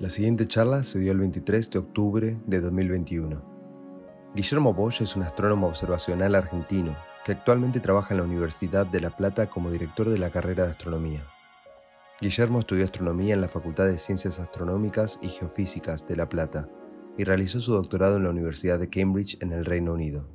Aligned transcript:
La 0.00 0.08
siguiente 0.08 0.46
charla 0.46 0.82
se 0.82 0.98
dio 0.98 1.12
el 1.12 1.18
23 1.18 1.68
de 1.68 1.78
octubre 1.78 2.40
de 2.46 2.60
2021. 2.62 4.32
Guillermo 4.34 4.72
Bosch 4.72 5.02
es 5.02 5.14
un 5.14 5.24
astrónomo 5.24 5.66
observacional 5.66 6.34
argentino 6.36 6.96
que 7.22 7.32
actualmente 7.32 7.80
trabaja 7.80 8.14
en 8.14 8.20
la 8.20 8.26
Universidad 8.26 8.86
de 8.86 9.02
La 9.02 9.10
Plata 9.10 9.48
como 9.48 9.70
director 9.70 10.08
de 10.08 10.18
la 10.18 10.30
carrera 10.30 10.64
de 10.64 10.70
astronomía. 10.70 11.22
Guillermo 12.18 12.60
estudió 12.60 12.86
astronomía 12.86 13.34
en 13.34 13.42
la 13.42 13.50
Facultad 13.50 13.88
de 13.88 13.98
Ciencias 13.98 14.38
Astronómicas 14.40 15.18
y 15.20 15.28
Geofísicas 15.28 16.08
de 16.08 16.16
La 16.16 16.30
Plata 16.30 16.66
y 17.18 17.24
realizó 17.24 17.60
su 17.60 17.74
doctorado 17.74 18.16
en 18.16 18.22
la 18.22 18.30
Universidad 18.30 18.78
de 18.78 18.88
Cambridge 18.88 19.36
en 19.42 19.52
el 19.52 19.66
Reino 19.66 19.92
Unido. 19.92 20.26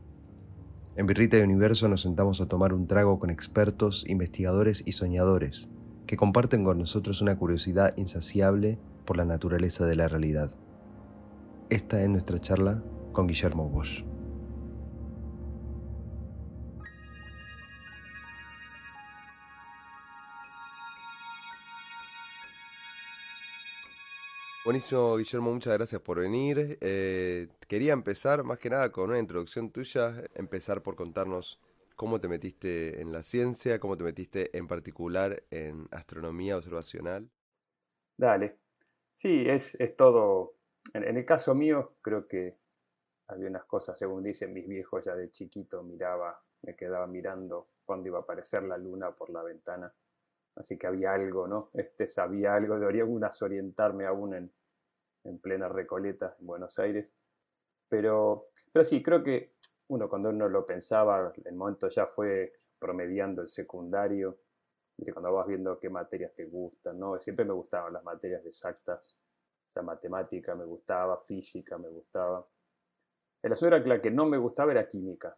En 0.96 1.08
Birrita 1.08 1.40
y 1.40 1.42
Universo 1.42 1.88
nos 1.88 2.02
sentamos 2.02 2.40
a 2.40 2.46
tomar 2.46 2.72
un 2.72 2.86
trago 2.86 3.18
con 3.18 3.32
expertos, 3.32 4.06
investigadores 4.08 4.84
y 4.86 4.92
soñadores 4.92 5.72
que 6.06 6.18
comparten 6.18 6.64
con 6.64 6.78
nosotros 6.78 7.24
una 7.24 7.36
curiosidad 7.36 7.98
insaciable 7.98 8.78
por 9.06 9.18
la 9.18 9.26
naturaleza 9.26 9.86
de 9.86 9.96
la 9.96 10.08
realidad. 10.08 10.52
Esta 11.70 12.02
es 12.02 12.10
nuestra 12.10 12.40
charla 12.40 12.84
con 13.12 13.28
Guillermo 13.28 13.70
Bosch. 13.70 14.04
Buenísimo, 24.66 25.16
Guillermo, 25.18 25.54
muchas 25.54 25.76
gracias 25.76 26.02
por 26.02 26.20
venir. 26.20 26.80
Eh, 26.82 27.50
quería 27.68 27.94
empezar 27.94 28.44
más 28.44 28.58
que 28.58 28.72
nada 28.72 28.92
con 28.92 29.12
una 29.12 29.20
introducción 29.20 29.70
tuya, 29.70 30.24
empezar 30.34 30.82
por 30.82 30.96
contarnos 30.96 31.62
cómo 31.96 32.20
te 32.20 32.28
metiste 32.28 33.00
en 33.00 33.12
la 33.12 33.22
ciencia, 33.22 33.80
cómo 33.80 33.96
te 33.96 34.04
metiste 34.04 34.58
en 34.58 34.68
particular 34.68 35.44
en 35.52 35.88
astronomía 35.92 36.58
observacional. 36.58 37.30
Dale. 38.18 38.65
Sí, 39.16 39.46
es, 39.48 39.76
es 39.80 39.96
todo. 39.96 40.56
En, 40.94 41.04
el 41.18 41.26
caso 41.26 41.56
mío, 41.56 41.96
creo 42.02 42.28
que 42.28 42.58
había 43.28 43.50
unas 43.50 43.66
cosas, 43.66 43.98
según 43.98 44.24
dicen 44.24 44.54
mis 44.54 44.68
viejos, 44.68 45.04
ya 45.06 45.16
de 45.16 45.32
chiquito 45.32 45.84
miraba, 45.84 46.40
me 46.62 46.76
quedaba 46.76 47.08
mirando 47.08 47.70
cuando 47.86 48.08
iba 48.08 48.20
a 48.20 48.22
aparecer 48.22 48.64
la 48.64 48.78
luna 48.78 49.12
por 49.12 49.30
la 49.30 49.42
ventana. 49.42 49.94
Así 50.56 50.78
que 50.78 50.88
había 50.88 51.14
algo, 51.14 51.48
¿no? 51.48 51.70
Este 51.74 52.08
sabía 52.08 52.56
algo, 52.56 52.80
debería 52.80 53.04
algunas 53.04 53.42
orientarme 53.42 54.06
aún 54.06 54.36
en, 54.36 54.52
en 55.24 55.40
plena 55.40 55.70
Recoleta, 55.70 56.36
en 56.40 56.46
Buenos 56.46 56.78
Aires. 56.80 57.14
Pero, 57.90 58.48
pero 58.72 58.86
sí, 58.86 59.02
creo 59.02 59.24
que 59.24 59.54
uno 59.88 60.10
cuando 60.10 60.30
uno 60.30 60.50
lo 60.50 60.66
pensaba, 60.66 61.34
el 61.44 61.56
momento 61.56 61.90
ya 61.90 62.08
fue 62.08 62.54
promediando 62.80 63.42
el 63.42 63.50
secundario, 63.50 64.40
cuando 65.12 65.34
vas 65.34 65.48
viendo 65.48 65.80
qué 65.80 65.90
materias 65.90 66.34
te 66.36 66.46
gustan, 66.46 67.00
¿no? 67.00 67.20
Siempre 67.20 67.46
me 67.46 67.54
gustaban 67.54 67.94
las 67.94 68.04
materias 68.04 68.46
exactas, 68.46 69.18
la 69.76 69.82
matemática 69.82 70.56
me 70.56 70.66
gustaba, 70.66 71.22
física 71.26 71.78
me 71.78 71.90
gustaba. 71.90 72.46
El 73.42 73.52
asunto 73.52 73.76
era 73.76 73.84
que 73.84 73.90
la 73.90 74.02
que 74.02 74.12
no 74.12 74.26
me 74.26 74.38
gustaba 74.38 74.72
era 74.72 74.88
química, 74.88 75.38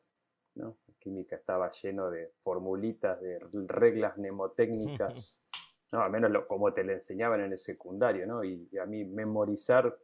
¿no? 0.56 0.78
química 1.00 1.36
estaba 1.38 1.72
lleno 1.72 2.10
de 2.10 2.34
formulitas, 2.44 3.22
de 3.22 3.40
reglas 3.68 4.18
mnemotécnicas, 4.18 5.42
no, 5.94 6.02
al 6.02 6.12
menos 6.12 6.46
como 6.46 6.74
te 6.74 6.84
le 6.84 6.94
enseñaban 6.94 7.42
en 7.42 7.54
el 7.54 7.60
secundario, 7.60 8.28
¿no? 8.28 8.44
Y, 8.44 8.70
a 8.78 8.86
mí 8.86 9.06
memorizar, 9.06 9.98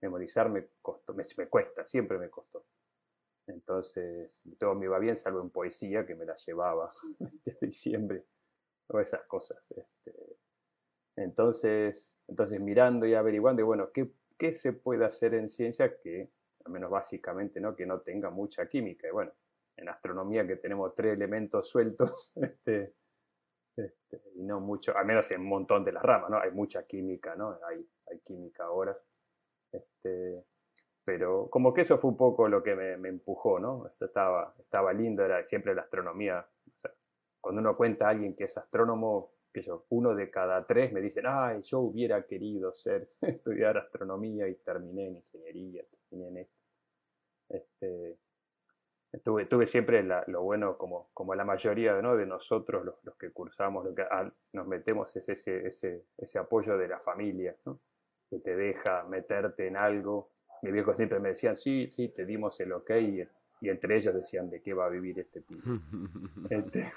memorizar 0.00 0.48
me 0.48 0.68
costó, 0.80 1.14
me 1.14 1.24
cuesta, 1.48 1.84
siempre 1.84 2.18
me 2.18 2.30
costó. 2.30 2.64
Entonces, 3.48 4.40
todo 4.58 4.74
me 4.74 4.86
iba 4.86 4.98
bien, 4.98 5.16
salvo 5.16 5.40
en 5.40 5.50
poesía, 5.50 6.06
que 6.06 6.14
me 6.14 6.24
la 6.24 6.36
llevaba 6.36 6.92
de 7.44 7.56
diciembre, 7.60 8.24
o 8.88 9.00
esas 9.00 9.22
cosas. 9.26 9.58
Este. 9.70 10.36
Entonces, 11.16 12.14
entonces, 12.28 12.60
mirando 12.60 13.06
y 13.06 13.14
averiguando, 13.14 13.62
y 13.62 13.64
bueno, 13.64 13.90
¿qué, 13.92 14.10
¿qué, 14.38 14.52
se 14.52 14.72
puede 14.72 15.04
hacer 15.04 15.34
en 15.34 15.48
ciencia 15.48 15.96
que, 15.98 16.30
al 16.64 16.72
menos 16.72 16.90
básicamente, 16.90 17.60
¿no? 17.60 17.74
que 17.74 17.86
no 17.86 18.00
tenga 18.00 18.30
mucha 18.30 18.68
química? 18.68 19.08
Y 19.08 19.12
bueno, 19.12 19.32
en 19.76 19.88
astronomía 19.88 20.46
que 20.46 20.56
tenemos 20.56 20.94
tres 20.94 21.14
elementos 21.14 21.68
sueltos, 21.68 22.32
este, 22.36 22.94
este, 23.76 24.22
y 24.34 24.42
no 24.42 24.60
mucho, 24.60 24.96
al 24.96 25.06
menos 25.06 25.30
en 25.30 25.40
un 25.42 25.48
montón 25.48 25.84
de 25.84 25.92
las 25.92 26.02
ramas, 26.02 26.30
¿no? 26.30 26.38
Hay 26.38 26.50
mucha 26.50 26.86
química, 26.86 27.34
¿no? 27.36 27.58
Hay, 27.68 27.86
química 28.24 28.64
ahora. 28.64 28.96
Este, 29.70 30.44
pero 31.04 31.48
como 31.50 31.74
que 31.74 31.82
eso 31.82 31.98
fue 31.98 32.10
un 32.10 32.16
poco 32.16 32.48
lo 32.48 32.62
que 32.62 32.74
me, 32.74 33.08
empujó, 33.08 33.58
¿no? 33.58 33.90
Estaba, 34.00 34.54
estaba 34.58 34.92
lindo, 34.92 35.24
era 35.24 35.44
siempre 35.44 35.74
la 35.74 35.82
astronomía. 35.82 36.46
Cuando 37.46 37.60
uno 37.60 37.76
cuenta 37.76 38.06
a 38.06 38.10
alguien 38.10 38.34
que 38.34 38.44
es 38.44 38.58
astrónomo, 38.58 39.30
que 39.52 39.62
yo, 39.62 39.86
uno 39.90 40.16
de 40.16 40.30
cada 40.32 40.66
tres 40.66 40.92
me 40.92 41.00
dicen, 41.00 41.26
ay, 41.28 41.62
yo 41.62 41.78
hubiera 41.78 42.26
querido 42.26 42.74
ser, 42.74 43.08
estudiar 43.20 43.78
astronomía 43.78 44.48
y 44.48 44.56
terminé 44.56 45.06
en 45.06 45.16
ingeniería, 45.18 45.84
terminé 46.10 46.28
en 46.28 46.36
esto. 46.38 46.56
Este, 47.48 48.18
tuve, 49.22 49.66
siempre 49.68 50.02
lo 50.26 50.42
bueno, 50.42 50.76
como, 50.76 51.08
como 51.14 51.36
la 51.36 51.44
mayoría 51.44 52.02
¿no? 52.02 52.16
de 52.16 52.26
nosotros, 52.26 52.84
los, 52.84 53.16
que 53.16 53.30
cursamos, 53.30 53.84
lo 53.84 53.94
que 53.94 54.04
nos 54.52 54.66
metemos 54.66 55.14
es 55.14 55.28
ese, 55.28 55.68
ese, 55.68 56.04
ese 56.18 56.38
apoyo 56.40 56.76
de 56.76 56.88
la 56.88 56.98
familia, 56.98 57.56
¿no? 57.64 57.78
que 58.28 58.40
te 58.40 58.56
deja 58.56 59.04
meterte 59.04 59.68
en 59.68 59.76
algo 59.76 60.32
mi 60.62 60.72
viejo 60.72 60.94
siempre 60.94 61.20
me 61.20 61.28
decían, 61.28 61.56
sí, 61.56 61.88
sí, 61.92 62.08
te 62.08 62.24
dimos 62.24 62.58
el 62.60 62.72
ok, 62.72 62.90
y, 63.60 63.68
entre 63.68 63.96
ellos 63.96 64.14
decían, 64.14 64.50
¿de 64.50 64.60
qué 64.60 64.74
va 64.74 64.86
a 64.86 64.90
vivir 64.90 65.18
este 65.18 65.40
pibe? 65.40 65.62
Este, 66.50 66.92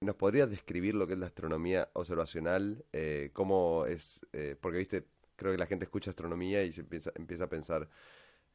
¿Nos 0.00 0.16
podrías 0.16 0.50
describir 0.50 0.94
lo 0.94 1.06
que 1.06 1.12
es 1.12 1.18
la 1.18 1.26
astronomía 1.26 1.90
observacional? 1.92 2.84
Eh, 2.92 3.30
¿Cómo 3.34 3.84
es? 3.84 4.26
Eh, 4.32 4.56
porque, 4.58 4.78
viste, 4.78 5.04
creo 5.36 5.52
que 5.52 5.58
la 5.58 5.66
gente 5.66 5.84
escucha 5.84 6.10
astronomía 6.10 6.64
y 6.64 6.72
se 6.72 6.80
empieza, 6.80 7.12
empieza 7.14 7.44
a 7.44 7.48
pensar 7.48 7.86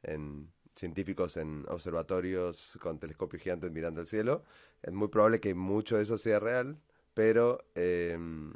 en 0.02 0.52
científicos 0.76 1.38
en 1.38 1.64
observatorios 1.68 2.78
con 2.82 3.00
telescopios 3.00 3.44
gigantes 3.44 3.72
mirando 3.72 4.02
el 4.02 4.08
cielo. 4.08 4.44
Es 4.82 4.92
muy 4.92 5.08
probable 5.08 5.40
que 5.40 5.54
mucho 5.54 5.98
de 5.98 6.04
eso 6.04 6.18
sea 6.18 6.40
real, 6.40 6.80
pero, 7.14 7.64
em, 7.76 8.54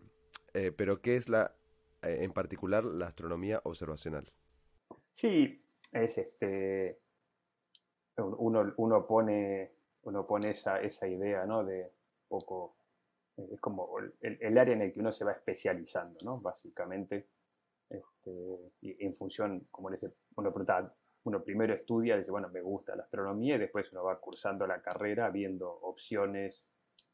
eh, 0.54 0.72
pero 0.76 1.00
¿qué 1.00 1.16
es 1.16 1.30
la, 1.30 1.54
en 2.02 2.32
particular 2.32 2.84
la 2.86 3.06
astronomía 3.06 3.62
observacional? 3.64 4.32
Sí, 5.12 5.62
es 5.92 6.18
este. 6.18 7.00
Uno, 8.22 8.74
uno 8.78 9.08
pone, 9.08 9.72
uno 10.04 10.26
pone 10.26 10.52
esa, 10.52 10.82
esa 10.82 11.08
idea, 11.08 11.46
¿no? 11.46 11.64
De 11.64 11.92
poco. 12.28 12.76
Es 13.38 13.60
como 13.62 13.98
el, 14.22 14.58
área 14.58 14.74
en 14.74 14.82
el 14.82 14.94
que 14.94 15.00
uno 15.00 15.12
se 15.12 15.24
va 15.24 15.32
especializando, 15.32 16.18
¿no? 16.24 16.40
Básicamente. 16.40 17.28
Este, 17.90 18.74
y 18.82 19.04
en 19.06 19.16
función, 19.16 19.68
como 19.72 19.90
dice, 19.90 20.14
uno, 20.36 20.54
uno 21.24 21.44
primero 21.44 21.74
estudia, 21.74 22.18
dice, 22.18 22.32
bueno, 22.32 22.50
me 22.50 22.62
gusta 22.62 22.96
la 22.96 23.04
astronomía, 23.04 23.56
y 23.56 23.60
después 23.60 23.92
uno 23.92 24.04
va 24.04 24.20
cursando 24.20 24.68
la 24.68 24.82
carrera, 24.82 25.30
viendo 25.30 25.70
opciones, 25.70 26.66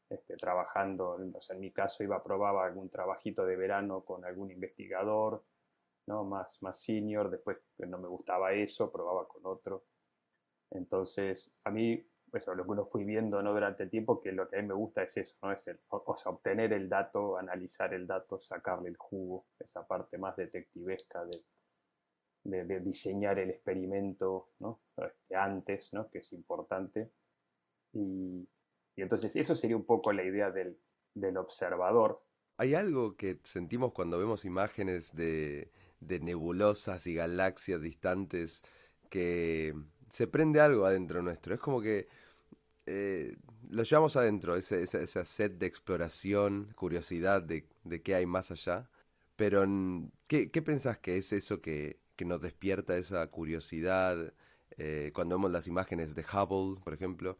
este, 0.08 0.36
trabajando, 0.36 1.18
en 1.18 1.60
mi 1.60 1.72
caso 1.72 2.04
iba 2.04 2.16
a 2.16 2.22
probar 2.22 2.56
algún 2.64 2.88
trabajito 2.88 3.44
de 3.44 3.56
verano 3.56 4.04
con 4.04 4.24
algún 4.24 4.52
investigador, 4.52 5.44
¿no? 6.06 6.24
más, 6.24 6.58
más 6.62 6.80
senior, 6.80 7.28
después 7.28 7.58
no 7.78 7.98
me 7.98 8.06
gustaba 8.06 8.52
eso, 8.52 8.92
probaba 8.92 9.26
con 9.26 9.44
otro. 9.46 9.84
Entonces, 10.70 11.50
a 11.64 11.70
mí, 11.70 12.06
eso, 12.32 12.54
lo 12.54 12.64
que 12.64 12.70
uno 12.70 12.86
fui 12.86 13.04
viendo 13.04 13.42
¿no? 13.42 13.52
durante 13.52 13.84
el 13.84 13.90
tiempo, 13.90 14.20
que 14.20 14.32
lo 14.32 14.48
que 14.48 14.58
a 14.58 14.62
mí 14.62 14.68
me 14.68 14.74
gusta 14.74 15.02
es 15.02 15.16
eso, 15.16 15.36
¿no? 15.42 15.52
es 15.52 15.66
el, 15.68 15.78
o, 15.88 16.16
sea, 16.16 16.32
obtener 16.32 16.72
el 16.72 16.88
dato, 16.88 17.38
analizar 17.38 17.94
el 17.94 18.06
dato, 18.06 18.40
sacarle 18.40 18.90
el 18.90 18.96
jugo, 18.96 19.46
esa 19.58 19.86
parte 19.86 20.18
más 20.18 20.36
detectivesca 20.36 21.24
de, 22.44 22.64
de, 22.64 22.80
diseñar 22.80 23.38
el 23.38 23.50
experimento 23.50 24.50
¿no? 24.58 24.80
Este, 24.96 25.36
antes, 25.36 25.92
¿no? 25.92 26.10
que 26.10 26.18
es 26.18 26.32
importante. 26.32 27.10
Y, 27.92 28.48
y, 28.96 29.02
entonces 29.02 29.34
eso 29.36 29.56
sería 29.56 29.76
un 29.76 29.86
poco 29.86 30.12
la 30.12 30.24
idea 30.24 30.50
del, 30.50 30.78
del 31.14 31.36
observador. 31.36 32.22
Hay 32.58 32.74
algo 32.74 33.16
que 33.16 33.38
sentimos 33.44 33.92
cuando 33.92 34.18
vemos 34.18 34.44
imágenes 34.44 35.14
de, 35.14 35.70
de 36.00 36.20
nebulosas 36.20 37.06
y 37.06 37.14
galaxias 37.14 37.80
distantes 37.80 38.62
que 39.10 39.74
se 40.10 40.26
prende 40.26 40.60
algo 40.60 40.86
adentro 40.86 41.22
nuestro. 41.22 41.54
Es 41.54 41.60
como 41.60 41.80
que 41.80 42.08
eh, 42.86 43.36
lo 43.70 43.82
llevamos 43.82 44.16
adentro, 44.16 44.56
esa, 44.56 44.76
esa, 44.76 45.24
sed 45.24 45.52
de 45.52 45.66
exploración, 45.66 46.72
curiosidad 46.76 47.42
de, 47.42 47.66
de 47.84 48.02
qué 48.02 48.14
hay 48.14 48.26
más 48.26 48.50
allá. 48.50 48.88
Pero, 49.36 49.66
¿qué, 50.26 50.50
qué 50.50 50.62
pensás 50.62 50.98
que 50.98 51.16
es 51.18 51.32
eso 51.32 51.60
que, 51.60 52.00
que 52.16 52.24
nos 52.24 52.40
despierta 52.40 52.96
esa 52.96 53.26
curiosidad 53.28 54.32
eh, 54.78 55.10
cuando 55.14 55.36
vemos 55.36 55.50
las 55.50 55.66
imágenes 55.66 56.14
de 56.14 56.22
Hubble, 56.22 56.80
por 56.82 56.94
ejemplo? 56.94 57.38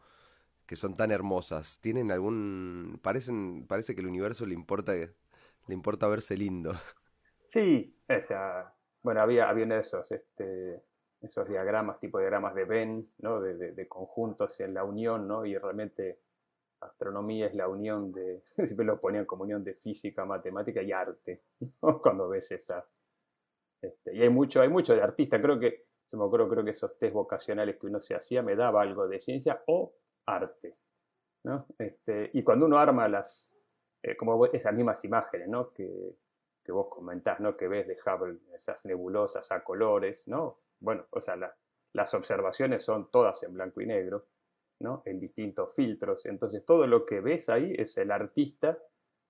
que 0.67 0.75
son 0.75 0.97
tan 0.97 1.13
hermosas, 1.13 1.79
tienen 1.81 2.11
algún 2.11 2.99
parecen 3.01 3.67
parece 3.69 3.95
que 3.95 4.01
el 4.01 4.09
universo 4.09 4.47
le 4.47 4.55
importa 4.55 4.95
le 4.95 5.75
importa 5.75 6.09
verse 6.09 6.37
lindo. 6.37 6.75
Sí, 7.45 7.97
o 8.09 8.21
sea, 8.21 8.75
bueno, 9.05 9.21
había, 9.21 9.49
había 9.49 9.79
esos, 9.79 10.11
este, 10.11 10.83
esos 11.21 11.49
diagramas, 11.49 11.99
tipo 11.99 12.19
diagramas 12.19 12.55
de 12.55 12.65
Venn, 12.65 13.11
¿no? 13.19 13.41
De, 13.41 13.73
de, 13.73 13.89
conjuntos 13.89 14.59
en 14.61 14.75
la 14.75 14.85
unión, 14.85 15.27
¿no? 15.27 15.45
Y 15.47 15.57
realmente 15.57 16.21
astronomía 16.81 17.47
es 17.47 17.55
la 17.55 17.69
unión 17.69 18.13
de, 18.13 18.43
siempre 18.57 18.85
lo 18.85 19.01
ponían 19.01 19.25
como 19.25 19.45
unión 19.45 19.65
de 19.65 19.75
física, 19.75 20.25
matemática 20.25 20.83
y 20.83 20.93
arte, 20.93 21.43
¿no? 21.83 22.01
Cuando 22.01 22.29
ves 22.29 22.51
esa, 22.53 22.87
Este, 23.81 24.15
y 24.15 24.23
hay 24.23 24.29
mucho, 24.29 24.61
hay 24.61 24.69
mucho 24.69 24.95
de 24.95 25.03
artista, 25.03 25.41
creo 25.41 25.59
que, 25.59 25.87
me 26.13 26.31
creo 26.31 26.65
que 26.65 26.71
esos 26.71 26.97
test 26.99 27.13
vocacionales 27.13 27.79
que 27.79 27.87
uno 27.87 28.01
se 28.01 28.15
hacía 28.15 28.43
me 28.43 28.55
daba 28.55 28.83
algo 28.83 29.09
de 29.09 29.21
ciencia 29.21 29.63
o 29.67 29.93
arte. 30.27 30.77
¿no? 31.45 31.67
Este, 31.79 32.31
y 32.33 32.43
cuando 32.43 32.67
uno 32.67 32.79
arma 32.79 33.09
las, 33.09 33.53
eh, 34.03 34.17
como 34.17 34.47
esas 34.47 34.75
mismas 34.75 35.05
imágenes 35.05 35.49
¿no? 35.49 35.73
que, 35.73 36.17
que, 36.65 36.73
vos 36.73 36.89
comentás, 36.89 37.41
¿no? 37.41 37.57
que 37.57 37.69
ves 37.69 37.87
de 37.87 37.97
Hubble, 38.05 38.39
esas 38.55 38.85
nebulosas 38.85 39.51
a 39.53 39.63
colores, 39.63 40.27
¿no? 40.27 40.59
Bueno, 40.81 41.07
o 41.11 41.21
sea, 41.21 41.37
las 41.93 42.15
observaciones 42.15 42.85
son 42.85 43.11
todas 43.11 43.43
en 43.43 43.55
blanco 43.55 43.81
y 43.81 43.87
negro, 43.87 44.27
¿no? 44.81 45.03
en 45.07 45.19
distintos 45.21 45.75
filtros, 45.75 46.27
entonces 46.27 46.65
todo 46.65 46.87
lo 46.87 47.07
que 47.07 47.21
ves 47.21 47.49
ahí 47.49 47.75
es 47.77 47.97
el 47.97 48.11
artista 48.11 48.79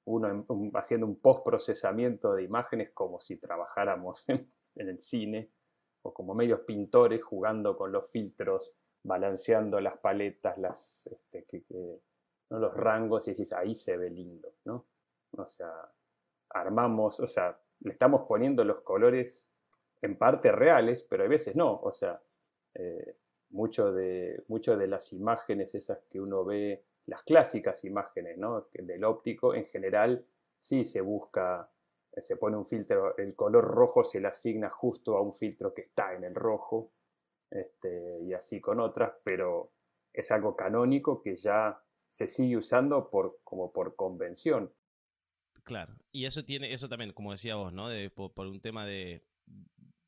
uno 0.06 0.46
haciendo 0.74 1.06
un 1.06 1.20
post-procesamiento 1.20 2.34
de 2.34 2.44
imágenes 2.44 2.90
como 2.92 3.20
si 3.20 3.36
trabajáramos 3.36 4.24
en, 4.28 4.48
el 4.76 5.00
cine, 5.02 5.50
o 6.02 6.14
como 6.14 6.34
medios 6.34 6.60
pintores 6.60 7.22
jugando 7.22 7.76
con 7.76 7.90
los 7.90 8.08
filtros, 8.10 8.72
balanceando 9.02 9.80
las 9.80 9.98
paletas, 9.98 10.56
las, 10.58 11.08
este, 11.32 11.64
los 12.50 12.74
rangos, 12.74 13.26
y 13.26 13.32
decís, 13.32 13.52
ahí 13.52 13.74
se 13.74 13.96
ve 13.96 14.10
lindo, 14.10 14.54
¿no? 14.64 14.86
O 15.32 15.48
sea, 15.48 15.72
armamos, 16.50 17.18
o 17.18 17.26
sea, 17.26 17.58
le 17.80 17.92
estamos 17.92 18.26
poniendo 18.28 18.64
los 18.64 18.82
colores 18.82 19.44
en 20.06 20.16
parte 20.16 20.50
reales, 20.50 21.02
pero 21.02 21.24
a 21.24 21.28
veces 21.28 21.54
no, 21.54 21.80
o 21.82 21.92
sea, 21.92 22.20
eh, 22.74 23.16
de, 23.50 24.44
de 24.48 24.86
las 24.86 25.12
imágenes 25.12 25.74
esas 25.74 25.98
que 26.10 26.20
uno 26.20 26.44
ve 26.44 26.84
las 27.06 27.22
clásicas 27.22 27.84
imágenes 27.84 28.36
¿no? 28.38 28.68
del 28.72 29.04
óptico, 29.04 29.54
en 29.54 29.66
general 29.66 30.26
sí 30.58 30.84
se 30.84 31.00
busca, 31.00 31.70
eh, 32.12 32.22
se 32.22 32.36
pone 32.36 32.56
un 32.56 32.66
filtro, 32.66 33.16
el 33.16 33.34
color 33.34 33.64
rojo 33.64 34.02
se 34.02 34.20
le 34.20 34.28
asigna 34.28 34.70
justo 34.70 35.16
a 35.16 35.20
un 35.20 35.34
filtro 35.34 35.72
que 35.72 35.82
está 35.82 36.14
en 36.14 36.24
el 36.24 36.34
rojo, 36.34 36.92
este, 37.50 38.20
y 38.22 38.32
así 38.32 38.60
con 38.60 38.80
otras, 38.80 39.12
pero 39.22 39.72
es 40.12 40.30
algo 40.30 40.56
canónico 40.56 41.22
que 41.22 41.36
ya 41.36 41.80
se 42.08 42.26
sigue 42.26 42.56
usando 42.56 43.08
por, 43.10 43.38
como 43.44 43.72
por 43.72 43.94
convención. 43.94 44.72
Claro, 45.62 45.94
y 46.12 46.26
eso 46.26 46.44
tiene, 46.44 46.72
eso 46.72 46.88
también, 46.88 47.12
como 47.12 47.32
decía 47.32 47.56
vos, 47.56 47.72
¿no? 47.72 47.88
Por 48.14 48.46
un 48.46 48.60
tema 48.60 48.86
de 48.86 49.24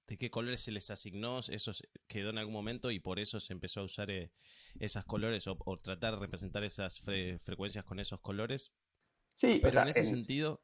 de 0.09 0.17
qué 0.17 0.31
colores 0.31 0.61
se 0.61 0.73
les 0.73 0.91
asignó, 0.91 1.39
eso 1.39 1.73
quedó 2.09 2.31
en 2.31 2.39
algún 2.39 2.55
momento 2.55 2.91
y 2.91 2.99
por 2.99 3.19
eso 3.19 3.41
se 3.41 3.53
empezó 3.53 3.81
a 3.81 3.85
usar 3.85 4.11
eh, 4.11 4.33
esos 4.81 5.05
colores 5.05 5.47
o, 5.47 5.57
tratar 5.77 6.15
de 6.15 6.21
representar 6.21 6.65
esas 6.65 7.01
frecuencias 7.01 7.85
con 7.85 8.01
esos 8.01 8.21
colores. 8.21 8.73
Sí, 9.33 9.61
pero 9.63 9.83
en 9.83 9.89
ese 9.89 10.05
sentido... 10.05 10.63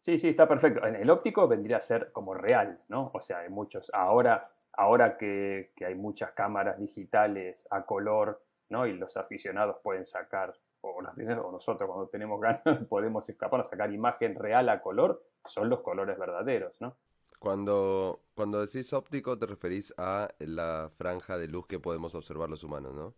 Sí, 0.00 0.18
sí, 0.18 0.30
está 0.30 0.48
perfecto. 0.48 0.84
En 0.84 0.96
el 0.96 1.08
óptico 1.08 1.46
vendría 1.46 1.76
a 1.76 1.80
ser 1.80 2.10
como 2.10 2.34
real, 2.34 2.82
¿no? 2.88 3.12
O 3.14 3.22
sea, 3.22 3.38
hay 3.38 3.48
muchos... 3.48 3.88
Ahora, 3.94 4.50
ahora 4.72 5.16
que, 5.16 5.72
hay 5.86 5.94
muchas 5.94 6.32
cámaras 6.32 6.80
digitales 6.80 7.64
a 7.70 7.86
color, 7.86 8.44
¿no? 8.68 8.84
Y 8.88 8.94
los 8.94 9.16
aficionados 9.16 9.76
pueden 9.84 10.04
sacar, 10.04 10.52
o, 10.80 10.90
o 10.90 11.52
nosotros 11.52 11.88
cuando 11.88 12.08
tenemos 12.08 12.40
ganas 12.40 12.62
podemos 12.88 13.28
escapar 13.28 13.60
a 13.60 13.64
sacar 13.64 13.92
imagen 13.92 14.34
real 14.34 14.68
a 14.68 14.82
color, 14.82 15.22
son 15.46 15.68
los 15.68 15.82
colores 15.82 16.18
verdaderos, 16.18 16.80
¿no? 16.80 16.96
Cuando, 17.42 18.22
cuando 18.36 18.64
decís 18.64 18.92
óptico 18.92 19.36
te 19.36 19.46
referís 19.46 19.92
a 19.96 20.28
la 20.38 20.92
franja 20.96 21.36
de 21.36 21.48
luz 21.48 21.66
que 21.66 21.80
podemos 21.80 22.14
observar 22.14 22.48
los 22.48 22.62
humanos, 22.62 22.94
¿no? 22.94 23.16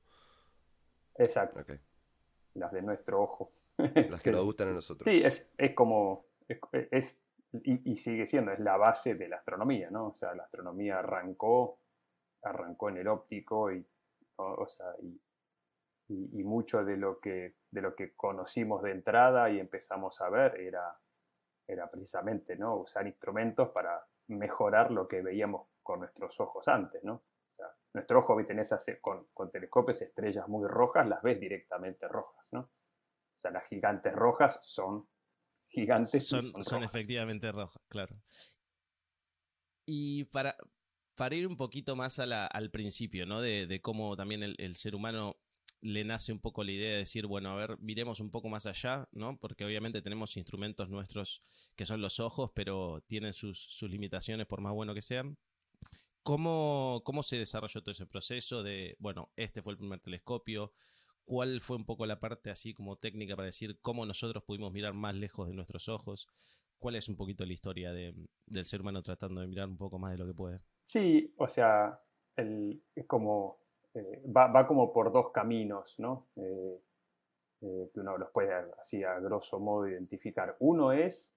Exacto. 1.16 1.62
Las 2.54 2.72
de 2.72 2.80
nuestro 2.80 3.20
ojo. 3.20 3.52
Las 3.76 4.22
que 4.22 4.32
nos 4.32 4.42
gustan 4.46 4.68
a 4.68 4.72
nosotros. 4.72 5.04
Sí, 5.04 5.22
es, 5.22 5.46
es 5.58 5.74
como, 5.74 6.24
es, 6.72 7.18
y, 7.52 7.96
sigue 7.96 8.26
siendo, 8.26 8.52
es 8.52 8.60
la 8.60 8.78
base 8.78 9.14
de 9.14 9.28
la 9.28 9.36
astronomía, 9.36 9.90
¿no? 9.90 10.06
O 10.06 10.14
sea, 10.14 10.34
la 10.34 10.44
astronomía 10.44 11.00
arrancó, 11.00 11.80
arrancó 12.44 12.88
en 12.88 12.96
el 12.96 13.08
óptico 13.08 13.72
y, 13.72 13.86
o, 14.36 14.66
sea, 14.66 14.86
y, 15.02 15.20
y, 16.08 16.44
mucho 16.44 16.82
de 16.82 16.96
lo, 16.96 17.20
que, 17.20 17.56
de 17.70 17.82
lo 17.82 17.94
que 17.94 18.14
conocimos 18.14 18.82
de 18.84 18.92
entrada 18.92 19.50
y 19.50 19.60
empezamos 19.60 20.18
a 20.22 20.30
ver 20.30 20.58
era, 20.62 20.98
era 21.68 21.90
precisamente, 21.90 22.56
¿no? 22.56 22.76
Usar 22.76 23.06
instrumentos 23.06 23.68
para 23.68 24.02
mejorar 24.28 24.90
lo 24.90 25.06
que 25.06 25.22
veíamos 25.22 25.68
con 25.82 26.00
nuestros 26.00 26.38
ojos 26.40 26.66
antes, 26.68 27.02
¿no? 27.04 27.14
O 27.14 27.56
sea, 27.56 27.66
nuestro 27.92 28.20
ojo, 28.20 28.40
en 28.40 28.58
esas, 28.58 28.84
con, 29.00 29.28
con 29.32 29.50
telescopios, 29.50 30.02
estrellas 30.02 30.48
muy 30.48 30.66
rojas, 30.66 31.06
las 31.08 31.22
ves 31.22 31.40
directamente 31.40 32.08
rojas, 32.08 32.44
¿no? 32.50 32.60
O 32.60 33.38
sea, 33.38 33.50
las 33.50 33.66
gigantes 33.68 34.12
rojas 34.14 34.58
son 34.62 35.08
gigantes. 35.68 36.26
Son, 36.26 36.62
son, 36.62 36.82
efectivamente 36.82 37.50
rojas, 37.52 37.82
claro. 37.88 38.16
Y 39.86 40.24
para, 40.24 40.56
para 41.14 41.34
ir 41.34 41.46
un 41.46 41.56
poquito 41.56 41.94
más 41.96 42.18
al 42.18 42.70
principio, 42.70 43.26
¿no? 43.26 43.40
De, 43.40 43.66
de 43.66 43.82
cómo 43.82 44.16
también 44.16 44.42
el, 44.42 44.54
el, 44.58 44.74
ser 44.74 44.94
humano 44.94 45.36
le 45.84 46.02
nace 46.02 46.32
un 46.32 46.40
poco 46.40 46.64
la 46.64 46.72
idea 46.72 46.92
de 46.92 46.96
decir, 46.96 47.26
bueno, 47.26 47.50
a 47.50 47.56
ver, 47.56 47.78
miremos 47.78 48.18
un 48.18 48.30
poco 48.30 48.48
más 48.48 48.64
allá, 48.64 49.06
¿no? 49.12 49.36
Porque 49.38 49.66
obviamente 49.66 50.00
tenemos 50.00 50.34
instrumentos 50.38 50.88
nuestros 50.88 51.42
que 51.76 51.84
son 51.84 52.00
los 52.00 52.20
ojos, 52.20 52.50
pero 52.54 53.02
tienen 53.06 53.34
sus, 53.34 53.82
limitaciones 53.82 54.46
por 54.46 54.62
más 54.62 54.72
bueno 54.72 54.94
que 54.94 55.02
sean. 55.02 55.36
¿Cómo, 56.22 57.02
¿Cómo 57.04 57.22
se 57.22 57.36
desarrolló 57.36 57.82
todo 57.82 57.92
ese 57.92 58.06
proceso 58.06 58.62
de, 58.62 58.96
bueno, 58.98 59.30
este 59.36 59.60
fue 59.60 59.74
el 59.74 59.78
primer 59.78 60.00
telescopio? 60.00 60.72
¿Cuál 61.26 61.60
fue 61.60 61.76
un 61.76 61.84
poco 61.84 62.06
la 62.06 62.18
parte 62.18 62.50
así 62.50 62.72
como 62.72 62.96
técnica 62.96 63.36
para 63.36 63.46
decir 63.46 63.78
cómo 63.82 64.06
nosotros 64.06 64.42
pudimos 64.42 64.72
mirar 64.72 64.94
más 64.94 65.14
lejos 65.14 65.48
de 65.48 65.54
nuestros 65.54 65.90
ojos? 65.90 66.28
¿Cuál 66.78 66.96
es 66.96 67.10
un 67.10 67.16
poquito 67.16 67.44
la 67.44 67.52
historia 67.52 67.92
del 67.92 68.64
ser 68.64 68.80
humano 68.80 69.02
tratando 69.02 69.42
de 69.42 69.48
mirar 69.48 69.68
un 69.68 69.76
poco 69.76 69.98
más 69.98 70.12
de 70.12 70.18
lo 70.18 70.26
que 70.26 70.34
puede? 70.34 70.60
Sí, 70.84 71.34
o 71.36 71.46
sea, 71.46 72.00
el, 72.36 72.82
como 73.06 73.63
eh, 73.94 74.22
va, 74.26 74.66
como 74.66 74.92
por 74.92 75.12
dos 75.12 75.30
caminos, 75.30 75.94
¿no? 75.98 76.28
Eh, 76.36 76.80
eh, 77.60 77.90
que 77.92 78.00
uno 78.00 78.18
los 78.18 78.30
puede 78.30 78.52
así 78.80 79.02
a 79.04 79.18
grosso 79.20 79.58
modo 79.58 79.88
identificar. 79.88 80.56
Uno 80.58 80.92
es 80.92 81.30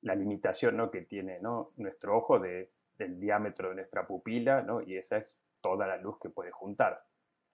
la 0.00 0.14
limitación 0.14 0.78
¿no? 0.78 0.90
que 0.90 1.02
tiene 1.02 1.38
¿no? 1.38 1.72
nuestro 1.76 2.16
ojo 2.16 2.38
de, 2.38 2.70
del 2.96 3.20
diámetro 3.20 3.68
de 3.68 3.74
nuestra 3.74 4.06
pupila, 4.06 4.62
¿no? 4.62 4.80
y 4.80 4.96
esa 4.96 5.18
es 5.18 5.36
toda 5.60 5.86
la 5.86 5.98
luz 5.98 6.18
que 6.18 6.30
puede 6.30 6.50
juntar. 6.50 7.04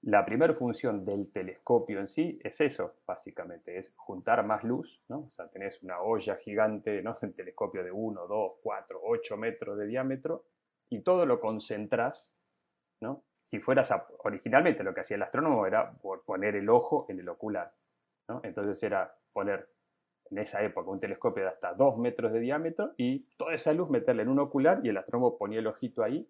La 0.03 0.25
primera 0.25 0.53
función 0.53 1.05
del 1.05 1.31
telescopio 1.31 2.00
en 2.00 2.09
sí 2.09 2.41
es 2.43 2.61
eso, 2.61 2.97
básicamente, 3.06 3.79
es 3.79 3.93
juntar 3.94 4.44
más 4.44 4.64
luz, 4.64 5.00
¿no? 5.09 5.26
O 5.26 5.31
sea, 5.31 5.49
tenés 5.49 5.81
una 5.85 6.00
olla 6.00 6.35
gigante, 6.37 7.00
¿no? 7.03 7.17
Un 7.23 7.32
telescopio 7.35 7.85
de 7.85 7.93
1, 7.93 8.26
2, 8.26 8.53
4, 8.62 9.00
8 9.00 9.37
metros 9.37 9.79
de 9.79 9.87
diámetro, 9.87 10.45
y 10.90 11.02
todo 11.02 11.25
lo 11.25 11.40
concentras, 11.40 12.33
¿no? 13.00 13.23
Si 13.52 13.61
fueras 13.61 13.90
originalmente 14.25 14.82
lo 14.82 14.94
que 14.94 15.02
hacía 15.02 15.16
el 15.16 15.23
astrónomo 15.25 15.66
era 15.66 15.92
poner 16.25 16.56
el 16.56 16.71
ojo 16.71 17.04
en 17.11 17.21
el 17.21 17.28
ocular. 17.28 17.71
¿no? 18.26 18.40
Entonces 18.44 18.82
era 18.82 19.14
poner 19.30 19.68
en 20.30 20.38
esa 20.38 20.62
época 20.62 20.90
un 20.90 20.99
telescopio 20.99 21.42
de 21.42 21.50
hasta 21.50 21.75
2 21.75 21.99
metros 21.99 22.32
de 22.32 22.40
diámetro 22.40 22.94
y 22.97 23.26
toda 23.37 23.52
esa 23.52 23.75
luz 23.75 23.90
meterla 23.90 24.23
en 24.23 24.30
un 24.30 24.38
ocular 24.38 24.80
y 24.82 24.88
el 24.88 24.97
astrónomo 24.97 25.37
ponía 25.37 25.59
el 25.59 25.66
ojito 25.66 26.02
ahí 26.02 26.26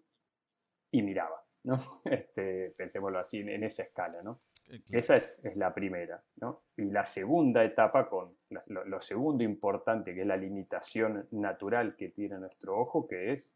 y 0.91 1.01
miraba. 1.01 1.41
¿no? 1.63 2.01
Este, 2.03 2.71
pensémoslo 2.71 3.19
así, 3.19 3.39
en 3.39 3.63
esa 3.63 3.83
escala. 3.83 4.21
¿no? 4.21 4.41
Eh, 4.69 4.81
esa 4.91 5.15
es, 5.15 5.39
es, 5.43 5.55
la 5.55 5.73
primera. 5.73 6.21
¿no? 6.41 6.63
Y 6.75 6.91
la 6.91 7.05
segunda 7.05 7.63
etapa, 7.63 8.09
con 8.09 8.35
lo, 8.49 8.83
lo 8.83 9.01
segundo 9.01 9.45
importante, 9.45 10.13
que 10.13 10.23
es 10.23 10.27
la 10.27 10.35
limitación 10.35 11.25
natural 11.31 11.95
que 11.95 12.09
tiene 12.09 12.37
nuestro 12.37 12.77
ojo, 12.77 13.07
que 13.07 13.31
es 13.31 13.49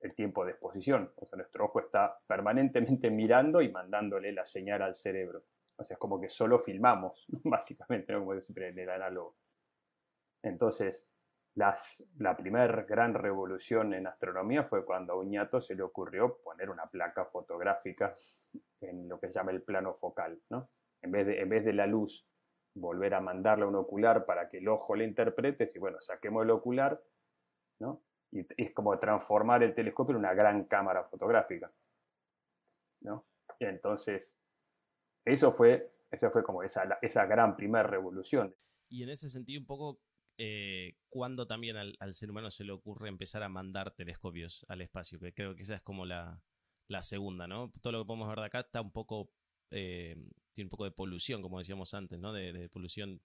el 0.00 0.14
tiempo 0.14 0.44
de 0.44 0.52
exposición. 0.52 1.12
O 1.16 1.26
sea, 1.26 1.36
nuestro 1.36 1.64
ojo 1.64 1.80
está 1.80 2.18
permanentemente 2.26 3.10
mirando 3.10 3.60
y 3.60 3.70
mandándole 3.70 4.32
la 4.32 4.46
señal 4.46 4.82
al 4.82 4.94
cerebro. 4.94 5.44
O 5.76 5.84
sea, 5.84 5.94
es 5.94 5.98
como 5.98 6.20
que 6.20 6.28
solo 6.28 6.58
filmamos, 6.58 7.26
básicamente, 7.44 8.12
¿no? 8.12 8.20
como 8.20 8.40
siempre 8.40 8.68
en 8.68 8.78
el 8.78 8.90
análogo. 8.90 9.36
Entonces, 10.42 11.08
las, 11.54 12.04
la 12.18 12.36
primera 12.36 12.66
gran 12.82 13.14
revolución 13.14 13.92
en 13.94 14.06
astronomía 14.06 14.64
fue 14.64 14.84
cuando 14.84 15.14
a 15.14 15.16
Uñato 15.16 15.60
se 15.60 15.74
le 15.74 15.82
ocurrió 15.82 16.38
poner 16.44 16.70
una 16.70 16.86
placa 16.86 17.24
fotográfica 17.24 18.14
en 18.80 19.08
lo 19.08 19.18
que 19.18 19.28
se 19.28 19.34
llama 19.34 19.50
el 19.50 19.62
plano 19.62 19.94
focal. 19.94 20.40
¿no? 20.50 20.70
En, 21.02 21.10
vez 21.10 21.26
de, 21.26 21.40
en 21.40 21.48
vez 21.48 21.64
de 21.64 21.72
la 21.72 21.86
luz, 21.86 22.26
volver 22.74 23.14
a 23.14 23.20
mandarle 23.20 23.64
a 23.64 23.68
un 23.68 23.74
ocular 23.74 24.24
para 24.24 24.48
que 24.48 24.58
el 24.58 24.68
ojo 24.68 24.94
le 24.94 25.04
interprete, 25.04 25.66
si 25.66 25.78
bueno, 25.78 26.00
saquemos 26.00 26.44
el 26.44 26.50
ocular, 26.50 27.02
¿no? 27.80 28.02
Y 28.30 28.46
es 28.56 28.72
como 28.72 28.98
transformar 28.98 29.62
el 29.62 29.74
telescopio 29.74 30.12
en 30.12 30.18
una 30.18 30.34
gran 30.34 30.64
cámara 30.64 31.04
fotográfica. 31.04 31.72
¿no? 33.00 33.26
Y 33.58 33.64
entonces, 33.64 34.36
eso 35.24 35.52
fue, 35.52 35.90
esa 36.10 36.30
fue 36.30 36.42
como 36.42 36.62
esa, 36.62 36.98
esa 37.02 37.26
gran 37.26 37.56
primera 37.56 37.86
revolución. 37.86 38.54
Y 38.88 39.02
en 39.02 39.10
ese 39.10 39.28
sentido, 39.28 39.60
un 39.60 39.66
poco, 39.66 40.00
eh, 40.38 40.96
¿cuándo 41.08 41.46
también 41.46 41.76
al, 41.76 42.14
ser 42.14 42.30
humano 42.30 42.50
se 42.50 42.64
le 42.64 42.72
ocurre 42.72 43.08
empezar 43.08 43.42
a 43.42 43.48
mandar 43.48 43.94
telescopios 43.94 44.64
al 44.68 44.80
espacio? 44.80 45.18
Que 45.18 45.32
creo 45.32 45.54
que 45.54 45.62
esa 45.62 45.74
es 45.74 45.82
como 45.82 46.06
la, 46.06 46.40
la 46.88 47.02
segunda, 47.02 47.46
¿no? 47.46 47.70
Todo 47.82 47.92
lo 47.92 48.02
que 48.02 48.06
podemos 48.06 48.28
ver 48.28 48.38
de 48.38 48.46
acá 48.46 48.60
está 48.60 48.80
un 48.80 48.92
poco, 48.92 49.30
eh, 49.70 50.16
tiene 50.52 50.66
un 50.66 50.70
poco 50.70 50.84
de 50.84 50.92
polución, 50.92 51.42
como 51.42 51.58
decíamos 51.58 51.92
antes, 51.94 52.18
¿no? 52.18 52.32
De, 52.32 52.68
polución 52.70 53.20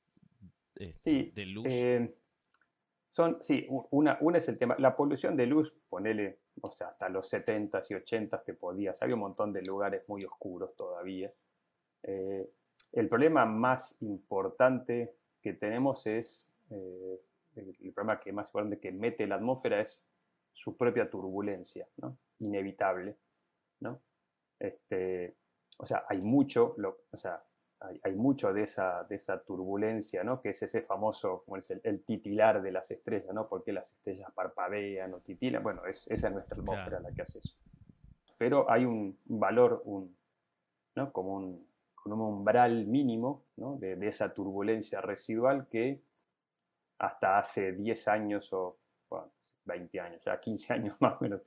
este, 0.76 1.32
de 1.34 1.46
luz. 1.46 1.74
Son, 3.14 3.38
sí, 3.44 3.68
una, 3.92 4.18
una 4.22 4.40
es 4.40 4.48
el 4.50 4.58
tema, 4.58 4.76
la 4.80 4.96
polución 4.96 5.38
de 5.38 5.46
luz, 5.46 5.72
ponele, 5.88 6.40
o 6.60 6.72
sea, 6.72 6.88
hasta 6.88 7.10
los 7.10 7.32
70s 7.32 7.86
y 7.92 7.94
80s 7.94 8.44
te 8.44 8.56
podías, 8.56 9.00
había 9.04 9.14
un 9.14 9.22
montón 9.22 9.54
de 9.54 9.62
lugares 9.62 10.02
muy 10.10 10.24
oscuros 10.24 10.76
todavía. 10.76 11.32
Eh, 12.02 12.50
el 12.92 13.10
problema 13.10 13.46
más 13.46 13.96
importante 14.00 15.14
que 15.44 15.54
tenemos 15.54 16.08
es, 16.08 16.48
eh, 16.72 17.22
el, 17.56 17.94
problema 17.94 18.20
que 18.20 18.34
más 18.34 18.48
importante 18.48 18.80
que 18.80 18.92
mete 18.92 19.28
la 19.28 19.36
atmósfera 19.36 19.82
es 19.82 20.04
su 20.52 20.76
propia 20.76 21.08
turbulencia, 21.08 21.88
¿no? 21.98 22.18
Inevitable, 22.40 23.16
¿no? 23.82 24.02
Este, 24.58 25.36
o 25.78 25.86
sea, 25.86 26.04
hay 26.10 26.18
mucho, 26.22 26.76
o 27.12 27.18
sea, 27.18 27.44
hay, 28.04 28.16
mucho 28.16 28.54
de 28.54 28.64
esa, 28.64 29.04
de 29.04 29.16
esa 29.16 29.42
turbulencia, 29.44 30.24
¿no? 30.24 30.42
Que 30.42 30.50
es 30.50 30.64
ese 30.64 30.82
famoso, 30.82 31.44
como 31.46 31.58
es 31.58 31.70
el, 31.72 32.04
titilar 32.04 32.62
de 32.62 32.72
las 32.72 32.90
estrellas, 32.92 33.34
¿no? 33.34 33.48
Porque 33.48 33.74
las 33.74 33.92
estrellas 33.92 34.32
parpadean 34.34 35.14
o 35.14 35.20
titilan. 35.20 35.62
Bueno, 35.62 35.86
es, 35.86 36.06
esa 36.08 36.28
es 36.28 36.34
nuestra 36.34 36.58
atmósfera 36.58 37.00
la 37.00 37.12
que 37.12 37.22
hace 37.22 37.40
eso. 37.40 37.56
Pero 38.38 38.70
hay 38.70 38.86
un 38.86 39.18
valor, 39.26 39.82
un, 39.86 40.16
¿no? 40.96 41.12
Como 41.12 41.36
un, 41.36 41.68
un 42.06 42.22
umbral 42.22 42.86
mínimo, 42.86 43.46
¿no? 43.58 43.78
de, 43.78 43.94
esa 44.08 44.34
turbulencia 44.34 45.02
residual 45.02 45.68
que 45.68 46.02
hasta 47.00 47.38
hace 47.38 47.74
10 47.74 48.08
años 48.08 48.52
o 48.54 48.78
20 49.66 50.00
años, 50.00 50.22
ya 50.26 50.40
15 50.40 50.74
años 50.74 50.98
más 51.02 51.20
o 51.20 51.24
menos, 51.24 51.42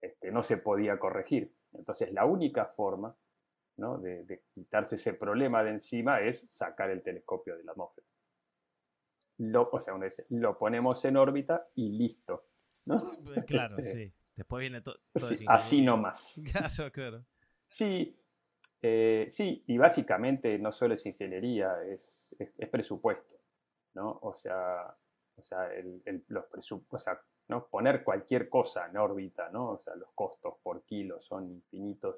este, 0.00 0.30
no 0.30 0.42
se 0.42 0.56
podía 0.56 0.98
corregir. 0.98 1.52
Entonces, 1.72 2.12
la 2.12 2.24
única 2.24 2.66
forma 2.66 3.14
de, 3.76 4.42
quitarse 4.54 4.96
ese 4.96 5.14
problema 5.14 5.62
de 5.64 5.70
encima 5.70 6.20
es 6.20 6.44
sacar 6.48 6.90
el 6.90 7.02
telescopio 7.02 7.56
de 7.56 7.64
la 7.64 7.72
atmósfera. 7.72 8.06
Lo, 9.38 9.68
o 9.70 9.80
sea, 9.80 9.94
lo 10.30 10.58
ponemos 10.58 11.04
en 11.04 11.16
órbita 11.16 11.66
y 11.74 11.90
listo. 11.90 12.46
¿no? 12.86 13.12
Eh, 13.34 13.44
claro, 13.46 13.76
sí. 13.82 14.12
Después 14.36 14.60
viene 14.60 14.80
todo. 14.80 14.96
así 15.48 15.82
nomás. 15.82 16.40
Claro, 16.52 16.92
claro. 16.92 17.24
Sí, 17.68 18.16
eh, 18.82 19.26
sí, 19.30 19.64
y 19.66 19.78
básicamente 19.78 20.58
no 20.58 20.70
solo 20.70 20.94
es 20.94 21.06
ingeniería, 21.06 21.82
es, 21.84 22.34
es, 22.38 22.68
presupuesto, 22.68 23.36
¿no? 23.94 24.18
O 24.22 24.34
sea, 24.34 24.94
o 25.36 25.42
sea, 25.42 25.72
el, 25.72 26.02
los 26.28 26.44
o 26.88 26.98
sea 26.98 27.20
¿no? 27.48 27.66
poner 27.66 28.04
cualquier 28.04 28.48
cosa 28.48 28.86
en 28.86 28.96
órbita, 28.96 29.50
¿no? 29.50 29.70
O 29.72 29.78
sea, 29.78 29.94
los 29.96 30.10
costos 30.14 30.54
por 30.62 30.84
kilo 30.84 31.20
son 31.22 31.50
infinitos 31.50 32.16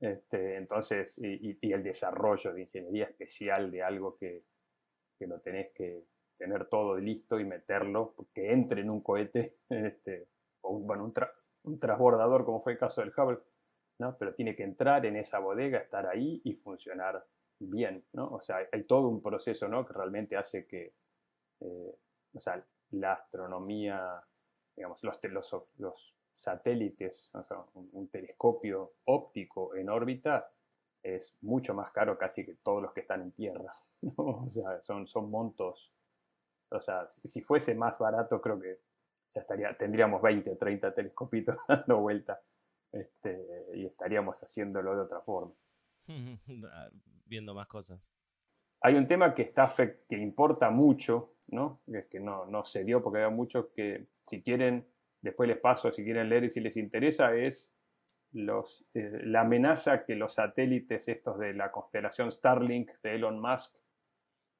este, 0.00 0.56
entonces, 0.56 1.18
y, 1.18 1.58
el 1.72 1.82
desarrollo 1.82 2.52
de 2.52 2.62
ingeniería 2.62 3.06
especial 3.06 3.70
de 3.70 3.82
algo 3.82 4.16
que, 4.16 4.44
que, 5.18 5.26
lo 5.26 5.40
tenés 5.40 5.72
que 5.72 6.04
tener 6.36 6.68
todo 6.68 6.96
listo 6.96 7.40
y 7.40 7.44
meterlo, 7.44 8.14
que 8.34 8.52
entre 8.52 8.82
en 8.82 8.90
un 8.90 9.00
cohete, 9.00 9.56
este, 9.70 10.28
o 10.60 10.70
un, 10.70 10.86
bueno, 10.86 11.04
un, 11.64 11.80
transbordador 11.80 12.44
como 12.44 12.62
fue 12.62 12.72
el 12.72 12.78
caso 12.78 13.00
del 13.00 13.12
Hubble, 13.16 13.38
¿no? 13.98 14.16
pero 14.18 14.34
tiene 14.34 14.54
que 14.54 14.62
entrar 14.62 15.06
en 15.06 15.16
esa 15.16 15.38
bodega, 15.38 15.78
estar 15.78 16.06
ahí 16.06 16.40
y 16.44 16.54
funcionar 16.54 17.24
bien, 17.58 18.04
¿no? 18.12 18.28
O 18.28 18.42
sea, 18.42 18.58
hay, 18.70 18.84
todo 18.84 19.08
un 19.08 19.22
proceso, 19.22 19.66
¿no? 19.66 19.86
Que 19.86 19.94
realmente 19.94 20.36
hace 20.36 20.66
que, 20.66 20.94
eh, 21.60 21.94
o 22.34 22.40
sea, 22.40 22.62
la 22.90 23.14
astronomía, 23.14 24.22
digamos, 24.76 25.02
los, 25.02 25.18
los, 25.24 25.56
los 25.78 26.15
satélites, 26.36 27.30
un, 27.74 28.08
telescopio 28.08 28.92
óptico 29.06 29.74
en 29.74 29.88
órbita 29.88 30.52
es 31.02 31.34
mucho 31.40 31.72
más 31.74 31.90
caro 31.90 32.18
casi 32.18 32.44
que 32.44 32.54
todos 32.62 32.82
los 32.82 32.92
que 32.92 33.00
están 33.00 33.22
en 33.22 33.32
tierra. 33.32 33.72
O 34.16 34.48
sea, 34.50 34.80
son, 34.82 35.06
son 35.08 35.30
montos. 35.30 35.90
O 36.70 36.80
sea, 36.80 37.08
si 37.10 37.40
fuese 37.40 37.74
más 37.74 37.98
barato, 37.98 38.40
creo 38.40 38.60
que 38.60 38.78
ya 39.34 39.40
estaría, 39.40 39.76
tendríamos 39.76 40.20
20 40.20 40.50
o 40.50 40.56
30 40.56 40.94
telescopitos 40.94 41.56
dando 41.68 41.98
vuelta 42.00 42.40
este, 42.92 43.66
y 43.74 43.86
estaríamos 43.86 44.38
haciéndolo 44.42 44.94
de 44.94 45.00
otra 45.00 45.20
forma. 45.22 45.54
Viendo 47.24 47.54
más 47.54 47.66
cosas. 47.66 48.12
Hay 48.82 48.94
un 48.94 49.08
tema 49.08 49.34
que, 49.34 49.42
está, 49.42 49.74
que 49.74 50.18
importa 50.18 50.70
mucho, 50.70 51.32
¿no? 51.48 51.80
Es 51.86 52.06
que 52.06 52.20
no, 52.20 52.44
no 52.44 52.64
se 52.64 52.84
dio 52.84 53.02
porque 53.02 53.24
hay 53.24 53.30
muchos 53.32 53.68
que 53.74 54.06
si 54.22 54.42
quieren 54.42 54.86
después 55.26 55.48
les 55.48 55.58
paso 55.58 55.92
si 55.92 56.02
quieren 56.02 56.28
leer 56.28 56.44
y 56.44 56.50
si 56.50 56.60
les 56.60 56.76
interesa, 56.76 57.34
es 57.34 57.72
los, 58.32 58.84
eh, 58.94 59.20
la 59.24 59.42
amenaza 59.42 60.04
que 60.04 60.14
los 60.14 60.34
satélites 60.34 61.08
estos 61.08 61.38
de 61.38 61.54
la 61.54 61.70
constelación 61.70 62.30
Starlink 62.32 62.90
de 63.02 63.14
Elon 63.14 63.40
Musk 63.40 63.74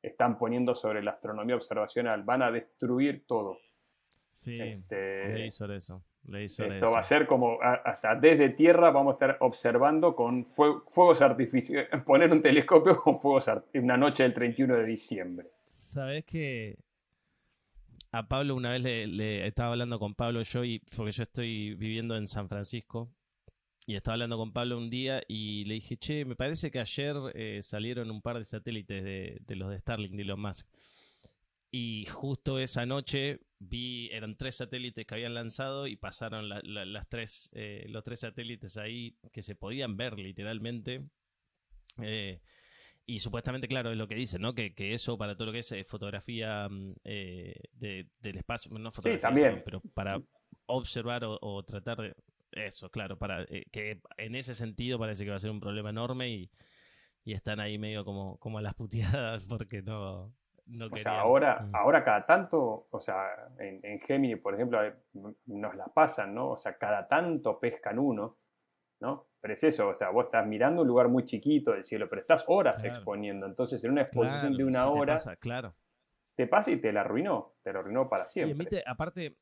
están 0.02 0.38
poniendo 0.38 0.74
sobre 0.74 1.02
la 1.02 1.12
astronomía 1.12 1.56
observacional. 1.56 2.22
Van 2.22 2.42
a 2.42 2.50
destruir 2.50 3.24
todo. 3.26 3.58
Sí, 4.30 4.60
este, 4.60 5.28
leí 5.28 5.50
sobre 5.50 5.76
eso. 5.78 6.02
esto 6.28 6.92
va 6.92 6.98
a 6.98 7.02
ser 7.02 7.26
como, 7.26 7.58
hasta 7.62 8.14
desde 8.14 8.50
tierra 8.50 8.90
vamos 8.90 9.12
a 9.12 9.14
estar 9.14 9.36
observando 9.40 10.14
con 10.14 10.44
fuegos 10.44 11.22
artificiales, 11.22 11.88
poner 12.04 12.30
un 12.30 12.42
telescopio 12.42 13.00
con 13.00 13.18
fuegos 13.18 13.50
una 13.74 13.96
noche 13.96 14.24
del 14.24 14.34
31 14.34 14.76
de 14.76 14.84
diciembre. 14.84 15.48
Sabes 15.68 16.24
que 16.26 16.76
a 18.18 18.28
Pablo 18.28 18.54
una 18.54 18.70
vez 18.70 18.82
le, 18.82 19.46
estaba 19.46 19.72
hablando 19.72 19.98
con 19.98 20.14
Pablo 20.14 20.42
yo, 20.42 20.64
y, 20.64 20.78
porque 20.96 21.12
yo 21.12 21.22
estoy 21.22 21.74
viviendo 21.74 22.16
en 22.16 22.26
San 22.26 22.48
Francisco, 22.48 23.12
y 23.86 23.94
estaba 23.94 24.14
hablando 24.14 24.36
con 24.36 24.52
Pablo 24.52 24.78
un 24.78 24.90
día 24.90 25.22
y 25.28 25.64
le 25.64 25.74
dije, 25.74 25.96
che, 25.96 26.24
me 26.24 26.34
parece 26.34 26.70
que 26.70 26.80
ayer 26.80 27.14
eh, 27.34 27.60
salieron 27.62 28.10
un 28.10 28.20
par 28.20 28.38
de 28.38 28.44
satélites 28.44 29.04
de, 29.04 29.56
los 29.56 29.70
de 29.70 29.78
Starlink, 29.78 30.14
de 30.14 30.22
Elon 30.22 30.40
Musk. 30.40 30.66
Y 31.70 32.06
justo 32.06 32.58
esa 32.58 32.84
noche 32.84 33.40
vi, 33.60 34.08
eran 34.10 34.36
tres 34.36 34.56
satélites 34.56 35.06
que 35.06 35.14
habían 35.14 35.34
lanzado 35.34 35.86
y 35.86 35.96
pasaron 35.96 36.48
las 36.48 37.08
tres, 37.08 37.50
eh, 37.52 37.86
los 37.88 38.02
tres 38.02 38.20
satélites 38.20 38.76
ahí 38.76 39.18
que 39.30 39.42
se 39.42 39.54
podían 39.54 39.96
ver 39.96 40.18
literalmente. 40.18 41.08
Eh, 42.02 42.40
y 43.08 43.20
supuestamente, 43.20 43.68
claro, 43.68 43.92
es 43.92 43.96
lo 43.96 44.08
que 44.08 44.16
dicen, 44.16 44.42
¿no? 44.42 44.52
Que, 44.52 44.74
que 44.74 44.92
eso 44.92 45.16
para 45.16 45.36
todo 45.36 45.46
lo 45.46 45.52
que 45.52 45.60
es 45.60 45.70
eh, 45.70 45.84
fotografía 45.84 46.68
mm, 46.68 46.94
eh, 47.04 47.54
del 47.72 48.36
espacio, 48.36 48.76
no 48.76 48.90
fotografía, 48.90 49.18
sí, 49.18 49.22
también. 49.22 49.62
pero 49.64 49.80
para 49.94 50.20
observar 50.66 51.22
o, 51.24 51.62
tratar 51.64 51.98
de 51.98 52.14
eso, 52.52 52.90
claro, 52.90 53.16
para 53.16 53.42
eh, 53.42 53.66
que 53.70 54.00
en 54.16 54.34
ese 54.34 54.54
sentido 54.54 54.98
parece 54.98 55.24
que 55.24 55.30
va 55.30 55.36
a 55.36 55.40
ser 55.40 55.52
un 55.52 55.60
problema 55.60 55.90
enorme 55.90 56.28
y, 56.30 56.50
y 57.22 57.32
están 57.32 57.60
ahí 57.60 57.78
medio 57.78 58.04
como, 58.04 58.38
como 58.38 58.58
a 58.58 58.62
las 58.62 58.74
puteadas 58.74 59.46
porque 59.48 59.82
no, 59.82 60.34
no 60.66 60.86
o 60.90 60.96
sea, 60.96 61.20
ahora, 61.20 61.60
mm. 61.60 61.76
ahora 61.76 62.02
cada 62.02 62.26
tanto, 62.26 62.88
o 62.90 63.00
sea, 63.00 63.52
en, 63.60 63.78
en 63.84 64.00
Gemini, 64.00 64.34
por 64.34 64.54
ejemplo, 64.54 64.80
nos 65.46 65.76
la 65.76 65.86
pasan, 65.86 66.34
¿no? 66.34 66.50
O 66.50 66.56
sea, 66.56 66.76
cada 66.76 67.06
tanto 67.06 67.60
pescan 67.60 68.00
uno 68.00 68.38
¿no? 69.00 69.26
Pero 69.46 69.54
es 69.54 69.62
eso, 69.62 69.90
o 69.90 69.94
sea, 69.94 70.10
vos 70.10 70.24
estás 70.24 70.44
mirando 70.44 70.82
un 70.82 70.88
lugar 70.88 71.06
muy 71.06 71.24
chiquito 71.24 71.70
del 71.70 71.84
cielo, 71.84 72.08
pero 72.08 72.20
estás 72.20 72.44
horas 72.48 72.82
exponiendo. 72.82 73.46
Entonces, 73.46 73.84
en 73.84 73.92
una 73.92 74.02
exposición 74.02 74.56
de 74.56 74.64
una 74.64 74.88
hora, 74.88 75.12
te 75.12 75.18
pasa, 75.18 75.36
claro. 75.36 75.76
te 76.34 76.48
pasa 76.48 76.72
y 76.72 76.80
te 76.80 76.92
la 76.92 77.02
arruinó, 77.02 77.54
te 77.62 77.72
la 77.72 77.78
arruinó 77.78 78.08
para 78.08 78.26
siempre. 78.26 78.66
Y 78.72 78.82
aparte, 78.84 79.38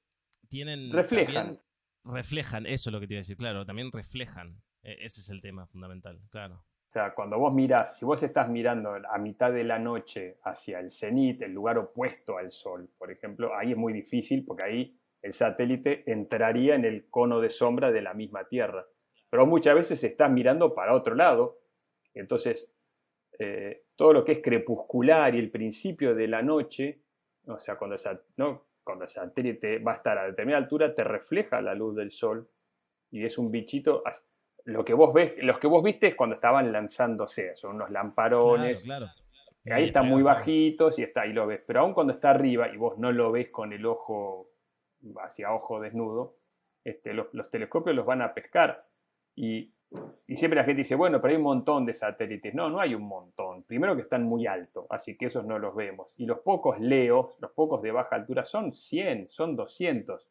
tienen. 0.46 0.92
Reflejan. 0.92 1.58
reflejan, 2.04 2.66
eso 2.66 2.90
es 2.90 2.92
lo 2.92 3.00
que 3.00 3.06
te 3.06 3.14
iba 3.14 3.20
a 3.20 3.22
decir, 3.22 3.38
claro, 3.38 3.64
también 3.64 3.90
reflejan. 3.90 4.60
E, 4.82 4.92
ese 5.06 5.22
es 5.22 5.30
el 5.30 5.40
tema 5.40 5.66
fundamental, 5.68 6.20
claro. 6.28 6.56
O 6.56 6.92
sea, 6.94 7.14
cuando 7.14 7.38
vos 7.38 7.54
mirás, 7.54 7.98
si 7.98 8.04
vos 8.04 8.22
estás 8.22 8.50
mirando 8.50 8.90
a 9.10 9.16
mitad 9.16 9.52
de 9.52 9.64
la 9.64 9.78
noche 9.78 10.36
hacia 10.44 10.80
el 10.80 10.90
cenit, 10.90 11.40
el 11.40 11.54
lugar 11.54 11.78
opuesto 11.78 12.36
al 12.36 12.52
sol, 12.52 12.90
por 12.98 13.10
ejemplo, 13.10 13.56
ahí 13.56 13.70
es 13.70 13.78
muy 13.78 13.94
difícil 13.94 14.44
porque 14.44 14.64
ahí 14.64 15.00
el 15.22 15.32
satélite 15.32 16.04
entraría 16.12 16.74
en 16.74 16.84
el 16.84 17.08
cono 17.08 17.40
de 17.40 17.48
sombra 17.48 17.90
de 17.90 18.02
la 18.02 18.12
misma 18.12 18.46
Tierra 18.48 18.84
pero 19.34 19.46
muchas 19.46 19.74
veces 19.74 20.04
estás 20.04 20.30
mirando 20.30 20.76
para 20.76 20.94
otro 20.94 21.16
lado. 21.16 21.58
Entonces, 22.14 22.70
eh, 23.36 23.82
todo 23.96 24.12
lo 24.12 24.24
que 24.24 24.30
es 24.30 24.38
crepuscular 24.40 25.34
y 25.34 25.40
el 25.40 25.50
principio 25.50 26.14
de 26.14 26.28
la 26.28 26.40
noche, 26.40 27.00
o 27.48 27.58
sea, 27.58 27.74
cuando, 27.74 27.96
¿no? 28.36 28.66
cuando 28.84 29.06
el 29.06 29.10
satélite 29.10 29.80
va 29.80 29.90
a 29.90 29.96
estar 29.96 30.16
a 30.18 30.26
determinada 30.26 30.62
altura, 30.62 30.94
te 30.94 31.02
refleja 31.02 31.60
la 31.60 31.74
luz 31.74 31.96
del 31.96 32.12
sol 32.12 32.48
y 33.10 33.24
es 33.24 33.36
un 33.36 33.50
bichito. 33.50 34.04
Lo 34.66 34.84
que 34.84 34.94
vos 34.94 35.12
ves, 35.12 35.32
los 35.38 35.58
que 35.58 35.66
vos 35.66 35.82
viste 35.82 36.06
es 36.06 36.14
cuando 36.14 36.36
estaban 36.36 36.70
lanzándose, 36.70 37.56
son 37.56 37.74
unos 37.74 37.90
lamparones. 37.90 38.82
Claro, 38.82 39.06
Ahí 39.68 39.86
están 39.86 40.06
muy 40.06 40.22
bajitos 40.22 40.96
y 41.00 41.02
está 41.02 41.22
ahí 41.22 41.32
lo 41.32 41.48
ves. 41.48 41.60
Pero 41.66 41.80
aún 41.80 41.92
cuando 41.92 42.12
está 42.12 42.30
arriba 42.30 42.68
y 42.72 42.76
vos 42.76 42.98
no 42.98 43.10
lo 43.10 43.32
ves 43.32 43.50
con 43.50 43.72
el 43.72 43.84
ojo 43.84 44.48
hacia 45.24 45.52
ojo 45.52 45.80
desnudo, 45.80 46.36
este, 46.84 47.12
los 47.12 47.50
telescopios 47.50 47.96
los 47.96 48.06
van 48.06 48.22
a 48.22 48.32
pescar 48.32 48.86
y, 49.34 49.70
siempre 50.36 50.58
la 50.58 50.64
gente 50.64 50.82
dice, 50.82 50.94
bueno, 50.94 51.20
pero 51.20 51.32
hay 51.32 51.36
un 51.36 51.44
montón 51.44 51.86
de 51.86 51.94
satélites. 51.94 52.54
No, 52.54 52.68
no 52.68 52.80
hay 52.80 52.94
un 52.94 53.06
montón. 53.06 53.62
Primero 53.64 53.94
que 53.94 54.02
están 54.02 54.24
muy 54.24 54.46
altos, 54.46 54.86
así 54.90 55.16
que 55.16 55.26
esos 55.26 55.44
no 55.44 55.58
los 55.58 55.74
vemos. 55.74 56.14
Y 56.16 56.26
los 56.26 56.40
pocos 56.40 56.80
leos, 56.80 57.36
los 57.40 57.52
pocos 57.52 57.82
de 57.82 57.92
baja 57.92 58.16
altura, 58.16 58.44
son 58.44 58.74
100, 58.74 59.28
son 59.30 59.54
200. 59.54 60.28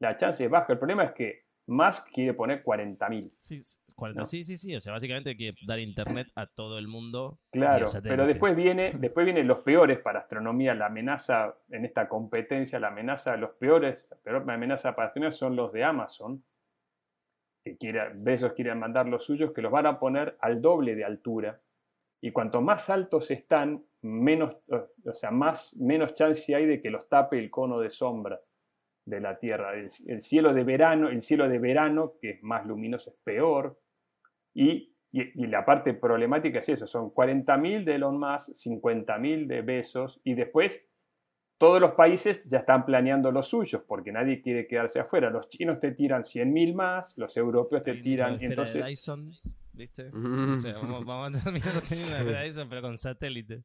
La 0.00 0.16
chance 0.16 0.44
es 0.44 0.50
baja. 0.50 0.72
El 0.72 0.78
problema 0.78 1.04
es 1.04 1.12
que 1.12 1.44
Musk 1.66 2.08
quiere 2.12 2.34
poner 2.34 2.62
40.000. 2.62 3.32
Sí, 3.40 3.62
sí, 3.62 4.44
sí, 4.44 4.58
sí, 4.58 4.76
o 4.76 4.80
sea, 4.80 4.92
básicamente 4.92 5.36
quiere 5.36 5.56
dar 5.66 5.78
internet 5.78 6.28
a 6.34 6.46
todo 6.46 6.78
el 6.78 6.88
mundo. 6.88 7.40
Claro, 7.50 7.86
pero 8.02 8.26
después 8.26 8.54
viene, 8.54 8.92
después 8.98 9.24
vienen 9.24 9.46
los 9.46 9.60
peores 9.60 9.98
para 10.00 10.20
astronomía, 10.20 10.74
la 10.74 10.86
amenaza 10.86 11.56
en 11.70 11.84
esta 11.84 12.08
competencia, 12.08 12.78
la 12.78 12.88
amenaza, 12.88 13.36
los 13.36 13.52
peores, 13.52 13.98
la 14.10 14.16
peor 14.18 14.50
amenaza 14.50 14.94
para 14.94 15.08
astronomía 15.08 15.32
son 15.32 15.56
los 15.56 15.72
de 15.72 15.84
Amazon, 15.84 16.44
que 17.64 17.76
quiere, 17.78 18.10
Besos 18.14 18.52
quieren 18.52 18.78
mandar 18.78 19.06
los 19.06 19.24
suyos, 19.24 19.52
que 19.52 19.62
los 19.62 19.72
van 19.72 19.86
a 19.86 19.98
poner 19.98 20.36
al 20.40 20.60
doble 20.60 20.94
de 20.94 21.04
altura. 21.04 21.60
Y 22.20 22.30
cuanto 22.30 22.60
más 22.60 22.90
altos 22.90 23.30
están, 23.30 23.84
menos, 24.02 24.56
o 24.68 25.14
sea, 25.14 25.30
más, 25.30 25.74
menos 25.76 26.14
chance 26.14 26.54
hay 26.54 26.66
de 26.66 26.80
que 26.80 26.90
los 26.90 27.08
tape 27.08 27.38
el 27.38 27.50
cono 27.50 27.80
de 27.80 27.90
sombra 27.90 28.40
de 29.06 29.20
la 29.20 29.38
Tierra. 29.38 29.74
El, 29.74 30.20
cielo 30.20 30.52
de 30.52 30.64
verano, 30.64 31.08
el 31.08 31.22
cielo 31.22 31.48
de 31.48 31.58
verano, 31.58 32.14
que 32.20 32.30
es 32.30 32.42
más 32.42 32.66
luminoso, 32.66 33.10
es 33.10 33.16
peor. 33.24 33.78
Y, 34.54 34.90
la 35.12 35.64
parte 35.64 35.94
problemática 35.94 36.58
es 36.58 36.68
eso, 36.68 36.88
son 36.88 37.14
40.000 37.14 37.84
de 37.84 37.94
Elon 37.94 38.18
Musk, 38.18 38.48
50.000 38.48 39.46
de 39.46 39.62
Besos, 39.62 40.20
y 40.24 40.34
después 40.34 40.84
todos 41.58 41.80
los 41.80 41.92
países 41.92 42.42
ya 42.44 42.58
están 42.58 42.84
planeando 42.84 43.30
los 43.30 43.48
suyos, 43.48 43.82
porque 43.86 44.12
nadie 44.12 44.42
quiere 44.42 44.66
quedarse 44.66 45.00
afuera. 45.00 45.30
Los 45.30 45.48
chinos 45.48 45.80
te 45.80 45.92
tiran 45.92 46.22
100.000 46.22 46.74
más, 46.74 47.12
los 47.16 47.36
europeos 47.36 47.82
te 47.82 47.94
tiran... 47.94 48.38
Entonces... 48.40 48.84
¿viste? 49.72 50.10
vamos, 50.12 51.36
a 51.36 51.42
terminar 51.44 51.80
teniendo 51.88 52.30
una 52.30 52.42
Dyson, 52.42 52.68
pero 52.68 52.82
con 52.82 52.98
satélite. 52.98 53.62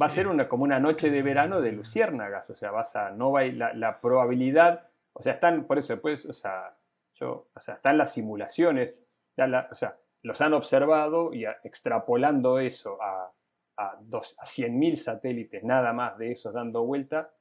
Va 0.00 0.06
a 0.06 0.10
ser 0.10 0.28
una, 0.28 0.48
como 0.48 0.64
una 0.64 0.78
noche 0.78 1.10
de 1.10 1.22
verano 1.22 1.60
de 1.60 1.72
luciérnagas, 1.72 2.48
o 2.50 2.54
sea, 2.54 2.70
vas 2.70 2.94
a, 2.96 3.10
no 3.10 3.32
va 3.32 3.44
la, 3.46 3.72
la 3.72 4.00
probabilidad, 4.00 4.88
o 5.14 5.22
sea, 5.22 5.34
están, 5.34 5.64
por 5.64 5.78
eso, 5.78 5.98
pues, 6.00 6.26
o 6.26 6.34
sea, 6.34 6.76
yo, 7.14 7.48
o 7.54 7.60
sea, 7.60 7.74
están 7.74 7.96
las 7.96 8.12
simulaciones, 8.12 9.00
o 9.38 9.74
sea, 9.74 9.96
los 10.22 10.40
han 10.42 10.52
observado 10.52 11.32
y 11.32 11.46
extrapolando 11.64 12.58
eso 12.58 13.00
a, 13.02 13.32
a, 13.80 13.98
dos, 14.00 14.36
a 14.38 14.44
100.000 14.44 14.96
satélites, 14.96 15.64
nada 15.64 15.92
más 15.92 16.18
de 16.18 16.32
esos 16.32 16.52
dando 16.52 16.84
vuelta, 16.84 17.32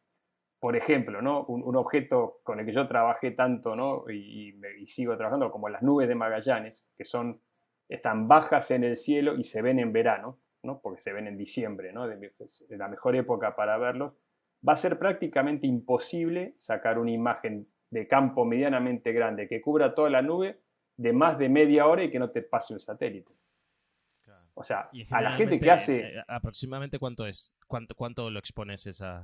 por 0.60 0.76
ejemplo, 0.76 1.22
¿no? 1.22 1.46
Un, 1.46 1.76
objeto 1.76 2.40
con 2.44 2.60
el 2.60 2.66
que 2.66 2.74
yo 2.74 2.88
trabajé 2.88 3.32
tanto 3.32 3.76
¿no? 3.76 4.10
y, 4.10 4.54
sigo 4.88 5.16
trabajando, 5.16 5.52
como 5.52 5.70
las 5.70 5.82
nubes 5.82 6.08
de 6.08 6.16
Magallanes, 6.16 6.86
que 6.98 7.06
son, 7.06 7.42
están 7.88 8.28
bajas 8.28 8.72
en 8.72 8.84
el 8.84 8.98
cielo 8.98 9.36
y 9.36 9.44
se 9.44 9.62
ven 9.62 9.80
en 9.80 9.94
verano, 9.94 10.40
porque 10.82 11.02
se 11.02 11.14
ven 11.14 11.28
en 11.28 11.38
diciembre, 11.38 11.94
¿no? 11.94 12.08
de, 12.08 12.32
la 12.70 12.88
mejor 12.88 13.16
época 13.16 13.56
para 13.56 13.78
verlos, 13.78 14.14
va 14.68 14.74
a 14.74 14.78
ser 14.78 15.00
prácticamente 15.00 15.66
imposible 15.66 16.56
sacar 16.58 17.00
una 17.00 17.12
imagen 17.12 17.68
de 17.90 18.08
campo 18.08 18.46
medianamente 18.46 19.14
grande 19.14 19.48
que 19.48 19.62
cubra 19.62 19.96
toda 19.96 20.10
la 20.10 20.22
nube 20.22 20.60
de 20.98 21.14
más 21.14 21.38
de 21.38 21.48
media 21.48 21.88
hora 21.88 22.04
y 22.04 22.12
que 22.12 22.20
no 22.20 22.32
te 22.32 22.42
pase 22.42 22.74
un 22.74 22.80
satélite. 22.80 23.32
O 24.60 24.64
sea, 24.64 24.90
a 25.12 25.22
la 25.22 25.32
gente 25.38 25.58
que 25.58 25.72
hace... 25.72 26.00
Eh, 26.02 26.24
¿Aproximadamente 26.28 27.00
cuánto 27.00 27.26
es? 27.26 27.56
¿Cuánto, 27.66 27.96
cuánto 27.96 28.30
lo 28.30 28.40
expones 28.40 28.86
esa... 28.88 29.24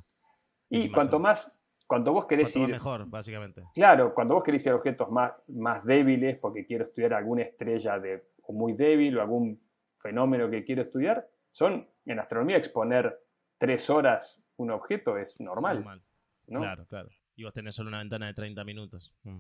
Y 0.70 0.90
cuanto 0.90 1.20
más, 1.20 1.52
cuando 1.86 2.14
vos 2.14 2.26
querés 2.26 2.56
ir... 2.56 2.70
mejor, 2.70 3.06
básicamente. 3.10 3.62
Claro, 3.74 4.14
cuando 4.14 4.36
vos 4.36 4.46
querés 4.46 4.66
ir 4.66 4.72
a 4.72 4.76
objetos 4.76 5.12
más, 5.12 5.34
más 5.50 5.84
débiles, 5.84 6.38
porque 6.38 6.66
quiero 6.66 6.86
estudiar 6.86 7.16
alguna 7.16 7.42
estrella 7.42 8.00
de, 8.00 8.24
muy 8.48 8.72
débil 8.72 9.18
o 9.18 9.22
algún 9.22 9.62
fenómeno 9.98 10.50
que 10.50 10.64
quiero 10.64 10.84
estudiar, 10.84 11.28
son, 11.52 11.86
en 12.06 12.18
astronomía, 12.18 12.56
exponer 12.56 13.20
tres 13.58 13.90
horas 13.90 14.42
un 14.56 14.72
objeto 14.72 15.18
es 15.18 15.38
normal. 15.42 16.02
Claro, 16.48 16.86
claro. 16.86 17.10
Y 17.36 17.44
vos 17.44 17.52
tenés 17.52 17.76
solo 17.76 17.90
una 17.90 18.00
ventana 18.00 18.28
de 18.28 18.34
30 18.36 18.64
minutos. 18.64 19.14
Mm. 19.24 19.40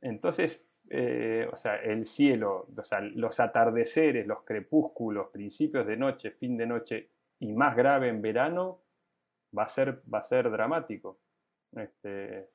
Entonces, 0.00 0.60
eh, 0.90 1.48
o 1.52 1.56
sea, 1.56 1.76
el 1.76 2.06
cielo, 2.06 2.68
o 2.76 2.84
sea, 2.84 3.00
los 3.00 3.38
atardeceres, 3.40 4.26
los 4.26 4.42
crepúsculos, 4.44 5.28
principios 5.28 5.86
de 5.86 5.96
noche, 5.96 6.30
fin 6.30 6.56
de 6.56 6.66
noche 6.66 7.10
y 7.40 7.52
más 7.52 7.76
grave 7.76 8.08
en 8.08 8.22
verano, 8.22 8.82
va 9.56 9.64
a 9.64 9.68
ser, 9.68 10.02
va 10.12 10.18
a 10.18 10.22
ser 10.22 10.50
dramático. 10.50 11.20
Este, 11.76 12.48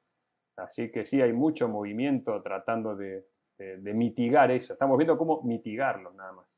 así 0.58 0.92
que 0.92 1.06
sí, 1.06 1.22
hay 1.22 1.34
mucho 1.34 1.68
movimiento 1.68 2.42
tratando 2.42 2.96
de 2.96 3.26
mitigar 3.94 4.52
eso. 4.52 4.74
Estamos 4.74 4.98
viendo 4.98 5.18
cómo 5.18 5.42
mitigarlo 5.44 6.12
nada 6.14 6.34
más. 6.34 6.54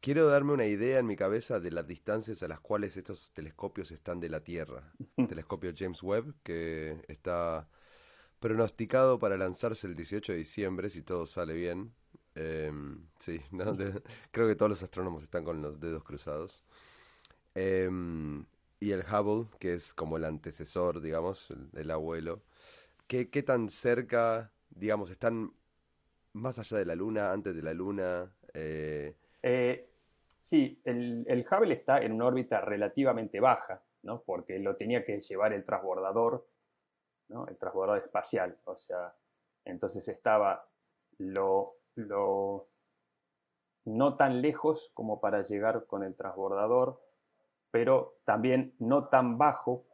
Quiero 0.00 0.28
darme 0.28 0.52
una 0.52 0.66
idea 0.66 1.00
en 1.00 1.06
mi 1.06 1.16
cabeza 1.16 1.58
de 1.58 1.72
las 1.72 1.86
distancias 1.86 2.42
a 2.44 2.48
las 2.48 2.60
cuales 2.60 2.96
estos 2.96 3.32
telescopios 3.32 3.90
están 3.90 4.20
de 4.20 4.28
la 4.28 4.40
Tierra. 4.44 4.92
El 5.16 5.26
telescopio 5.28 5.72
James 5.76 6.02
Webb, 6.04 6.34
que 6.44 7.02
está 7.08 7.68
pronosticado 8.40 9.18
para 9.18 9.36
lanzarse 9.36 9.86
el 9.86 9.94
18 9.94 10.32
de 10.32 10.38
diciembre, 10.38 10.90
si 10.90 11.02
todo 11.02 11.26
sale 11.26 11.54
bien. 11.54 11.92
Em, 12.34 13.06
sí, 13.18 13.40
creo 14.30 14.48
que 14.48 14.54
todos 14.54 14.70
los 14.70 14.82
astrónomos 14.82 15.22
están 15.22 15.44
con 15.44 15.60
los 15.60 15.80
dedos 15.80 16.04
cruzados. 16.04 16.64
Em, 17.54 18.44
y 18.80 18.92
el 18.92 19.00
Hubble, 19.00 19.48
que 19.58 19.74
es 19.74 19.92
como 19.92 20.16
el 20.16 20.24
antecesor, 20.24 21.00
digamos, 21.00 21.52
el, 21.74 21.90
abuelo. 21.90 22.42
¿Qué, 23.08 23.28
¿Qué, 23.30 23.42
tan 23.42 23.68
cerca, 23.70 24.52
digamos, 24.70 25.10
están 25.10 25.52
más 26.32 26.58
allá 26.58 26.78
de 26.78 26.84
la 26.84 26.94
Luna, 26.94 27.32
antes 27.32 27.56
de 27.56 27.62
la 27.62 27.74
Luna? 27.74 28.30
Eh, 28.54 29.14
eh, 29.42 29.88
sí, 30.40 30.80
el, 30.84 31.24
el, 31.26 31.44
Hubble 31.50 31.74
está 31.74 32.00
en 32.00 32.12
una 32.12 32.26
órbita 32.26 32.60
relativamente 32.60 33.40
baja, 33.40 33.82
¿no? 34.02 34.22
porque 34.24 34.58
lo 34.58 34.76
tenía 34.76 35.04
que 35.04 35.20
llevar 35.20 35.52
el 35.52 35.64
transbordador, 35.64 36.46
el 37.48 37.56
transbordador 37.56 38.02
espacial. 38.02 38.58
O 38.64 38.76
sea, 38.76 39.14
entonces 39.64 40.06
estaba 40.08 40.66
lo 41.18 41.74
no 43.84 44.16
tan 44.16 44.42
lejos 44.42 44.90
como 44.94 45.20
para 45.20 45.42
llegar 45.42 45.86
con 45.86 46.04
el 46.04 46.14
transbordador, 46.14 47.00
pero 47.70 48.18
también 48.24 48.74
no 48.78 49.08
tan 49.08 49.38
bajo 49.38 49.86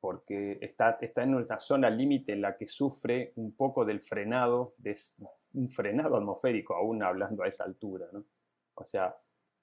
porque 0.00 0.58
está, 0.62 0.98
está 1.00 1.22
en 1.22 1.34
una 1.34 1.60
zona 1.60 1.90
límite 1.90 2.32
en 2.32 2.40
la 2.40 2.56
que 2.56 2.66
sufre 2.66 3.32
un 3.36 3.54
poco 3.54 3.84
del 3.84 4.00
frenado, 4.00 4.74
de, 4.78 4.96
un 5.52 5.68
frenado 5.68 6.16
atmosférico, 6.16 6.74
aún 6.74 7.02
hablando 7.02 7.42
a 7.42 7.48
esa 7.48 7.64
altura. 7.64 8.06
¿no? 8.12 8.24
O 8.74 8.86
sea, 8.86 9.14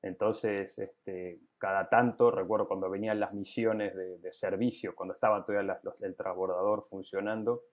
entonces, 0.01 0.77
este, 0.77 1.39
cada 1.57 1.89
tanto, 1.89 2.31
recuerdo 2.31 2.67
cuando 2.67 2.89
venían 2.89 3.19
las 3.19 3.33
misiones 3.33 3.95
de, 3.95 4.33
servicio, 4.33 4.95
cuando 4.95 5.15
estaban 5.15 5.45
todavía 5.45 5.79
los, 5.83 6.01
el 6.01 6.15
transbordador 6.15 6.88
funcionando, 6.89 7.63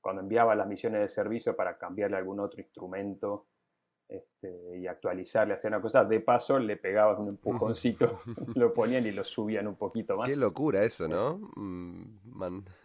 cuando 0.00 0.22
enviaba 0.22 0.54
las 0.54 0.68
misiones 0.68 1.00
de 1.00 1.08
servicio 1.08 1.56
para 1.56 1.78
cambiarle 1.78 2.16
algún 2.16 2.38
otro 2.38 2.60
instrumento 2.60 3.46
este, 4.06 4.78
y 4.78 4.86
actualizarle, 4.86 5.54
hacer 5.54 5.70
una 5.70 5.80
cosa, 5.80 6.04
de 6.04 6.20
paso 6.20 6.58
le 6.58 6.76
pegaban 6.76 7.22
un 7.22 7.28
empujoncito, 7.28 8.20
lo 8.54 8.72
ponían 8.72 9.06
y 9.06 9.10
lo 9.10 9.24
subían 9.24 9.66
un 9.66 9.76
poquito 9.76 10.16
más. 10.16 10.28
Qué 10.28 10.36
locura 10.36 10.84
eso, 10.84 11.08
¿no? 11.08 11.38
Mm, 11.56 12.18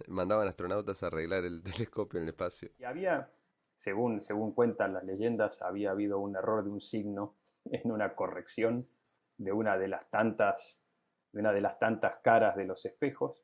mandaban 0.08 0.48
astronautas 0.48 1.04
a 1.04 1.08
arreglar 1.08 1.44
el 1.44 1.62
telescopio 1.64 2.18
en 2.18 2.24
el 2.24 2.30
espacio. 2.30 2.70
Y 2.80 2.86
había, 2.86 3.30
según, 3.78 4.22
según 4.24 4.54
cuentan 4.54 4.94
las 4.94 5.04
leyendas, 5.04 5.62
había 5.62 5.92
habido 5.92 6.20
un 6.20 6.36
error 6.36 6.64
de 6.64 6.70
un 6.70 6.82
signo 6.82 7.36
en 7.66 7.92
una 7.92 8.16
corrección 8.16 8.88
de 9.38 9.52
una 9.52 9.78
de 9.78 9.88
las 9.88 10.10
tantas, 10.10 10.80
de 11.32 11.40
una 11.40 11.52
de 11.54 11.62
las 11.62 11.80
tantas 11.80 12.18
caras 12.18 12.56
de 12.56 12.66
los 12.66 12.86
espejos 12.86 13.44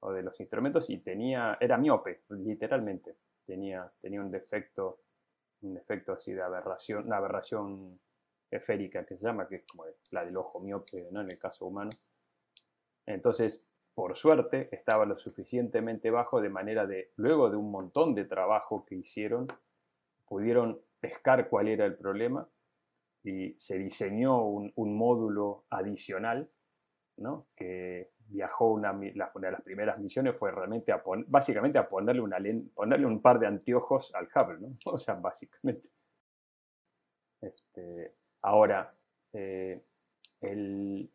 o 0.00 0.12
de 0.12 0.22
los 0.22 0.38
instrumentos 0.40 0.90
y 0.90 0.98
tenía, 0.98 1.56
era 1.60 1.76
miope, 1.76 2.22
literalmente. 2.30 3.16
Tenía, 3.46 3.90
tenía 4.00 4.20
un 4.20 4.30
defecto, 4.30 5.00
un 5.62 5.74
defecto 5.74 6.12
así 6.12 6.32
de 6.32 6.42
aberración, 6.42 7.06
una 7.06 7.18
aberración 7.18 8.00
esférica 8.50 9.04
que 9.04 9.16
se 9.16 9.24
llama, 9.24 9.48
que 9.48 9.56
es 9.56 9.64
como 9.66 9.84
la 10.12 10.24
del 10.24 10.36
ojo 10.36 10.60
miope, 10.60 11.08
¿no? 11.10 11.20
En 11.20 11.28
el 11.30 11.38
caso 11.38 11.66
humano. 11.66 11.90
Entonces, 13.06 13.62
por 13.94 14.16
suerte, 14.16 14.68
estaba 14.72 15.04
lo 15.04 15.16
suficientemente 15.16 16.10
bajo 16.10 16.40
de 16.40 16.48
manera 16.48 16.86
de, 16.86 17.12
luego 17.16 17.50
de 17.50 17.56
un 17.56 17.70
montón 17.70 18.14
de 18.14 18.24
trabajo 18.24 18.84
que 18.86 18.94
hicieron, 18.94 19.46
pudieron 20.26 20.80
pescar 21.00 21.48
cuál 21.48 21.68
era 21.68 21.84
el 21.84 21.96
problema 21.96 22.48
y 23.24 23.54
se 23.58 23.78
diseñó 23.78 24.44
un, 24.44 24.96
módulo 24.96 25.64
adicional, 25.70 26.48
¿no? 27.16 27.46
que 27.56 28.10
viajó 28.28 28.72
una, 28.72 28.92
de 28.92 29.14
las 29.14 29.62
primeras 29.62 29.98
misiones 29.98 30.36
fue 30.36 30.52
realmente 30.52 30.92
a 30.92 31.02
básicamente 31.26 31.78
a 31.78 31.88
ponerle, 31.88 32.20
una 32.20 32.38
ponerle 32.74 33.06
un 33.06 33.20
par 33.20 33.38
de 33.38 33.46
anteojos 33.46 34.14
al 34.14 34.28
Hubble, 34.34 34.60
¿no? 34.60 34.76
o 34.92 34.98
sea, 34.98 35.14
básicamente. 35.14 35.88
Este, 37.40 38.14
ahora, 38.42 38.94
eh, 39.32 39.82
el, 40.40 41.10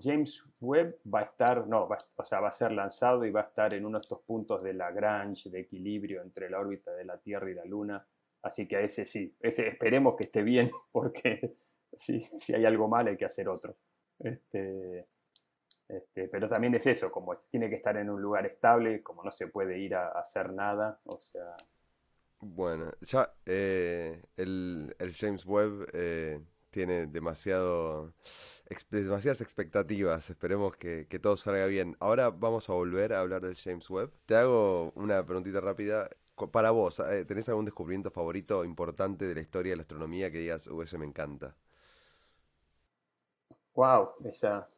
James 0.00 0.44
Webb 0.60 1.00
va 1.12 1.20
a 1.20 1.24
estar, 1.24 1.66
no, 1.66 1.88
o 2.16 2.24
sea, 2.24 2.40
va 2.40 2.48
a 2.48 2.52
ser 2.52 2.72
lanzado 2.72 3.24
y 3.24 3.30
va 3.30 3.40
a 3.40 3.44
estar 3.44 3.74
en 3.74 3.84
uno 3.84 3.98
de 3.98 4.02
estos 4.02 4.20
puntos 4.20 4.62
de 4.62 4.74
Lagrange, 4.74 5.50
de 5.50 5.60
equilibrio 5.60 6.22
entre 6.22 6.48
la 6.48 6.60
órbita 6.60 6.92
de 6.92 7.04
la 7.04 7.18
Tierra 7.18 7.50
y 7.50 7.54
la 7.54 7.64
Luna, 7.64 8.06
Así 8.42 8.66
que 8.66 8.76
a 8.76 8.80
ese 8.80 9.06
sí, 9.06 9.34
ese 9.40 9.68
esperemos 9.68 10.16
que 10.16 10.24
esté 10.24 10.42
bien, 10.42 10.70
porque 10.92 11.54
si, 11.92 12.22
si 12.38 12.54
hay 12.54 12.64
algo 12.64 12.88
mal 12.88 13.06
hay 13.08 13.16
que 13.16 13.24
hacer 13.24 13.48
otro. 13.48 13.76
Este, 14.18 15.06
este, 15.92 16.28
pero 16.28 16.48
también 16.48 16.74
es 16.74 16.86
eso, 16.86 17.10
como 17.12 17.36
tiene 17.36 17.68
que 17.68 17.76
estar 17.76 17.96
en 17.96 18.08
un 18.08 18.20
lugar 18.20 18.46
estable, 18.46 19.02
como 19.02 19.22
no 19.22 19.30
se 19.30 19.48
puede 19.48 19.78
ir 19.78 19.94
a, 19.94 20.08
hacer 20.08 20.52
nada, 20.52 20.98
o 21.04 21.20
sea... 21.20 21.54
Bueno, 22.40 22.92
ya 23.02 23.32
eh, 23.46 24.20
el, 24.36 24.94
James 25.16 25.46
Webb 25.46 25.88
eh, 25.92 26.40
tiene 26.70 27.06
demasiado, 27.06 28.14
demasiadas 28.90 29.40
expectativas. 29.42 30.28
Esperemos 30.28 30.76
que, 30.76 31.06
todo 31.22 31.36
salga 31.36 31.66
bien. 31.66 31.96
Ahora 32.00 32.30
vamos 32.30 32.68
a 32.68 32.72
volver 32.72 33.12
a 33.12 33.20
hablar 33.20 33.42
del 33.42 33.54
James 33.54 33.88
Webb. 33.88 34.10
Te 34.26 34.34
hago 34.34 34.90
una 34.96 35.24
preguntita 35.24 35.60
rápida. 35.60 36.10
Para 36.50 36.70
vos, 36.70 37.00
eh, 37.00 37.24
¿tenés 37.24 37.48
algún 37.48 37.64
descubrimiento 37.64 38.10
favorito 38.10 38.64
importante 38.64 39.26
de 39.26 39.34
la 39.34 39.40
historia 39.40 39.72
de 39.72 39.76
la 39.76 39.82
astronomía 39.82 40.30
que 40.30 40.38
digas, 40.38 40.66
uh, 40.66 40.82
ese 40.82 40.98
me 40.98 41.06
encanta? 41.06 41.54
Wow, 43.74 44.14
esa. 44.24 44.68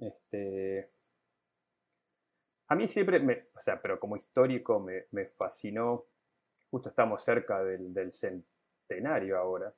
Este, 0.00 0.90
a 2.68 2.74
mí 2.74 2.88
siempre, 2.88 3.48
o 3.54 3.60
sea, 3.60 3.80
pero 3.80 4.00
como 4.00 4.16
histórico 4.16 4.80
me, 4.80 5.06
me 5.10 5.26
fascinó 5.26 6.06
justo 6.72 6.88
estamos 6.88 7.22
cerca 7.22 7.62
del, 7.62 8.12
centenario 8.12 9.38
ahora. 9.38 9.72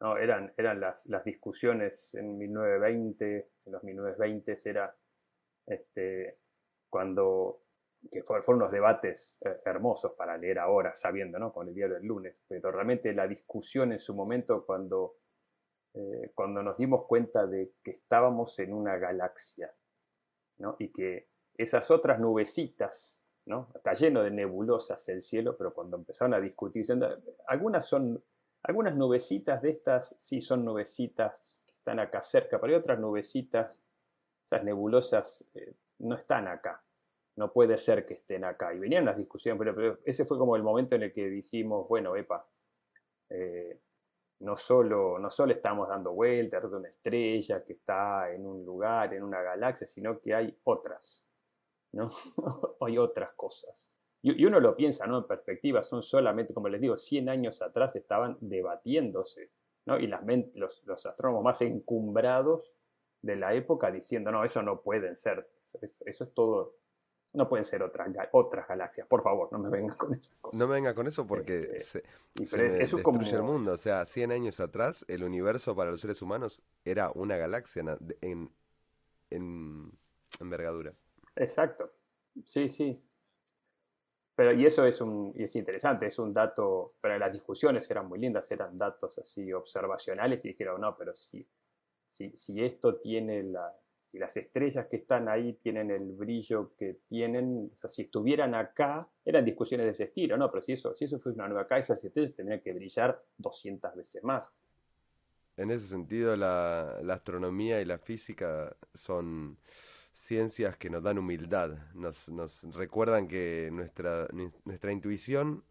No, 0.00 0.18
eran, 0.18 0.52
eran 0.56 0.80
las, 0.80 1.06
las, 1.06 1.24
discusiones 1.24 2.12
en 2.14 2.36
1920, 2.36 3.48
en 3.66 3.72
los 3.72 3.84
1920 3.84 4.58
era 4.64 4.94
este, 5.66 6.38
cuando, 6.90 7.60
que 8.10 8.22
fueron 8.22 8.56
unos 8.56 8.70
debates 8.70 9.36
eh, 9.40 9.60
hermosos 9.64 10.12
para 10.12 10.36
leer 10.36 10.58
ahora, 10.58 10.94
sabiendo, 10.94 11.38
¿no? 11.38 11.52
Con 11.52 11.68
el 11.68 11.74
diario 11.74 11.96
del 11.96 12.06
lunes, 12.06 12.36
pero 12.46 12.70
realmente 12.70 13.12
la 13.12 13.26
discusión 13.26 13.92
en 13.92 13.98
su 13.98 14.14
momento 14.14 14.64
cuando, 14.64 15.16
eh, 15.94 16.30
cuando 16.34 16.62
nos 16.62 16.76
dimos 16.76 17.06
cuenta 17.06 17.46
de 17.46 17.72
que 17.82 17.92
estábamos 17.92 18.58
en 18.58 18.72
una 18.72 18.96
galaxia, 18.96 19.72
¿no? 20.58 20.76
Y 20.78 20.92
que 20.92 21.28
esas 21.56 21.90
otras 21.90 22.20
nubecitas 22.20 23.18
Está 23.74 23.94
lleno 23.94 24.22
de 24.22 24.30
nebulosas 24.30 25.08
el 25.08 25.22
cielo, 25.22 25.56
pero 25.56 25.72
cuando 25.72 25.96
empezaron 25.96 26.34
a 26.34 26.40
discutir, 26.40 26.84
algunas 27.46 27.86
son, 27.86 28.22
algunas 28.62 28.94
nubecitas 28.94 29.62
de 29.62 29.70
estas 29.70 30.14
sí 30.20 30.42
son 30.42 30.64
nubecitas 30.66 31.58
que 31.66 31.72
están 31.72 31.98
acá 31.98 32.22
cerca, 32.22 32.60
pero 32.60 32.74
hay 32.74 32.80
otras 32.80 32.98
nubecitas, 32.98 33.82
esas 34.44 34.64
nebulosas 34.64 35.44
eh, 35.54 35.74
no 35.98 36.14
están 36.14 36.46
acá, 36.46 36.82
no 37.38 37.52
puede 37.52 37.78
ser 37.78 38.04
que 38.04 38.14
estén 38.14 38.44
acá. 38.44 38.74
Y 38.74 38.80
venían 38.80 39.04
las 39.04 39.16
discusiones, 39.16 39.72
pero, 39.74 39.98
ese 40.04 40.24
fue 40.24 40.36
como 40.36 40.56
el 40.56 40.64
momento 40.64 40.96
en 40.96 41.04
el 41.04 41.12
que 41.12 41.28
dijimos, 41.28 41.88
bueno, 41.88 42.16
epa, 42.16 42.44
eh, 43.30 43.80
no 44.40 44.56
solo, 44.56 45.20
no 45.20 45.30
solo 45.30 45.52
estamos 45.52 45.88
dando 45.88 46.12
vueltas 46.12 46.68
de 46.68 46.76
una 46.76 46.88
estrella 46.88 47.64
que 47.64 47.74
está 47.74 48.32
en 48.32 48.44
un 48.44 48.64
lugar, 48.64 49.14
en 49.14 49.22
una 49.22 49.40
galaxia, 49.40 49.86
sino 49.86 50.20
que 50.20 50.34
hay 50.34 50.58
otras. 50.64 51.24
¿no? 51.92 52.10
hay 52.80 52.98
otras 52.98 53.30
cosas. 53.34 53.88
Y, 54.20 54.44
uno 54.44 54.58
lo 54.58 54.74
piensa, 54.74 55.06
¿no? 55.06 55.18
En 55.18 55.26
perspectiva, 55.28 55.84
son 55.84 56.02
solamente, 56.02 56.52
como 56.52 56.68
les 56.68 56.80
digo, 56.80 56.96
100 56.96 57.28
años 57.28 57.62
atrás 57.62 57.94
estaban 57.94 58.36
debatiéndose, 58.40 59.52
¿no? 59.86 59.96
Y 59.96 60.08
las, 60.08 60.22
los, 60.54 60.82
los 60.86 61.06
astrónomos 61.06 61.44
más 61.44 61.62
encumbrados 61.62 62.74
de 63.22 63.36
la 63.36 63.54
época 63.54 63.92
diciendo, 63.92 64.32
no, 64.32 64.42
eso 64.42 64.60
no 64.60 64.80
pueden 64.80 65.16
ser, 65.16 65.48
eso 66.04 66.24
es 66.24 66.34
todo, 66.34 66.74
no 67.34 67.48
pueden 67.48 67.64
ser 67.64 67.82
otras, 67.82 68.08
otras 68.32 68.66
galaxias, 68.66 69.06
por 69.06 69.22
favor, 69.22 69.52
no 69.52 69.58
me 69.58 69.68
venga 69.68 69.94
con 69.96 70.14
eso. 70.14 70.34
No 70.52 70.66
me 70.66 70.74
venga 70.74 70.94
con 70.94 71.06
eso 71.06 71.26
porque 71.26 71.72
este, 71.74 72.02
se, 72.46 72.56
destruye 72.58 73.36
el 73.36 73.42
mundo, 73.42 73.72
o 73.72 73.76
sea, 73.76 74.04
100 74.04 74.32
años 74.32 74.60
atrás 74.60 75.04
el 75.08 75.24
universo 75.24 75.76
para 75.76 75.90
los 75.90 76.00
seres 76.00 76.22
humanos 76.22 76.62
era 76.84 77.10
una 77.14 77.36
galaxia 77.36 77.84
en, 78.22 78.50
en 79.30 79.92
envergadura. 80.40 80.92
Exacto. 81.36 81.92
Sí, 82.44 82.68
sí. 82.68 83.02
Pero, 84.34 84.52
y 84.52 84.64
eso 84.66 84.86
es, 84.86 85.00
un, 85.00 85.32
y 85.36 85.44
es 85.44 85.56
interesante, 85.56 86.06
es 86.06 86.18
un 86.18 86.32
dato, 86.32 86.94
pero 87.00 87.18
las 87.18 87.32
discusiones 87.32 87.90
eran 87.90 88.06
muy 88.06 88.20
lindas, 88.20 88.48
eran 88.52 88.78
datos 88.78 89.18
así 89.18 89.52
observacionales 89.52 90.44
y 90.44 90.48
dijeron, 90.48 90.80
no, 90.80 90.96
pero 90.96 91.14
si, 91.16 91.44
si, 92.08 92.30
si 92.36 92.64
esto 92.64 93.00
tiene 93.00 93.42
la, 93.42 93.74
si 94.10 94.18
las 94.18 94.36
estrellas 94.36 94.86
que 94.86 94.96
están 94.96 95.28
ahí 95.28 95.54
tienen 95.62 95.90
el 95.90 96.12
brillo 96.12 96.72
que 96.78 96.98
tienen, 97.08 97.70
o 97.76 97.80
sea, 97.80 97.90
si 97.90 98.02
estuvieran 98.02 98.54
acá, 98.54 99.08
eran 99.24 99.44
discusiones 99.44 99.86
de 99.86 99.92
ese 99.92 100.04
estilo, 100.04 100.36
¿no? 100.36 100.50
Pero 100.50 100.62
si 100.62 100.72
eso, 100.72 100.94
si 100.94 101.04
eso 101.04 101.18
fuese 101.20 101.36
una 101.36 101.48
nueva 101.48 101.62
acá, 101.62 101.78
esas 101.78 102.02
estrellas 102.02 102.34
tendrían 102.34 102.60
que 102.60 102.72
brillar 102.72 103.22
200 103.36 103.94
veces 103.96 104.24
más. 104.24 104.50
En 105.56 105.70
ese 105.70 105.86
sentido, 105.86 106.36
la, 106.36 107.00
la 107.02 107.14
astronomía 107.14 107.80
y 107.80 107.84
la 107.84 107.98
física 107.98 108.74
son 108.94 109.58
ciencias 110.18 110.76
que 110.76 110.90
nos 110.90 111.02
dan 111.02 111.18
humildad, 111.18 111.78
nos, 111.94 112.28
nos 112.28 112.62
recuerdan 112.74 113.28
que 113.28 113.68
nuestra, 113.72 114.28
nuestra 114.64 114.92
intuición 114.92 115.64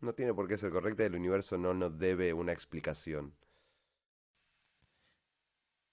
no 0.00 0.14
tiene 0.14 0.34
por 0.34 0.46
qué 0.46 0.56
ser 0.56 0.70
correcta 0.70 1.02
y 1.02 1.06
el 1.06 1.16
universo 1.16 1.58
no 1.58 1.74
nos 1.74 1.98
debe 1.98 2.32
una 2.32 2.52
explicación. 2.52 3.32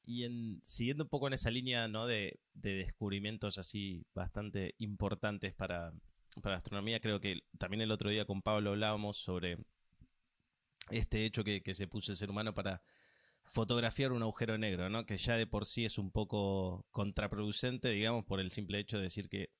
Y 0.06 0.24
en, 0.24 0.62
siguiendo 0.64 1.04
un 1.04 1.10
poco 1.10 1.28
en 1.28 1.34
esa 1.34 1.52
línea 1.52 1.88
¿no? 1.88 2.08
de, 2.08 2.40
descubrimientos 2.54 3.58
así 3.58 4.06
bastante 4.14 4.76
importantes 4.78 5.54
para, 5.54 5.94
para 6.42 6.54
la 6.54 6.58
astronomía, 6.58 7.00
creo 7.00 7.20
que 7.20 7.42
también 7.58 7.82
el 7.82 7.92
otro 7.92 8.10
día 8.10 8.26
con 8.26 8.42
Pablo 8.42 8.72
hablábamos 8.72 9.18
sobre 9.18 9.58
este 10.90 11.26
hecho 11.26 11.44
que, 11.44 11.64
que 11.64 11.74
se 11.74 11.88
puso 11.88 12.12
el 12.12 12.18
ser 12.18 12.30
humano 12.30 12.54
para 12.54 12.84
fotografiar 13.46 14.12
un 14.12 14.24
agujero 14.24 14.58
negro, 14.58 14.90
¿no? 14.90 15.06
Que 15.06 15.18
ya 15.18 15.38
de 15.38 15.48
por 15.48 15.66
sí 15.66 15.86
es 15.86 15.98
un 15.98 16.12
poco 16.12 16.86
contraproducente, 16.92 17.90
digamos, 17.90 18.26
por 18.26 18.40
el 18.40 18.52
simple 18.52 18.80
hecho 18.80 18.98
de 18.98 19.04
decir 19.04 19.30
que 19.30 19.52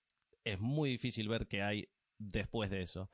es 0.44 0.60
muy 0.60 0.90
difícil 0.90 1.28
ver 1.28 1.48
qué 1.48 1.62
hay 1.62 1.88
después 2.18 2.70
de 2.70 2.82
eso. 2.82 3.10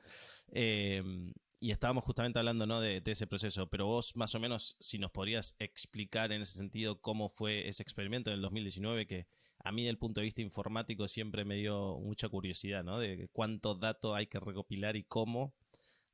Em, 0.48 1.34
y 1.62 1.70
estábamos 1.70 2.04
justamente 2.04 2.40
hablando 2.40 2.66
¿no? 2.66 2.82
de, 2.82 3.04
ese 3.06 3.28
proceso, 3.28 3.68
pero 3.68 3.86
vos 3.86 4.16
más 4.16 4.34
o 4.34 4.40
menos, 4.40 4.76
si 4.80 4.98
nos 4.98 5.12
podrías 5.12 5.56
explicar 5.60 6.32
en 6.32 6.42
ese 6.42 6.58
sentido 6.58 7.00
cómo 7.00 7.30
fue 7.30 7.68
ese 7.68 7.84
experimento 7.84 8.32
en 8.32 8.38
el 8.38 8.42
2019, 8.42 9.06
que 9.06 9.28
a 9.64 9.72
mí 9.72 9.86
del 9.86 10.00
punto 10.00 10.22
de 10.22 10.26
vista 10.26 10.42
informático 10.42 11.08
siempre 11.08 11.46
me 11.46 11.54
dio 11.54 12.00
mucha 12.00 12.30
curiosidad, 12.30 12.84
¿no? 12.84 12.98
De 12.98 13.30
cuánto 13.32 13.76
dato 13.76 14.16
hay 14.16 14.26
que 14.26 14.40
recopilar 14.40 14.96
y 14.96 15.04
cómo 15.04 15.54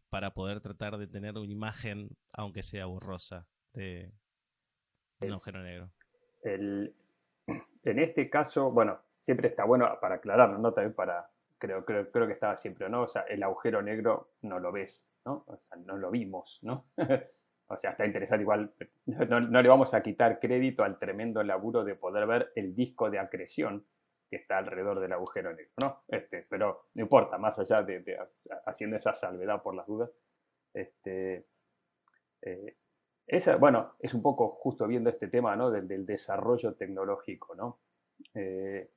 para 0.09 0.33
poder 0.33 0.59
tratar 0.59 0.97
de 0.97 1.07
tener 1.07 1.37
una 1.37 1.51
imagen, 1.51 2.09
aunque 2.33 2.61
sea 2.61 2.85
borrosa, 2.85 3.47
de, 3.73 4.11
un 5.21 5.31
agujero 5.31 5.63
negro. 5.63 5.89
El, 6.43 6.93
en 7.83 7.99
este 7.99 8.29
caso, 8.29 8.69
bueno, 8.69 8.99
siempre 9.21 9.47
está 9.47 9.63
bueno 9.63 9.97
para 10.01 10.15
aclararlo, 10.15 10.57
¿no? 10.57 10.73
También 10.73 10.93
para, 10.93 11.29
creo, 11.57 11.85
creo, 11.85 12.11
creo 12.11 12.27
que 12.27 12.33
estaba 12.33 12.57
siempre, 12.57 12.89
¿no? 12.89 13.03
O 13.03 13.07
sea, 13.07 13.21
el 13.21 13.41
agujero 13.43 13.81
negro 13.81 14.33
no 14.41 14.59
lo 14.59 14.73
ves, 14.73 15.05
¿no? 15.27 15.45
No 15.85 15.97
lo 15.97 16.09
vimos, 16.09 16.59
¿no? 16.61 16.85
o 17.67 17.77
sea, 17.77 17.91
está 17.91 18.05
interesante 18.05 18.43
igual, 18.43 18.73
no, 19.05 19.61
le 19.61 19.69
vamos 19.69 19.93
a 19.93 20.01
quitar 20.01 20.39
crédito 20.39 20.83
al 20.83 20.97
tremendo 20.97 21.43
laburo 21.43 21.83
de 21.83 21.95
poder 21.95 22.25
ver 22.25 22.51
el 22.55 22.73
disco 22.73 23.09
de 23.09 23.19
acreción 23.19 23.85
que 24.29 24.37
está 24.37 24.57
alrededor 24.57 24.99
del 24.99 25.11
agujero 25.11 25.53
negro, 25.53 25.73
¿no? 25.81 26.03
Este, 26.07 26.45
pero 26.49 26.87
no 26.93 27.01
importa, 27.01 27.37
más 27.37 27.59
allá 27.59 27.83
de, 27.83 28.17
haciendo 28.65 28.95
esa 28.95 29.15
salvedad 29.15 29.61
por 29.61 29.75
las 29.75 29.87
dudas, 29.87 30.11
este, 30.73 31.45
eh, 32.41 32.77
esa, 33.25 33.57
bueno, 33.57 33.95
es 33.99 34.13
un 34.13 34.21
poco 34.21 34.49
justo 34.49 34.87
viendo 34.87 35.09
este 35.09 35.27
tema 35.27 35.55
¿no? 35.55 35.71
del, 35.71 36.05
desarrollo 36.05 36.75
tecnológico. 36.75 37.55
¿no? 37.55 37.79
Eh, 38.33 38.89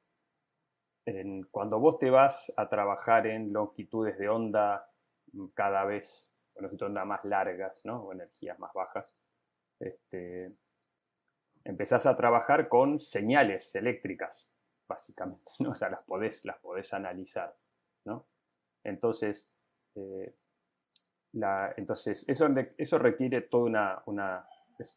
cuando 1.50 1.78
vos 1.78 1.98
te 1.98 2.10
vas 2.10 2.52
a 2.56 2.68
trabajar 2.68 3.26
en 3.26 3.52
longitudes 3.52 4.18
de 4.18 4.28
onda 4.28 4.89
cada 5.54 5.84
vez, 5.84 6.30
longitudes 6.56 6.80
de 6.80 6.86
onda 6.86 7.04
más 7.04 7.24
largas, 7.24 7.80
¿no? 7.84 8.02
o 8.02 8.12
energías 8.12 8.58
más 8.58 8.72
bajas, 8.72 9.16
este, 9.78 10.52
empezás 11.64 12.06
a 12.06 12.16
trabajar 12.16 12.68
con 12.68 13.00
señales 13.00 13.74
eléctricas, 13.74 14.46
básicamente, 14.88 15.50
¿no? 15.58 15.70
o 15.70 15.74
sea, 15.74 15.90
las 15.90 16.02
podés, 16.04 16.44
las 16.44 16.58
podés 16.58 16.92
analizar. 16.92 17.56
¿no? 18.04 18.26
Entonces, 18.84 19.48
eh, 19.94 20.34
entonces, 21.76 22.24
eso, 22.28 22.48
eso 22.76 22.98
requiere 22.98 23.42
toda, 23.42 23.64
una, 23.64 24.02
una, 24.06 24.48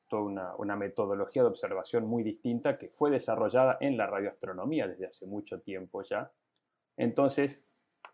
toda 0.10 0.56
una, 0.58 0.76
metodología 0.76 1.44
de 1.44 1.50
observación 1.50 2.06
muy 2.06 2.24
distinta 2.24 2.76
que 2.76 2.90
fue 2.90 3.12
desarrollada 3.12 3.78
en 3.80 3.98
la 3.98 4.08
radioastronomía 4.08 4.88
desde 4.88 5.08
hace 5.08 5.28
mucho 5.28 5.62
tiempo 5.62 6.02
ya. 6.02 6.32
Entonces, 6.98 7.62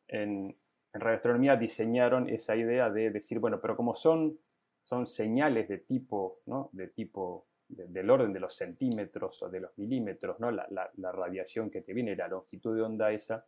en, 0.08 0.58
en 0.94 1.02
radioastronomía 1.02 1.56
diseñaron 1.56 2.30
esa 2.30 2.56
idea 2.56 2.90
de 2.90 3.12
decir, 3.12 3.40
bueno, 3.40 3.60
pero 3.62 3.76
como 3.76 3.96
son, 3.96 4.40
son 4.84 5.08
señales 5.08 5.68
de 5.68 5.80
tipo, 5.80 6.42
¿no? 6.46 6.70
de 6.74 6.88
tipo 6.88 7.48
del 7.68 8.10
orden 8.10 8.34
de 8.34 8.40
los 8.40 8.56
centímetros 8.56 9.42
o 9.44 9.50
de 9.50 9.60
los 9.60 9.78
milímetros, 9.78 10.40
¿no? 10.40 10.50
La, 10.50 10.68
la, 10.72 11.12
radiación 11.12 11.70
que 11.70 11.82
te 11.82 11.94
viene, 11.94 12.16
la 12.16 12.28
longitud 12.28 12.76
de 12.76 12.82
onda 12.82 13.12
esa, 13.12 13.46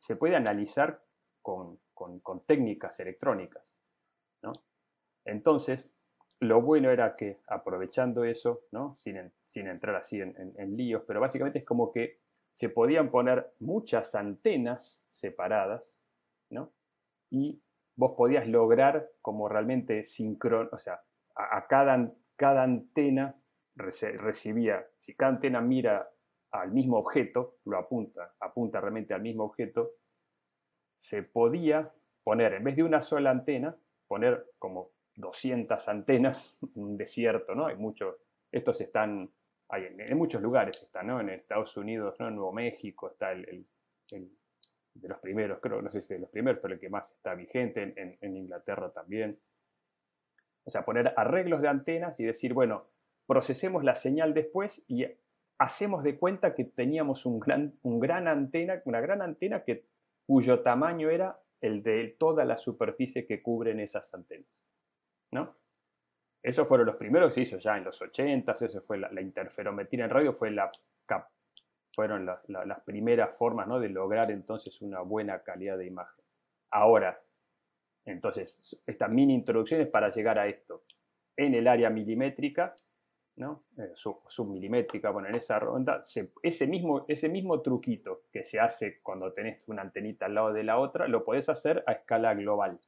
se 0.00 0.16
puede 0.16 0.34
analizar 0.34 1.00
con, 1.40 1.78
con, 1.94 2.18
con 2.18 2.44
técnicas 2.44 2.98
electrónicas. 2.98 3.62
Entonces, 5.24 5.88
lo 6.40 6.60
bueno 6.60 6.90
era 6.90 7.14
que 7.14 7.40
aprovechando 7.46 8.24
eso, 8.24 8.62
¿no? 8.72 8.96
sin, 8.98 9.30
entrar 9.54 9.94
así 9.96 10.20
en, 10.20 10.76
líos, 10.76 11.04
pero 11.06 11.20
básicamente 11.20 11.60
es 11.60 11.64
como 11.64 11.92
que 11.92 12.18
se 12.50 12.68
podían 12.68 13.10
poner 13.10 13.52
muchas 13.60 14.14
antenas 14.14 15.02
separadas, 15.12 15.94
¿no? 15.94 16.00
Y 17.32 17.62
vos 17.96 18.12
podías 18.14 18.46
lograr 18.46 19.08
como 19.22 19.48
realmente 19.48 20.04
sincron, 20.04 20.68
o 20.70 20.78
sea, 20.78 21.00
a, 21.34 21.66
cada, 21.66 22.12
cada 22.36 22.62
antena 22.62 23.34
recibía, 23.74 24.86
si 24.98 25.14
cada 25.14 25.32
antena 25.32 25.62
mira 25.62 26.10
al 26.50 26.72
mismo 26.72 26.98
objeto, 26.98 27.56
lo 27.64 27.78
apunta, 27.78 28.34
apunta 28.38 28.82
realmente 28.82 29.14
al 29.14 29.22
mismo 29.22 29.44
objeto, 29.44 29.92
se 30.98 31.22
podía 31.22 31.90
poner, 32.22 32.52
en 32.52 32.64
vez 32.64 32.76
de 32.76 32.82
una 32.82 33.00
sola 33.00 33.30
antena, 33.30 33.74
poner 34.06 34.50
como 34.58 34.90
200 35.16 35.88
antenas 35.88 36.58
en 36.74 36.82
un 36.82 36.96
desierto, 36.98 37.54
¿no? 37.54 37.66
Hay 37.66 37.76
muchos, 37.76 38.14
estos 38.50 38.78
están, 38.82 39.30
hay 39.70 39.86
en, 39.86 40.18
muchos 40.18 40.42
lugares 40.42 40.82
están, 40.82 41.06
¿no? 41.06 41.18
En 41.18 41.30
Estados 41.30 41.78
Unidos, 41.78 42.14
¿no? 42.20 42.28
En 42.28 42.36
Nuevo 42.36 42.52
México 42.52 43.10
está 43.10 43.32
el, 43.32 43.66
de 44.94 45.08
los 45.08 45.18
primeros, 45.18 45.58
creo, 45.60 45.80
no 45.80 45.90
sé 45.90 46.02
si 46.02 46.14
de 46.14 46.20
los 46.20 46.30
primeros, 46.30 46.60
pero 46.60 46.74
el 46.74 46.80
que 46.80 46.90
más 46.90 47.10
está 47.10 47.34
vigente, 47.34 47.94
en 48.20 48.36
Inglaterra 48.36 48.90
también. 48.92 49.38
O 50.64 50.70
sea, 50.70 50.84
poner 50.84 51.12
arreglos 51.16 51.60
de 51.60 51.68
antenas 51.68 52.18
y 52.20 52.24
decir, 52.24 52.54
bueno, 52.54 52.86
procesemos 53.26 53.84
la 53.84 53.94
señal 53.94 54.34
después 54.34 54.84
y 54.86 55.06
hacemos 55.58 56.02
de 56.02 56.18
cuenta 56.18 56.54
que 56.54 56.64
teníamos 56.64 57.26
un 57.26 57.40
gran, 57.40 57.74
un 57.82 58.00
gran 58.00 58.28
antena, 58.28 58.82
una 58.84 59.00
gran 59.00 59.22
antena 59.22 59.64
que, 59.64 59.86
cuyo 60.26 60.60
tamaño 60.60 61.10
era 61.10 61.40
el 61.60 61.82
de 61.82 62.16
toda 62.18 62.44
la 62.44 62.56
superficie 62.56 63.26
que 63.26 63.42
cubren 63.42 63.80
esas 63.80 64.12
antenas. 64.14 64.64
¿no? 65.30 65.56
Esos 66.42 66.66
fueron 66.66 66.86
los 66.86 66.96
primeros 66.96 67.28
que 67.28 67.34
se 67.34 67.42
hizo 67.42 67.58
ya 67.58 67.76
en 67.76 67.84
los 67.84 68.00
80, 68.00 68.52
eso 68.52 68.82
fue 68.82 68.98
la, 68.98 69.20
interferometría 69.20 70.04
en 70.04 70.10
radio, 70.10 70.32
fue 70.32 70.50
la, 70.50 70.70
fueron 71.94 72.26
las 72.26 72.80
primeras 72.84 73.36
formas 73.36 73.68
¿no? 73.68 73.78
de 73.78 73.88
lograr 73.88 74.30
entonces 74.30 74.80
una 74.82 75.00
buena 75.00 75.42
calidad 75.42 75.78
de 75.78 75.86
imagen. 75.86 76.24
Ahora, 76.70 77.20
entonces, 78.04 78.80
esta 78.86 79.08
mini 79.08 79.34
introducción 79.34 79.80
es 79.80 79.88
para 79.88 80.08
llegar 80.08 80.38
a 80.40 80.46
esto. 80.46 80.82
En 81.36 81.54
el 81.54 81.68
área 81.68 81.90
milimétrica, 81.90 82.74
¿no? 83.36 83.64
Eh, 83.78 83.92
submilimétrica, 83.94 85.10
bueno, 85.10 85.28
en 85.28 85.36
esa 85.36 85.58
ronda, 85.58 86.02
ese, 86.42 86.66
mismo, 86.66 87.04
ese 87.08 87.28
mismo 87.28 87.60
truquito 87.62 88.24
que 88.32 88.44
se 88.44 88.60
hace 88.60 89.00
cuando 89.02 89.32
tenés 89.32 89.62
una 89.68 89.82
antenita 89.82 90.26
al 90.26 90.34
lado 90.34 90.52
de 90.52 90.64
la 90.64 90.78
otra, 90.78 91.08
lo 91.08 91.24
podés 91.24 91.48
hacer 91.48 91.84
a 91.86 91.92
escala 91.92 92.34
global. 92.34 92.80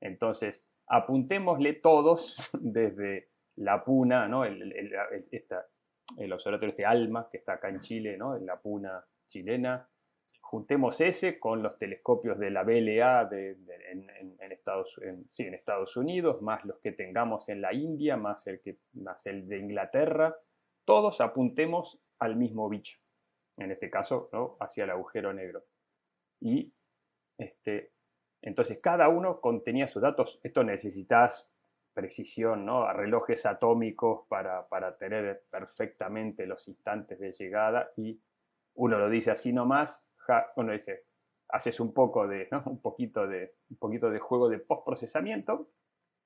Entonces, 0.00 0.66
apuntémosle 0.86 1.74
todos 1.74 2.36
desde 2.60 3.30
la 3.56 3.84
Puna, 3.84 4.26
¿no? 4.28 4.44
el 4.44 4.58
observatorio 6.32 6.70
este 6.70 6.84
ALMA, 6.84 7.28
que 7.30 7.38
está 7.38 7.54
acá 7.54 7.68
en 7.68 7.80
Chile, 7.80 8.16
¿no? 8.16 8.36
en 8.36 8.46
la 8.46 8.60
Puna 8.60 9.04
chilena, 9.28 9.88
juntemos 10.40 11.00
ese 11.00 11.38
con 11.38 11.62
los 11.62 11.78
telescopios 11.78 12.38
de 12.38 12.50
la 12.50 12.62
BLA 12.62 13.28
en, 13.30 14.52
Estados, 14.52 15.00
en, 15.02 15.54
Estados, 15.54 15.96
Unidos, 15.96 16.42
más 16.42 16.64
los 16.64 16.78
que 16.80 16.92
tengamos 16.92 17.48
en 17.48 17.60
la 17.60 17.72
India, 17.72 18.16
más 18.16 18.46
el, 18.46 18.60
que, 18.60 18.78
más 18.94 19.24
el 19.26 19.48
de 19.48 19.58
Inglaterra, 19.58 20.36
todos 20.84 21.20
apuntemos 21.20 22.00
al 22.18 22.36
mismo 22.36 22.68
bicho, 22.68 22.98
en 23.56 23.70
este 23.70 23.90
caso 23.90 24.28
¿no? 24.32 24.56
hacia 24.60 24.84
el 24.84 24.90
agujero 24.90 25.32
negro. 25.32 25.64
Y 26.40 26.72
este, 27.38 27.92
entonces 28.42 28.78
cada 28.82 29.08
uno 29.08 29.40
contenía 29.40 29.86
sus 29.86 30.02
datos. 30.02 30.40
Esto 30.42 30.64
necesitas 30.64 31.49
precisión, 31.92 32.64
¿no? 32.64 32.84
A 32.84 32.92
relojes 32.92 33.46
atómicos 33.46 34.26
para, 34.28 34.68
para 34.68 34.96
tener 34.96 35.44
perfectamente 35.50 36.46
los 36.46 36.66
instantes 36.68 37.18
de 37.18 37.32
llegada 37.32 37.90
y 37.96 38.20
uno 38.74 38.98
lo 38.98 39.08
dice 39.08 39.30
así 39.30 39.52
nomás, 39.52 40.02
uno 40.56 40.72
dice, 40.72 41.04
haces 41.48 41.80
un 41.80 41.92
poco 41.92 42.26
de, 42.26 42.48
un 42.66 42.80
poquito 42.80 43.26
de, 43.26 43.54
un 43.70 43.76
poquito 43.76 44.10
de 44.10 44.18
juego 44.18 44.48
de 44.48 44.58
postprocesamiento 44.58 45.70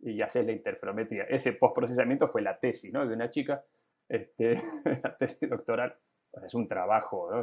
y 0.00 0.20
haces 0.20 0.44
la 0.44 0.52
interferometría. 0.52 1.24
Ese 1.24 1.52
postprocesamiento 1.52 2.28
fue 2.28 2.42
la 2.42 2.58
tesis, 2.58 2.92
¿no? 2.92 3.06
De 3.06 3.14
una 3.14 3.30
chica, 3.30 3.64
este, 4.08 4.54
la 5.02 5.14
tesis 5.14 5.48
doctoral. 5.48 5.96
es 6.44 6.54
un 6.54 6.68
trabajo, 6.68 7.30
¿no? 7.30 7.42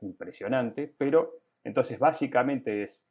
impresionante, 0.00 0.92
pero 0.98 1.34
entonces 1.62 1.98
básicamente 1.98 2.82
es, 2.82 3.04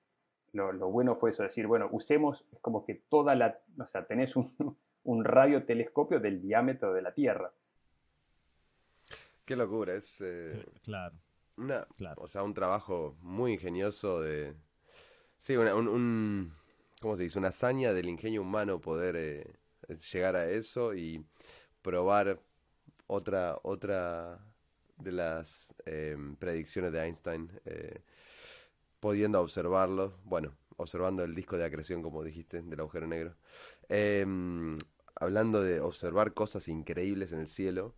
lo, 0.56 0.90
bueno 0.90 1.16
fue 1.16 1.32
eso, 1.32 1.44
decir, 1.44 1.68
bueno, 1.68 1.90
usemos, 1.92 2.46
es 2.52 2.60
como 2.60 2.86
que 2.86 2.96
toda 2.96 3.36
la, 3.36 3.60
o 3.78 3.86
sea, 3.86 4.06
tenés 4.06 4.36
un, 4.36 4.54
un 5.04 5.24
radiotelescopio 5.24 6.20
del 6.20 6.42
diámetro 6.42 6.94
de 6.94 7.02
la 7.02 7.14
Tierra. 7.14 7.52
Qué 9.46 9.56
locura, 9.56 9.94
es... 9.94 10.22
Eh, 10.22 10.66
claro. 10.82 11.16
Una, 11.58 11.88
O 12.18 12.28
sea, 12.28 12.44
un 12.44 12.54
trabajo 12.54 13.16
muy 13.22 13.54
ingenioso 13.54 14.22
de... 14.22 14.56
Sí, 15.38 15.56
una, 15.56 15.76
un, 15.76 16.54
¿Cómo 17.00 17.16
se 17.16 17.24
dice? 17.24 17.38
Una 17.38 17.50
hazaña 17.50 17.94
del 17.94 18.10
ingenio 18.10 18.42
humano 18.42 18.82
poder 18.82 19.16
eh, 19.16 19.54
llegar 20.12 20.36
a 20.36 20.50
eso 20.50 20.96
y 20.96 21.24
probar 21.82 22.40
otra, 23.08 23.60
otra 23.62 24.40
de 24.98 25.12
las 25.12 25.74
predicciones 26.40 26.92
de 26.92 27.04
Einstein, 27.04 27.52
eh, 27.66 28.02
pudiendo 29.06 29.40
observarlo, 29.40 30.18
bueno, 30.24 30.56
observando 30.78 31.24
el 31.24 31.36
disco 31.36 31.60
de 31.60 31.64
acreción, 31.64 32.02
como 32.02 32.24
dijiste, 32.24 32.64
del 32.64 32.80
agujero 32.80 33.06
negro. 33.06 33.36
Em, 33.88 34.80
hablando 35.16 35.62
de 35.62 35.80
observar 35.80 36.34
cosas 36.34 36.68
increíbles 36.70 37.32
en 37.32 37.42
el 37.42 37.48
cielo, 37.48 37.94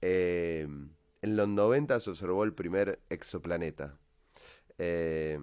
em, 0.00 0.90
en 1.22 1.36
los 1.36 1.48
90 1.48 1.98
se 1.98 2.08
observó 2.08 2.44
el 2.44 2.54
primer 2.54 3.00
exoplaneta. 3.10 3.98
Eh, 4.78 5.40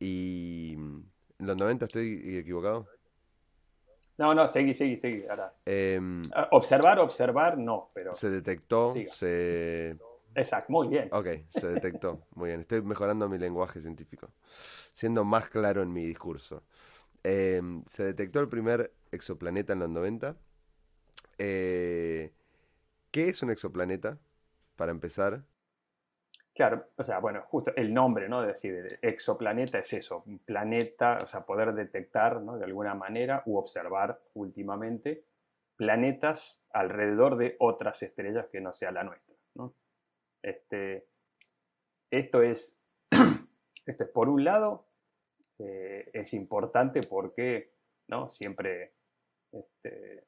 y 0.00 0.72
en 0.72 1.06
los 1.38 1.56
90 1.56 1.84
estoy 1.84 2.36
equivocado. 2.36 2.88
No, 4.18 4.34
no, 4.34 4.48
seguí, 4.48 4.74
seguí, 4.74 4.96
seguí. 4.96 5.24
Em, 5.64 6.22
ah, 6.34 6.48
observar, 6.50 6.98
observar, 6.98 7.56
no, 7.56 7.92
pero. 7.94 8.12
Se 8.14 8.30
detectó, 8.30 8.94
se. 9.06 9.96
Exacto, 10.34 10.72
muy 10.72 10.88
bien. 10.88 11.08
Ok, 11.12 11.28
se 11.50 11.68
detectó. 11.68 12.22
Muy 12.34 12.48
bien. 12.48 12.60
Estoy 12.60 12.82
mejorando 12.82 13.28
mi 13.28 13.38
lenguaje 13.38 13.80
científico. 13.80 14.30
Siendo 14.92 15.24
más 15.24 15.48
claro 15.48 15.82
en 15.82 15.92
mi 15.92 16.04
discurso. 16.04 16.62
Em, 17.22 17.84
se 17.86 18.04
detectó 18.04 18.40
el 18.40 18.48
primer 18.48 18.92
exoplaneta 19.12 19.72
en 19.72 19.78
los 19.80 19.90
90. 19.90 20.36
Eh, 21.38 22.32
¿Qué 23.10 23.28
es 23.28 23.42
un 23.42 23.50
exoplaneta? 23.50 24.18
para 24.76 24.92
empezar? 24.92 25.42
Claro, 26.54 26.86
o 26.96 27.02
sea, 27.02 27.18
bueno, 27.18 27.42
justo 27.48 27.72
el 27.74 27.92
nombre, 27.92 28.28
¿no? 28.28 28.40
De 28.40 28.48
decir, 28.48 28.86
exoplaneta 29.02 29.78
es 29.78 29.92
eso, 29.92 30.22
un 30.26 30.38
planeta, 30.38 31.18
o 31.22 31.26
sea, 31.26 31.44
poder 31.44 31.74
detectar, 31.74 32.40
¿no? 32.40 32.56
De 32.56 32.64
alguna 32.64 32.94
manera, 32.94 33.42
u 33.46 33.56
observar 33.56 34.20
últimamente 34.34 35.24
planetas 35.76 36.56
alrededor 36.72 37.36
de 37.36 37.56
otras 37.58 38.00
estrellas 38.02 38.46
que 38.52 38.60
no 38.60 38.72
sea 38.72 38.92
la 38.92 39.02
nuestra, 39.02 39.34
¿no? 39.54 39.74
Este, 40.44 41.06
esto 42.10 42.42
es, 42.42 42.76
esto 43.86 44.04
es, 44.04 44.10
por 44.10 44.28
un 44.28 44.44
lado, 44.44 44.86
eh, 45.58 46.10
es 46.12 46.34
importante 46.34 47.00
porque, 47.00 47.72
¿no? 48.08 48.28
Siempre, 48.28 48.92
este, 49.50 50.26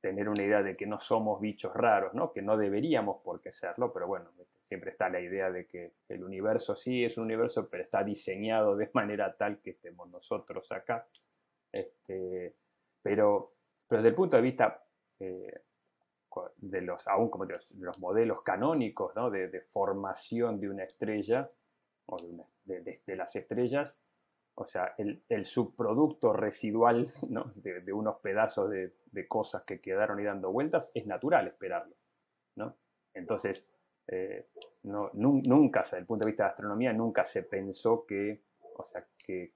tener 0.00 0.28
una 0.30 0.42
idea 0.42 0.62
de 0.62 0.74
que 0.74 0.86
no 0.86 0.98
somos 0.98 1.40
bichos 1.40 1.74
raros, 1.74 2.14
¿no? 2.14 2.32
que 2.32 2.40
no 2.40 2.56
deberíamos 2.56 3.22
por 3.22 3.40
qué 3.40 3.52
serlo, 3.52 3.92
pero 3.92 4.06
bueno, 4.06 4.30
siempre 4.68 4.92
está 4.92 5.08
la 5.08 5.20
idea 5.20 5.50
de 5.50 5.66
que 5.66 5.92
el 6.08 6.22
universo 6.24 6.76
sí 6.76 7.04
es 7.04 7.18
un 7.18 7.24
universo, 7.24 7.68
pero 7.68 7.82
está 7.82 8.04
diseñado 8.04 8.76
de 8.76 8.88
manera 8.94 9.36
tal 9.36 9.58
que 9.60 9.70
estemos 9.70 10.08
nosotros 10.08 10.70
acá. 10.72 11.06
Este, 11.72 12.54
pero, 13.02 13.52
pero 13.86 14.00
desde 14.00 14.10
el 14.10 14.14
punto 14.14 14.36
de 14.36 14.42
vista 14.42 14.82
eh, 15.18 15.60
de 16.56 16.80
los, 16.82 17.06
aún 17.08 17.30
como 17.30 17.46
de 17.46 17.58
los, 17.78 17.98
modelos 17.98 18.42
canónicos 18.42 19.14
¿no? 19.16 19.30
de, 19.30 19.60
formación 19.60 20.60
de 20.60 20.68
una 20.68 20.84
estrella, 20.84 21.50
o 22.06 22.16
de, 22.64 23.00
de 23.04 23.16
las 23.16 23.34
estrellas, 23.36 23.96
o 24.58 24.64
sea, 24.64 24.94
el, 24.96 25.44
subproducto 25.44 26.32
residual 26.32 27.12
de, 27.56 27.92
unos 27.92 28.16
pedazos 28.20 28.70
de, 28.70 29.28
cosas 29.28 29.62
que 29.64 29.80
quedaron 29.80 30.18
y 30.18 30.24
dando 30.24 30.50
vueltas, 30.50 30.90
es 30.94 31.06
natural 31.06 31.46
esperarlo. 31.46 31.94
¿no? 32.56 32.74
Entonces, 33.12 33.66
eh, 34.08 34.48
nunca, 34.82 35.82
desde 35.82 35.98
el 35.98 36.06
punto 36.06 36.24
de 36.24 36.30
vista 36.30 36.44
de 36.44 36.50
astronomía, 36.50 36.92
nunca 36.94 37.26
se 37.26 37.42
pensó 37.42 38.06
que, 38.06 38.44
o 38.76 38.84
sea, 38.84 39.06
que, 39.18 39.52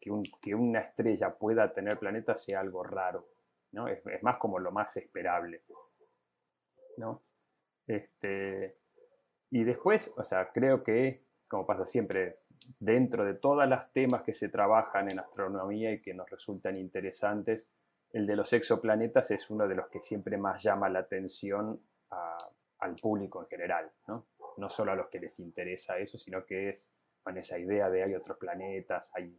una 0.55 0.81
estrella 0.81 1.35
pueda 1.35 1.73
tener 1.73 1.99
planetas 1.99 2.45
sea 2.45 2.61
algo 2.61 2.83
raro. 2.83 3.27
¿no? 3.73 3.89
Es, 3.89 4.03
más 4.23 4.37
como 4.37 4.59
lo 4.59 4.71
más 4.71 4.99
esperable. 4.99 5.63
¿No? 6.97 7.23
Este, 7.87 8.77
y 9.51 9.65
después, 9.65 10.13
o 10.17 10.23
sea, 10.23 10.51
creo 10.53 10.83
que, 10.85 11.25
como 11.49 11.67
pasa 11.67 11.85
siempre 11.85 12.39
dentro 12.79 13.25
de 13.25 13.35
todas 13.35 13.69
las 13.69 13.93
temas 13.93 14.23
que 14.23 14.35
se 14.35 14.49
trabajan 14.49 15.11
en 15.11 15.19
astronomía 15.19 15.93
y 15.93 16.01
que 16.01 16.15
nos 16.15 16.31
resultan 16.31 16.77
interesantes, 16.77 17.67
el 18.13 18.27
de 18.27 18.37
los 18.37 18.53
exoplanetas 18.53 19.31
es 19.31 19.51
uno 19.51 19.67
de 19.67 19.75
los 19.75 19.89
que 19.89 20.01
siempre 20.01 20.37
más 20.37 20.63
llama 20.63 20.89
la 20.89 21.01
atención 21.01 21.81
al 22.79 22.95
público 22.97 23.43
en 23.43 23.49
general, 23.49 23.91
¿no? 24.09 24.27
no 24.57 24.69
solo 24.69 24.93
a 24.93 24.97
los 24.97 25.09
que 25.09 25.21
les 25.21 25.39
interesa 25.39 25.99
eso, 25.99 26.19
sino 26.19 26.45
que 26.45 26.71
es 26.71 26.91
esa 27.37 27.59
idea 27.59 27.89
de 27.89 28.03
hay 28.03 28.15
otros 28.15 28.39
planetas, 28.39 29.11
hay, 29.15 29.39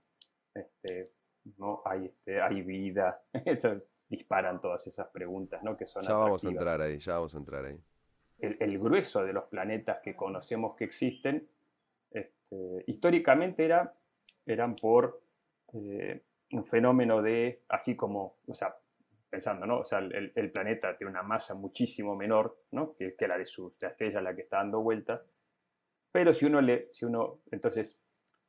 este, 0.54 1.12
¿no? 1.58 1.82
hay, 1.86 2.06
este, 2.06 2.42
hay 2.42 2.62
vida, 2.62 3.22
disparan 4.12 4.60
todas 4.60 4.86
esas 4.88 5.08
preguntas, 5.08 5.64
¿no? 5.64 5.78
Que 5.78 5.86
son 5.86 6.04
ya 6.04 6.14
vamos 6.16 6.44
a 6.44 6.50
entrar 6.50 6.82
ahí, 6.82 7.00
ya 7.00 7.14
vamos 7.14 7.34
a 7.34 7.38
entrar 7.38 7.66
ahí. 7.66 7.80
El, 8.40 8.78
grueso 8.78 9.24
de 9.24 9.32
los 9.32 9.46
planetas 9.46 10.00
que 10.04 10.16
conocemos 10.16 10.76
que 10.76 10.84
existen, 10.84 11.48
este, 12.12 12.84
históricamente 12.88 13.64
era, 13.64 13.94
eran 14.46 14.76
por 14.76 15.22
eh, 15.74 16.24
un 16.52 16.66
fenómeno 16.66 17.22
de, 17.22 17.62
así 17.70 17.96
como, 17.96 18.40
o 18.48 18.54
sea, 18.54 18.76
pensando, 19.30 19.66
¿no? 19.66 19.80
O 19.80 19.86
sea, 19.86 20.00
el, 20.00 20.52
planeta 20.52 20.98
tiene 20.98 21.12
una 21.12 21.24
masa 21.24 21.54
muchísimo 21.54 22.14
menor, 22.16 22.58
¿no? 22.72 22.94
Que, 22.94 23.16
que 23.16 23.30
la 23.30 23.38
de 23.38 23.46
su 23.46 23.74
la 23.80 23.90
estrella, 23.90 24.20
la 24.20 24.36
que 24.36 24.42
está 24.42 24.58
dando 24.58 24.82
vueltas. 24.82 25.22
Pero 26.12 26.34
si 26.34 26.48
uno 26.48 26.60
le, 26.60 26.90
si 26.92 27.06
uno, 27.06 27.40
entonces, 27.50 27.98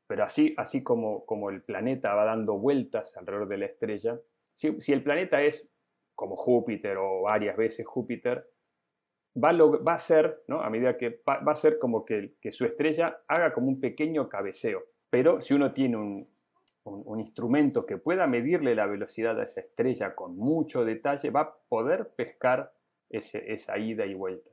pero 0.09 0.25
así, 0.25 0.55
así 0.57 0.83
como, 0.83 1.25
como 1.25 1.51
el 1.51 1.63
planeta 1.63 2.15
va 2.15 2.25
dando 2.25 2.59
vueltas 2.59 3.17
alrededor 3.17 3.47
de 3.47 3.59
la 3.59 3.67
estrella, 3.67 4.19
si, 4.55 4.93
el 4.93 5.03
planeta 5.03 5.43
es 5.43 5.69
como 6.15 6.37
Júpiter 6.37 6.97
o 6.99 7.23
varias 7.23 7.57
veces 7.57 7.87
Júpiter, 7.87 8.49
va 9.37 9.51
a, 9.51 9.95
a 9.95 9.99
ser, 9.99 10.43
¿no? 10.47 10.61
A 10.61 10.71
medida 10.71 10.99
que 10.99 11.21
va, 11.29 11.41
a 11.51 11.57
ser 11.57 11.79
como 11.79 12.05
que, 12.05 12.35
que 12.41 12.53
su 12.53 12.65
estrella 12.65 13.23
haga 13.27 13.53
como 13.53 13.69
un 13.69 13.81
pequeño 13.81 14.29
cabeceo. 14.29 14.83
Pero 15.11 15.41
si 15.41 15.55
uno 15.55 15.73
tiene 15.73 15.97
un, 15.97 16.29
un, 16.85 17.21
instrumento 17.21 17.87
que 17.87 17.97
pueda 17.97 18.27
medirle 18.27 18.75
la 18.75 18.87
velocidad 18.87 19.39
a 19.39 19.45
esa 19.45 19.61
estrella 19.61 20.15
con 20.15 20.37
mucho 20.37 20.85
detalle, 20.85 21.31
va 21.31 21.41
a 21.41 21.55
poder 21.69 22.11
pescar 22.17 22.73
esa 23.11 23.79
ida 23.79 24.07
y 24.07 24.15
vuelta. 24.15 24.51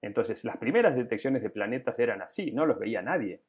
Entonces, 0.00 0.44
las 0.44 0.56
primeras 0.56 0.96
detecciones 0.96 1.42
de 1.42 1.50
planetas 1.50 1.98
eran 1.98 2.22
así, 2.22 2.52
no 2.52 2.66
los 2.66 2.78
veía 2.78 3.02
nadie. 3.02 3.42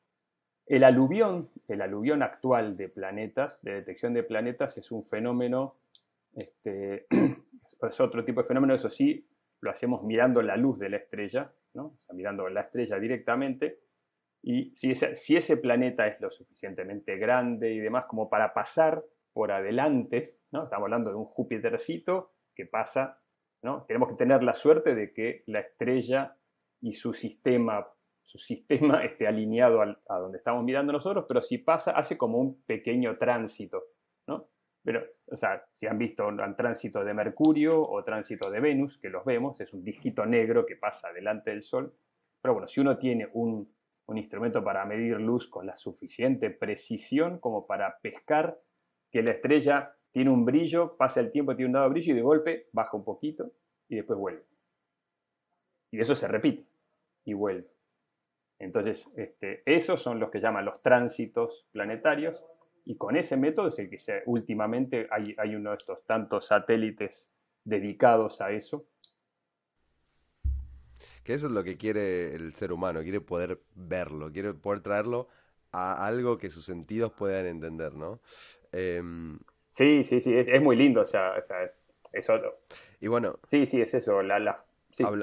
El 0.66 0.84
aluvión, 0.84 1.50
el 1.68 1.82
aluvión 1.82 2.24
actual 2.24 2.78
de 2.78 2.90
planetas, 2.90 3.62
de 3.64 3.74
detección 3.74 4.14
de 4.14 4.24
planetas, 4.24 4.78
es 4.78 4.92
un 4.92 5.04
fenómeno, 5.04 5.76
este, 6.36 7.06
es 7.88 8.00
otro 8.00 8.24
tipo 8.24 8.42
de 8.42 8.48
fenómeno, 8.48 8.74
eso 8.74 8.90
sí, 8.90 9.28
lo 9.60 9.72
hacemos 9.72 10.04
mirando 10.04 10.42
la 10.42 10.58
luz 10.58 10.80
de 10.80 10.90
la 10.90 10.98
estrella, 10.98 11.52
¿no? 11.74 11.98
mirando 12.14 12.48
la 12.50 12.62
estrella 12.62 13.00
directamente, 13.00 13.80
y 14.42 14.76
si 14.76 14.92
ese, 14.92 15.58
planeta 15.58 16.06
es 16.06 16.20
lo 16.20 16.30
suficientemente 16.30 17.18
grande 17.18 17.74
y 17.74 17.80
demás 17.80 18.06
como 18.06 18.30
para 18.30 18.54
pasar 18.54 19.04
por 19.32 19.52
adelante, 19.52 20.38
¿no? 20.52 20.66
estamos 20.66 20.86
hablando 20.86 21.12
de 21.12 21.16
un 21.16 21.26
Júpitercito 21.26 22.34
que 22.54 22.66
pasa, 22.66 23.22
¿no? 23.62 23.86
tenemos 23.88 24.10
que 24.10 24.16
tener 24.16 24.44
la 24.44 24.54
suerte 24.54 24.96
de 24.96 25.14
que 25.14 25.44
la 25.48 25.62
estrella 25.62 26.36
y 26.82 26.92
su 26.92 27.14
sistema, 27.14 27.88
su 28.24 28.38
sistema 28.38 29.04
esté 29.06 29.28
alineado 29.28 29.82
a 29.82 30.20
donde 30.20 30.38
estamos 30.38 30.64
mirando 30.64 30.94
nosotros, 30.94 31.26
pero 31.28 31.42
si 31.42 31.58
pasa, 31.58 31.92
hace 31.92 32.18
como 32.18 32.40
un 32.40 32.64
pequeño 32.64 33.18
tránsito. 33.18 33.84
¿no? 34.28 34.48
Pero, 34.84 35.04
o 35.32 35.38
sea, 35.38 35.66
si 35.74 35.88
han 35.88 35.98
visto 35.98 36.28
un 36.28 36.56
tránsito 36.56 37.04
de 37.04 37.14
Mercurio 37.14 37.82
o 37.82 38.04
tránsito 38.04 38.50
de 38.50 38.60
Venus, 38.60 38.98
que 38.98 39.10
los 39.10 39.24
vemos, 39.26 39.60
es 39.62 39.74
un 39.74 39.84
disquito 39.84 40.26
negro 40.26 40.66
que 40.66 40.76
pasa 40.76 41.12
delante 41.14 41.52
del 41.52 41.64
Sol. 41.64 41.94
Pero 42.42 42.54
bueno, 42.54 42.68
si 42.68 42.82
uno 42.82 42.98
tiene 42.98 43.30
un 43.34 43.70
instrumento 44.14 44.64
para 44.64 44.86
medir 44.86 45.20
luz 45.20 45.48
con 45.48 45.66
la 45.66 45.76
suficiente 45.76 46.50
precisión 46.50 47.40
como 47.40 47.66
para 47.66 48.00
pescar 48.00 48.60
que 49.10 49.24
la 49.24 49.32
estrella 49.32 49.96
tiene 50.12 50.30
un 50.30 50.46
brillo, 50.46 50.96
pasa 50.96 51.20
el 51.20 51.32
tiempo, 51.32 51.56
tiene 51.56 51.68
un 51.68 51.74
dado 51.74 51.90
brillo 51.90 52.14
y 52.14 52.16
de 52.16 52.22
golpe 52.22 52.68
baja 52.72 52.96
un 52.96 53.04
poquito 53.04 53.52
y 53.90 53.96
después 53.96 54.18
vuelve. 54.18 54.44
Y 55.92 56.00
eso 56.00 56.16
se 56.16 56.28
repite 56.28 56.66
y 57.26 57.34
vuelve. 57.34 57.73
Entonces, 58.60 59.10
este, 59.16 59.64
esos 59.66 60.02
son 60.02 60.20
los 60.20 60.30
que 60.30 60.40
llaman 60.40 60.66
los 60.66 60.82
tránsitos 60.82 61.66
planetarios 61.72 62.44
y 62.86 62.98
con 62.98 63.16
ese 63.16 63.38
método 63.38 63.70
es 63.70 63.80
el 63.80 63.90
que 63.90 64.00
se, 64.00 64.24
últimamente 64.26 65.08
hay, 65.12 65.36
hay 65.38 65.56
uno 65.56 65.72
de 65.72 65.78
estos 65.78 66.06
tantos 66.06 66.48
satélites 66.48 67.28
dedicados 67.64 68.42
a 68.42 68.52
eso 68.52 68.86
que 71.24 71.34
eso 71.34 71.48
es 71.48 71.54
lo 71.54 71.64
que 71.64 71.78
quiere 71.78 72.36
el 72.36 72.54
ser 72.54 72.72
humano, 72.72 73.02
quiere 73.02 73.22
poder 73.22 73.62
verlo, 73.76 74.32
quiere 74.32 74.54
poder 74.54 74.82
traerlo 74.82 75.30
a 75.72 76.06
algo 76.06 76.38
que 76.38 76.50
sus 76.50 76.66
sentidos 76.66 77.14
puedan 77.14 77.46
entender, 77.46 77.94
¿no? 77.94 78.20
Em, 78.72 79.40
sí, 79.70 80.04
sí, 80.04 80.20
sí, 80.20 80.34
es, 80.36 80.62
muy 80.62 80.76
lindo, 80.76 81.02
o 81.02 81.06
sea, 81.06 81.34
eso... 82.12 82.34
Y 83.00 83.08
bueno... 83.08 83.40
Sí, 83.46 83.66
sí, 83.66 83.82
es 83.82 83.94
eso, 83.94 84.22
la... 84.22 84.66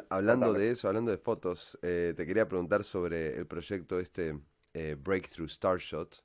hablando 0.09 0.53
de 0.53 0.71
eso, 0.71 0.89
hablando 0.89 1.11
de 1.11 1.19
fotos, 1.19 1.79
eh, 1.83 2.15
te 2.17 2.27
quería 2.27 2.49
preguntar 2.49 2.85
sobre 2.85 3.37
el 3.37 3.47
proyecto 3.47 4.01
este 4.01 4.39
eh, 4.75 4.97
Breakthrough 4.99 5.49
Starshot, 5.49 6.25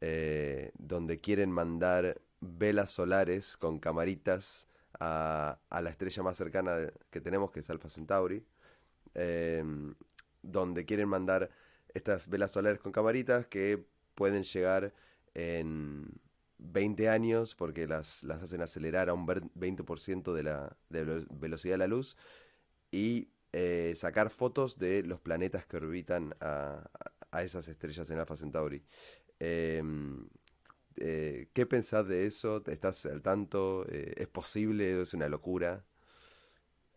eh, 0.00 0.72
donde 0.78 1.20
quieren 1.20 1.50
mandar 1.50 2.20
velas 2.40 2.90
solares 2.90 3.56
con 3.56 3.78
camaritas 3.78 4.66
a, 4.98 5.58
a, 5.68 5.80
la 5.82 5.90
estrella 5.90 6.22
más 6.22 6.36
cercana 6.36 6.90
que 7.10 7.20
tenemos, 7.20 7.50
que 7.50 7.60
es 7.60 7.70
Alpha 7.70 7.90
Centauri. 7.90 8.44
Donde 10.42 10.86
quieren 10.86 11.08
mandar 11.08 11.50
estas 11.92 12.28
velas 12.28 12.52
solares 12.52 12.80
con 12.80 12.92
camaritas 12.92 13.46
que 13.46 13.84
pueden 14.14 14.42
llegar 14.42 14.94
en 15.34 16.18
20 16.58 17.08
años 17.08 17.54
porque 17.54 17.86
las, 17.86 18.22
las 18.22 18.42
hacen 18.42 18.62
acelerar 18.62 19.08
a 19.08 19.14
un 19.14 19.26
20% 19.26 20.32
de 20.32 20.42
la, 20.42 20.76
de 20.88 21.26
velocidad 21.30 21.74
de 21.74 21.78
la 21.78 21.86
luz 21.86 22.16
y 22.90 23.28
eh, 23.52 23.92
sacar 23.96 24.30
fotos 24.30 24.78
de 24.78 25.02
los 25.02 25.20
planetas 25.20 25.66
que 25.66 25.76
orbitan 25.76 26.34
a, 26.40 26.88
a 27.30 27.42
esas 27.42 27.66
estrellas 27.68 28.08
en 28.10 28.18
Alpha 28.18 28.36
Centauri. 28.36 28.82
Em, 29.38 30.28
eh, 30.96 31.48
¿Qué 31.52 31.66
pensás 31.66 32.06
de 32.06 32.26
eso? 32.26 32.62
¿Estás 32.66 33.06
al 33.06 33.22
tanto? 33.22 33.86
Eh, 33.88 34.14
¿Es 34.16 34.28
posible? 34.28 35.00
¿Es 35.02 35.14
una 35.14 35.28
locura? 35.28 35.84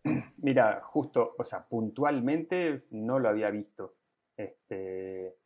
Mira, 0.38 0.80
justo, 0.82 1.34
o 1.38 1.44
sea, 1.44 1.66
puntualmente 1.66 2.84
no 2.90 3.18
lo 3.18 3.28
había 3.28 3.50
visto. 3.50 3.96
Este, 4.36 5.36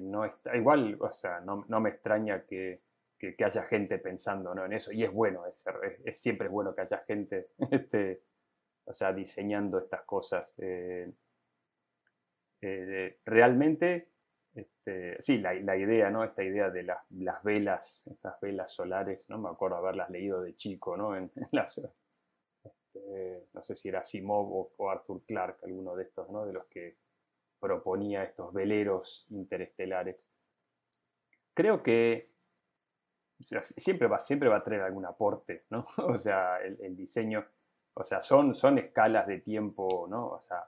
no 0.00 0.24
está, 0.24 0.56
igual, 0.56 0.96
o 1.00 1.12
sea, 1.12 1.40
no, 1.40 1.64
me 1.80 1.90
extraña 1.90 2.44
que, 2.44 2.80
haya 3.38 3.62
gente 3.62 3.98
pensando 3.98 4.52
en 4.64 4.72
eso, 4.72 4.90
y 4.90 5.04
es 5.04 5.12
bueno, 5.12 5.46
es, 5.46 5.64
es, 6.04 6.20
siempre 6.20 6.48
es 6.48 6.52
bueno 6.52 6.74
que 6.74 6.80
haya 6.80 6.98
gente, 7.06 7.50
este, 7.70 8.20
o 8.84 8.94
sea, 8.94 9.12
diseñando 9.12 9.78
estas 9.78 10.02
cosas. 10.02 10.52
Eh, 10.58 11.12
eh, 12.60 13.18
realmente, 13.24 14.08
este, 14.54 15.20
sí, 15.20 15.38
la, 15.38 15.54
idea, 15.76 16.10
¿no? 16.10 16.24
Esta 16.24 16.42
idea 16.44 16.70
de 16.70 16.82
las, 16.84 17.42
velas, 17.42 18.04
estas 18.10 18.40
velas 18.40 18.72
solares, 18.72 19.28
¿no? 19.28 19.38
Me 19.38 19.48
acuerdo 19.48 19.76
haberlas 19.76 20.10
leído 20.10 20.42
de 20.42 20.56
chico, 20.56 20.96
¿no? 20.96 21.16
En, 21.16 21.30
en 21.36 21.48
las 21.52 21.80
este, 22.94 23.48
no 23.54 23.62
sé 23.62 23.74
si 23.74 23.88
era 23.88 24.02
Simov 24.02 24.70
o, 24.76 24.90
Arthur 24.90 25.22
Clarke, 25.24 25.64
alguno 25.64 25.96
de 25.96 26.04
estos, 26.04 26.28
¿no? 26.30 26.44
de 26.44 26.52
los 26.52 26.66
que 26.66 26.96
proponía 27.58 28.24
estos 28.24 28.52
veleros 28.52 29.26
interestelares. 29.30 30.16
Creo 31.54 31.82
que 31.82 32.30
siempre, 33.40 34.08
va, 34.08 34.18
siempre 34.18 34.48
va 34.48 34.56
a 34.58 34.64
traer 34.64 34.82
algún 34.82 35.06
aporte, 35.06 35.64
¿no? 35.70 35.86
O 35.98 36.18
sea, 36.18 36.58
el, 36.60 36.96
diseño, 36.96 37.46
o 37.94 38.04
sea, 38.04 38.22
son, 38.22 38.54
son 38.54 38.78
escalas 38.78 39.26
de 39.26 39.40
tiempo, 39.40 40.06
¿no? 40.08 40.28
O 40.28 40.40
sea, 40.40 40.64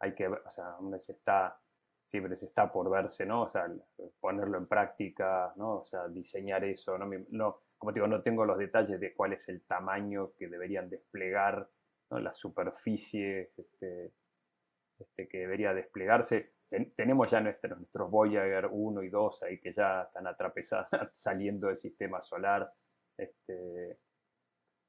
hay 0.00 0.14
que, 0.14 0.28
o 0.28 0.50
sea, 0.50 0.76
siempre 2.04 2.36
se 2.36 2.46
está 2.46 2.70
por 2.70 2.90
verse, 2.90 3.26
¿no? 3.26 3.42
O 3.42 3.48
sea, 3.48 3.66
ponerlo 4.20 4.58
en 4.58 4.66
práctica, 4.66 5.52
¿no? 5.56 5.80
O 5.80 5.84
sea, 5.84 6.08
diseñar 6.08 6.64
eso, 6.64 6.96
¿no? 6.98 7.10
no 7.30 7.60
como 7.78 7.92
digo, 7.92 8.06
no 8.06 8.22
tengo 8.22 8.44
los 8.44 8.58
detalles 8.58 8.98
de 9.00 9.14
cuál 9.14 9.34
es 9.34 9.48
el 9.48 9.62
tamaño 9.66 10.32
que 10.38 10.48
deberían 10.48 10.88
desplegar, 10.88 11.68
la 12.10 12.32
superficie 12.32 13.52
este, 13.56 14.12
este, 14.98 15.28
que 15.28 15.38
debería 15.38 15.74
desplegarse. 15.74 16.52
tenemos 16.96 17.30
ya 17.30 17.40
nuestros, 17.40 18.10
Voyager 18.10 18.68
1 18.70 19.02
y 19.02 19.08
2 19.08 19.42
ahí 19.42 19.60
que 19.60 19.72
ya 19.72 20.02
están 20.02 20.26
atrapesados 20.26 20.88
saliendo 21.14 21.66
del 21.66 21.78
sistema 21.78 22.22
solar. 22.22 22.72
Este, 23.18 23.98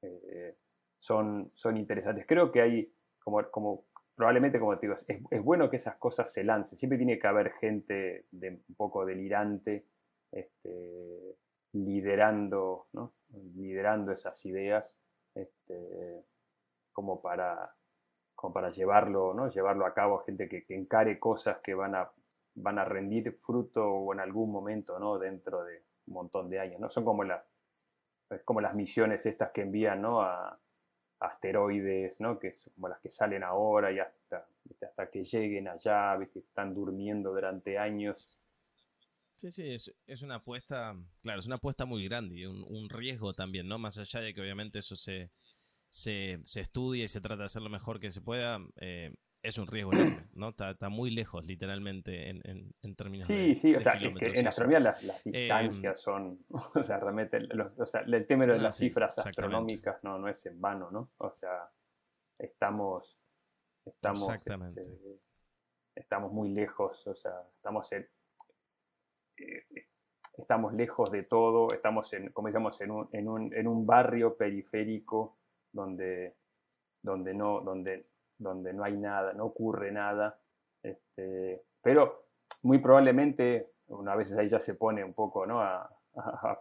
eh, 0.02 0.56
son, 0.98 1.50
son 1.54 1.76
interesantes. 1.76 2.26
Creo 2.26 2.52
que 2.52 2.60
hay, 2.60 2.92
como, 3.18 3.42
como 3.50 3.84
probablemente, 4.14 4.58
como 4.58 4.76
te 4.78 4.86
digo, 4.86 4.94
es, 4.94 5.06
es, 5.08 5.42
bueno 5.42 5.70
que 5.70 5.76
esas 5.76 5.96
cosas 5.96 6.32
se 6.32 6.44
lancen. 6.44 6.78
Siempre 6.78 6.98
tiene 6.98 7.18
que 7.18 7.26
haber 7.26 7.52
gente 7.52 8.26
un 8.32 8.74
poco 8.76 9.06
delirante. 9.06 9.86
Este, 10.30 11.36
liderando, 11.72 12.86
liderando 13.54 14.12
esas 14.12 14.44
ideas 14.46 14.94
este, 15.34 16.24
como, 16.92 17.20
para, 17.20 17.74
como 18.34 18.54
para 18.54 18.70
llevarlo, 18.70 19.34
¿no? 19.34 19.48
llevarlo 19.48 19.86
a 19.86 19.94
cabo, 19.94 20.18
gente 20.20 20.48
que, 20.48 20.64
encare 20.70 21.18
cosas 21.18 21.58
que 21.62 21.74
van 21.74 21.94
a, 21.94 22.10
van 22.54 22.78
a 22.78 22.84
rendir 22.84 23.32
fruto 23.32 23.86
o 23.86 24.12
en 24.12 24.20
algún 24.20 24.50
momento 24.50 24.98
¿no? 24.98 25.18
dentro 25.18 25.64
de 25.64 25.84
un 26.06 26.14
montón 26.14 26.48
de 26.48 26.60
años. 26.60 26.80
¿no? 26.80 26.90
Son 26.90 27.04
como 27.04 27.24
las, 27.24 27.44
como 28.44 28.60
las 28.60 28.74
misiones 28.74 29.26
estas 29.26 29.50
que 29.52 29.62
envían 29.62 30.02
¿no? 30.02 30.22
a, 30.22 30.58
asteroides, 31.20 32.20
¿no? 32.20 32.38
que 32.38 32.52
son 32.56 32.72
como 32.74 32.88
las 32.88 33.00
que 33.00 33.10
salen 33.10 33.42
ahora 33.42 33.92
y 33.92 33.98
hasta, 33.98 34.46
hasta 34.82 35.10
que 35.10 35.24
lleguen 35.24 35.68
allá, 35.68 36.16
¿viste? 36.16 36.40
están 36.40 36.74
durmiendo 36.74 37.30
durante 37.32 37.78
años 37.78 38.38
Sí, 39.38 39.52
sí, 39.52 39.92
es, 40.08 40.22
una 40.22 40.36
apuesta, 40.36 40.96
claro, 41.22 41.38
es 41.38 41.46
una 41.46 41.56
apuesta 41.56 41.86
muy 41.86 42.04
grande 42.08 42.34
y 42.34 42.44
un, 42.44 42.88
riesgo 42.90 43.32
también, 43.34 43.68
¿no? 43.68 43.78
Más 43.78 43.96
allá 43.96 44.20
de 44.20 44.34
que 44.34 44.40
obviamente 44.40 44.80
eso 44.80 44.96
se, 44.96 45.30
se, 45.88 46.40
se 46.42 46.60
estudia 46.60 47.04
y 47.04 47.08
se 47.08 47.20
trata 47.20 47.42
de 47.42 47.44
hacer 47.44 47.62
lo 47.62 47.70
mejor 47.70 48.00
que 48.00 48.10
se 48.10 48.20
pueda, 48.20 48.58
eh, 48.80 49.14
es 49.48 49.58
un 49.58 49.66
riesgo 49.66 49.92
enorme, 49.92 50.26
¿no? 50.34 50.50
Está, 50.50 50.88
muy 50.88 51.10
lejos, 51.10 51.44
literalmente, 51.44 52.30
en, 52.30 52.40
en, 52.44 52.74
en 52.82 52.94
términos 52.96 53.26
Sí, 53.26 53.54
sí, 53.54 53.74
o 53.74 53.80
sea, 53.80 53.94
es 53.94 54.14
que 54.18 54.38
en 54.38 54.46
astronomía 54.46 54.80
las, 54.80 55.02
las 55.02 55.26
em, 55.26 55.32
distancias 55.32 56.00
son, 56.00 56.44
o 56.74 56.82
sea, 56.82 56.98
realmente, 56.98 57.38
o 57.78 57.86
sea, 57.86 58.02
el 58.02 58.26
tema 58.26 58.46
de 58.46 58.54
ah, 58.54 58.56
las 58.56 58.76
cifras 58.76 59.18
astronómicas 59.18 60.02
no, 60.04 60.18
no 60.18 60.28
es 60.28 60.44
en 60.46 60.60
vano, 60.60 60.90
¿no? 60.90 61.10
O 61.18 61.30
sea, 61.30 61.70
estamos, 62.38 63.18
estamos, 63.84 64.28
Exactamente. 64.28 64.82
Este, 64.82 65.20
estamos 65.94 66.32
muy 66.32 66.50
lejos, 66.50 67.06
o 67.06 67.14
sea, 67.14 67.32
estamos 67.56 67.90
en, 67.92 68.08
eh, 69.38 69.86
estamos 70.36 70.72
lejos 70.72 71.10
de 71.10 71.24
todo, 71.24 71.68
estamos 71.72 72.12
en, 72.12 72.30
como 72.30 72.48
digamos, 72.48 72.80
en 72.80 72.90
un, 72.90 73.08
en 73.12 73.28
un, 73.28 73.54
en 73.54 73.66
un 73.66 73.86
barrio 73.86 74.36
periférico 74.36 75.38
donde, 75.72 76.36
donde, 77.02 77.34
no, 77.34 77.60
donde, 77.60 78.07
donde 78.38 78.72
no 78.72 78.84
hay 78.84 78.96
nada, 78.96 79.32
no 79.32 79.46
ocurre 79.46 79.92
nada. 79.92 80.38
Este, 80.82 81.62
pero 81.82 82.26
muy 82.62 82.78
probablemente, 82.78 83.72
una 83.88 84.14
vez 84.16 84.32
ahí 84.34 84.48
ya 84.48 84.60
se 84.60 84.74
pone 84.74 85.04
un 85.04 85.14
poco 85.14 85.46
¿no? 85.46 85.60
a, 85.60 85.90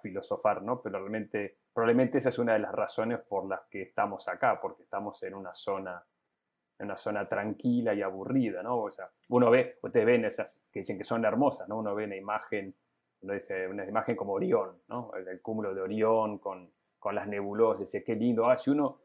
filosofar, 0.02 0.62
¿no? 0.62 0.82
pero 0.82 1.00
realmente, 1.00 1.58
probablemente 1.74 2.20
esa 2.20 2.30
es 2.30 2.38
una 2.38 2.54
de 2.54 2.60
las 2.60 2.72
razones 2.72 3.20
por 3.22 3.48
las 3.48 3.62
que 3.70 3.82
estamos 3.82 4.28
acá, 4.28 4.60
porque 4.62 4.84
estamos 4.84 5.22
en 5.24 5.34
una 5.34 5.54
zona 5.54 6.04
en 6.80 6.86
una 6.86 6.98
zona 6.98 7.28
tranquila 7.28 7.94
y 7.94 8.02
aburrida, 8.02 8.62
¿no? 8.62 8.84
O 8.84 8.92
sea, 8.92 9.10
uno 9.30 9.50
ve, 9.50 9.80
ustedes 9.82 10.06
ven 10.06 10.26
esas 10.26 10.60
que 10.72 10.80
dicen 10.80 10.98
que 10.98 11.04
son 11.04 11.26
hermosas, 11.26 11.68
¿no? 11.68 11.80
Uno 11.80 11.96
ve 11.96 12.06
una 12.06 12.16
imagen, 12.16 12.76
una 13.22 13.86
imagen 13.86 14.16
como 14.16 14.34
Orión, 14.34 14.80
¿no? 14.88 15.12
El, 15.16 15.42
cúmulo 15.42 15.74
de 15.74 15.82
Orión 15.82 16.38
con, 16.38 16.72
con, 17.00 17.16
las 17.16 17.28
nebulosas, 17.28 17.80
dice, 17.80 18.04
qué 18.04 18.16
lindo. 18.16 18.48
Ah, 18.48 18.58
si 18.58 18.70
uno, 18.70 19.00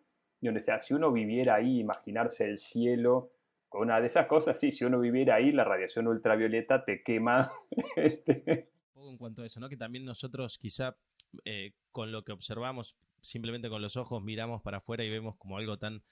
si 0.80 0.94
uno 0.94 1.12
viviera 1.12 1.56
ahí, 1.56 1.80
imaginarse 1.80 2.44
el 2.44 2.58
cielo, 2.58 3.32
con 3.68 3.82
una 3.82 4.00
de 4.00 4.06
esas 4.06 4.26
cosas, 4.26 4.58
sí, 4.58 4.70
si 4.70 4.84
uno 4.84 5.00
viviera 5.00 5.36
ahí, 5.36 5.50
la 5.52 5.64
radiación 5.64 6.06
ultravioleta 6.06 6.84
te 6.84 7.02
quema. 7.02 7.50
Un 7.96 8.92
poco 8.92 9.10
en 9.10 9.16
cuanto 9.16 9.42
a 9.42 9.46
eso, 9.46 9.60
¿no? 9.60 9.68
Que 9.68 9.76
también 9.76 10.04
nosotros 10.04 10.58
quizá 10.58 10.96
eh, 11.44 11.72
con 11.90 12.12
lo 12.12 12.22
que 12.24 12.32
observamos, 12.32 12.96
simplemente 13.22 13.70
con 13.70 13.80
los 13.80 13.96
ojos 13.96 14.22
miramos 14.22 14.60
para 14.62 14.78
afuera 14.78 15.04
y 15.04 15.10
vemos 15.10 15.36
como 15.36 15.56
algo 15.56 15.78
tan 15.78 16.02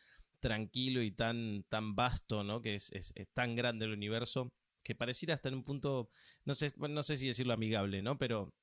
tranquilo 0.40 1.02
y 1.02 1.10
tan, 1.10 1.64
tan 1.68 1.94
vasto, 1.94 2.44
¿no? 2.44 2.62
Que 2.62 2.76
es, 2.76 2.92
es, 2.92 3.12
tan 3.34 3.54
grande 3.54 3.84
el 3.84 3.92
universo, 3.92 4.50
que 4.82 4.94
pareciera 4.94 5.34
hasta 5.34 5.48
en 5.48 5.56
un 5.56 5.64
punto, 5.64 6.08
no 6.44 6.54
sé, 6.54 6.68
no 6.78 7.02
sé 7.02 7.16
si 7.18 7.26
decirlo 7.26 7.52
amigable, 7.52 8.00
¿no? 8.00 8.16
Pero 8.16 8.54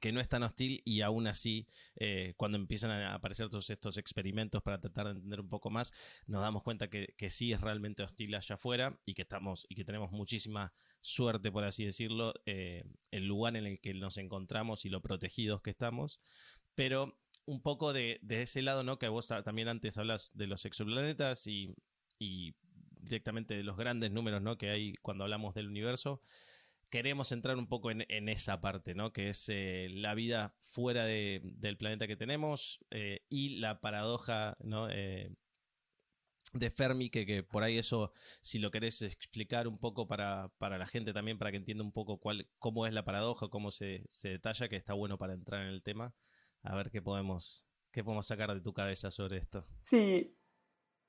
que 0.00 0.12
no 0.12 0.20
es 0.20 0.28
tan 0.28 0.42
hostil 0.42 0.80
y 0.84 1.02
aún 1.02 1.26
así, 1.26 1.66
eh, 1.96 2.34
cuando 2.36 2.56
empiezan 2.56 2.90
a 2.90 3.14
aparecer 3.14 3.48
todos 3.48 3.68
estos 3.70 3.98
experimentos 3.98 4.62
para 4.62 4.80
tratar 4.80 5.06
de 5.06 5.12
entender 5.12 5.40
un 5.40 5.48
poco 5.48 5.70
más, 5.70 5.92
nos 6.26 6.42
damos 6.42 6.62
cuenta 6.62 6.88
que, 6.88 7.14
que, 7.16 7.30
sí 7.30 7.52
es 7.52 7.60
realmente 7.60 8.02
hostil 8.02 8.34
allá 8.34 8.54
afuera 8.54 8.98
y 9.04 9.14
que 9.14 9.22
estamos 9.22 9.66
y 9.68 9.74
que 9.74 9.84
tenemos 9.84 10.10
muchísima 10.12 10.72
suerte, 11.02 11.52
por 11.52 11.64
así 11.64 11.84
decirlo, 11.84 12.32
eh, 12.46 12.84
el 13.10 13.26
lugar 13.26 13.56
en 13.56 13.66
el 13.66 13.80
que 13.80 13.92
nos 13.92 14.16
encontramos 14.16 14.84
y 14.86 14.88
lo 14.88 15.02
protegidos 15.02 15.60
que 15.60 15.70
estamos. 15.70 16.20
Pero 16.74 17.18
un 17.44 17.60
poco 17.60 17.92
de, 17.92 18.20
ese 18.28 18.62
lado, 18.62 18.84
¿no? 18.84 18.98
Que 18.98 19.08
vos 19.08 19.28
también 19.44 19.68
antes 19.68 19.98
hablas 19.98 20.30
de 20.34 20.46
los 20.46 20.64
exoplanetas 20.64 21.46
y, 21.46 21.74
directamente 23.00 23.54
de 23.56 23.64
los 23.64 23.76
grandes 23.76 24.12
números, 24.12 24.40
¿no? 24.42 24.56
Que 24.56 24.70
hay 24.70 24.94
cuando 25.02 25.24
hablamos 25.24 25.54
del 25.54 25.66
universo. 25.66 26.22
Queremos 26.92 27.32
entrar 27.32 27.56
un 27.56 27.68
poco 27.68 27.90
en, 27.90 28.28
esa 28.28 28.60
parte, 28.60 28.94
¿no? 28.94 29.14
Que 29.14 29.30
es 29.30 29.48
eh, 29.48 29.88
la 29.90 30.14
vida 30.14 30.54
fuera 30.58 31.06
del 31.06 31.76
planeta 31.78 32.06
que 32.06 32.16
tenemos 32.16 32.84
eh, 32.90 33.24
y 33.30 33.60
la 33.60 33.80
paradoja. 33.80 34.58
Eh, 34.90 35.34
de 36.52 36.70
Fermi, 36.70 37.08
que, 37.08 37.42
por 37.42 37.62
ahí 37.62 37.78
eso, 37.78 38.12
si 38.42 38.58
lo 38.58 38.70
querés 38.70 39.00
explicar 39.00 39.68
un 39.68 39.78
poco 39.78 40.06
para, 40.06 40.50
la 40.60 40.86
gente 40.86 41.14
también, 41.14 41.38
para 41.38 41.50
que 41.50 41.56
entienda 41.56 41.82
un 41.82 41.92
poco 41.92 42.18
cuál, 42.18 42.46
cómo 42.58 42.86
es 42.86 42.92
la 42.92 43.06
paradoja, 43.06 43.48
cómo 43.48 43.70
se, 43.70 44.04
se 44.10 44.28
detalla, 44.28 44.68
que 44.68 44.76
está 44.76 44.92
bueno 44.92 45.16
para 45.16 45.32
entrar 45.32 45.62
en 45.62 45.68
el 45.68 45.82
tema 45.82 46.14
a 46.62 46.76
ver 46.76 46.90
qué 46.90 47.00
podemos, 47.00 47.66
qué 47.90 48.04
podemos 48.04 48.26
sacar 48.26 48.52
de 48.52 48.60
tu 48.60 48.74
cabeza 48.74 49.10
sobre 49.10 49.38
esto. 49.38 49.66
Sí, 49.78 50.36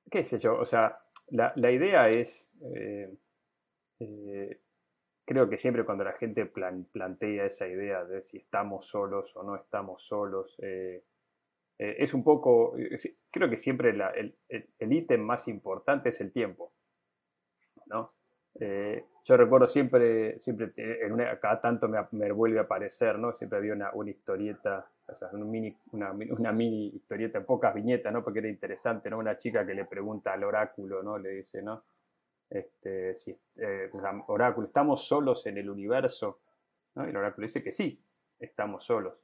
qué 0.10 0.24
sé 0.24 0.40
yo, 0.40 0.58
o 0.58 0.66
sea, 0.66 0.98
la, 1.28 1.72
idea 1.72 2.10
es, 2.10 2.50
creo 5.26 5.50
que 5.50 5.58
siempre 5.58 5.86
cuando 5.86 6.04
la 6.04 6.14
gente 6.14 6.46
plantea 6.46 7.46
esa 7.46 7.68
idea 7.68 8.04
de 8.06 8.24
si 8.24 8.38
estamos 8.38 8.88
solos 8.88 9.36
o 9.36 9.44
no 9.44 9.56
estamos 9.56 10.04
solos, 10.04 10.56
eh, 10.62 11.04
es 11.78 12.14
un 12.14 12.24
poco, 12.24 12.76
creo 13.32 13.50
que 13.50 13.58
siempre 13.58 13.90
el 13.90 14.94
ítem 14.94 15.22
más 15.22 15.48
importante 15.48 16.10
es 16.10 16.22
el 16.22 16.32
tiempo, 16.32 16.72
¿no? 17.88 18.14
yo 19.26 19.36
recuerdo 19.36 19.68
siempre, 19.68 20.40
siempre 20.40 20.74
en 20.76 21.12
una, 21.12 21.40
cada 21.40 21.60
tanto 21.60 21.90
me, 22.12 22.32
vuelve 22.32 22.60
a 22.60 22.64
aparecer, 22.64 23.18
¿no? 23.18 23.34
Siempre 23.34 23.58
había 23.58 23.74
una, 23.74 23.92
una 23.94 24.12
historieta 24.12 24.88
o 25.08 25.16
sea, 25.16 25.30
una 25.34 25.46
mini, 25.46 25.76
una, 25.92 26.52
mini 26.52 26.88
historieta 26.88 27.38
en 27.38 27.46
pocas 27.46 27.74
viñetas, 27.74 28.12
¿no? 28.14 28.24
Porque 28.24 28.40
era 28.40 28.48
interesante, 28.48 29.10
¿no? 29.10 29.18
Una 29.18 29.38
chica 29.38 29.66
que 29.66 29.74
le 29.74 29.86
pregunta 29.86 30.34
al 30.34 30.44
oráculo, 30.44 31.04
¿no? 31.04 31.18
Le 31.18 31.30
dice, 31.30 31.62
¿no? 31.62 31.84
Este, 32.54 33.16
si, 33.16 33.36
eh, 33.58 33.90
oráculo, 34.28 34.68
¿estamos 34.68 35.08
solos 35.08 35.48
en 35.48 35.58
el 35.58 35.70
universo? 35.70 36.42
Y 36.96 37.00
el 37.00 37.18
oráculo 37.18 37.48
dice 37.48 37.64
que 37.64 37.72
sí, 37.72 38.00
estamos 38.40 38.86
solos. 38.86 39.16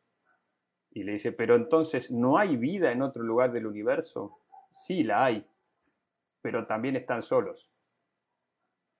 Y 0.92 1.04
le 1.04 1.14
dice, 1.14 1.32
pero 1.32 1.56
entonces, 1.56 2.10
¿no 2.10 2.40
hay 2.40 2.58
vida 2.58 2.92
en 2.92 3.04
otro 3.04 3.22
lugar 3.22 3.52
del 3.52 3.68
universo? 3.68 4.40
Sí, 4.72 5.04
la 5.04 5.26
hay, 5.26 5.48
pero 6.42 6.66
también 6.66 6.96
están 6.96 7.22
solos. 7.22 7.72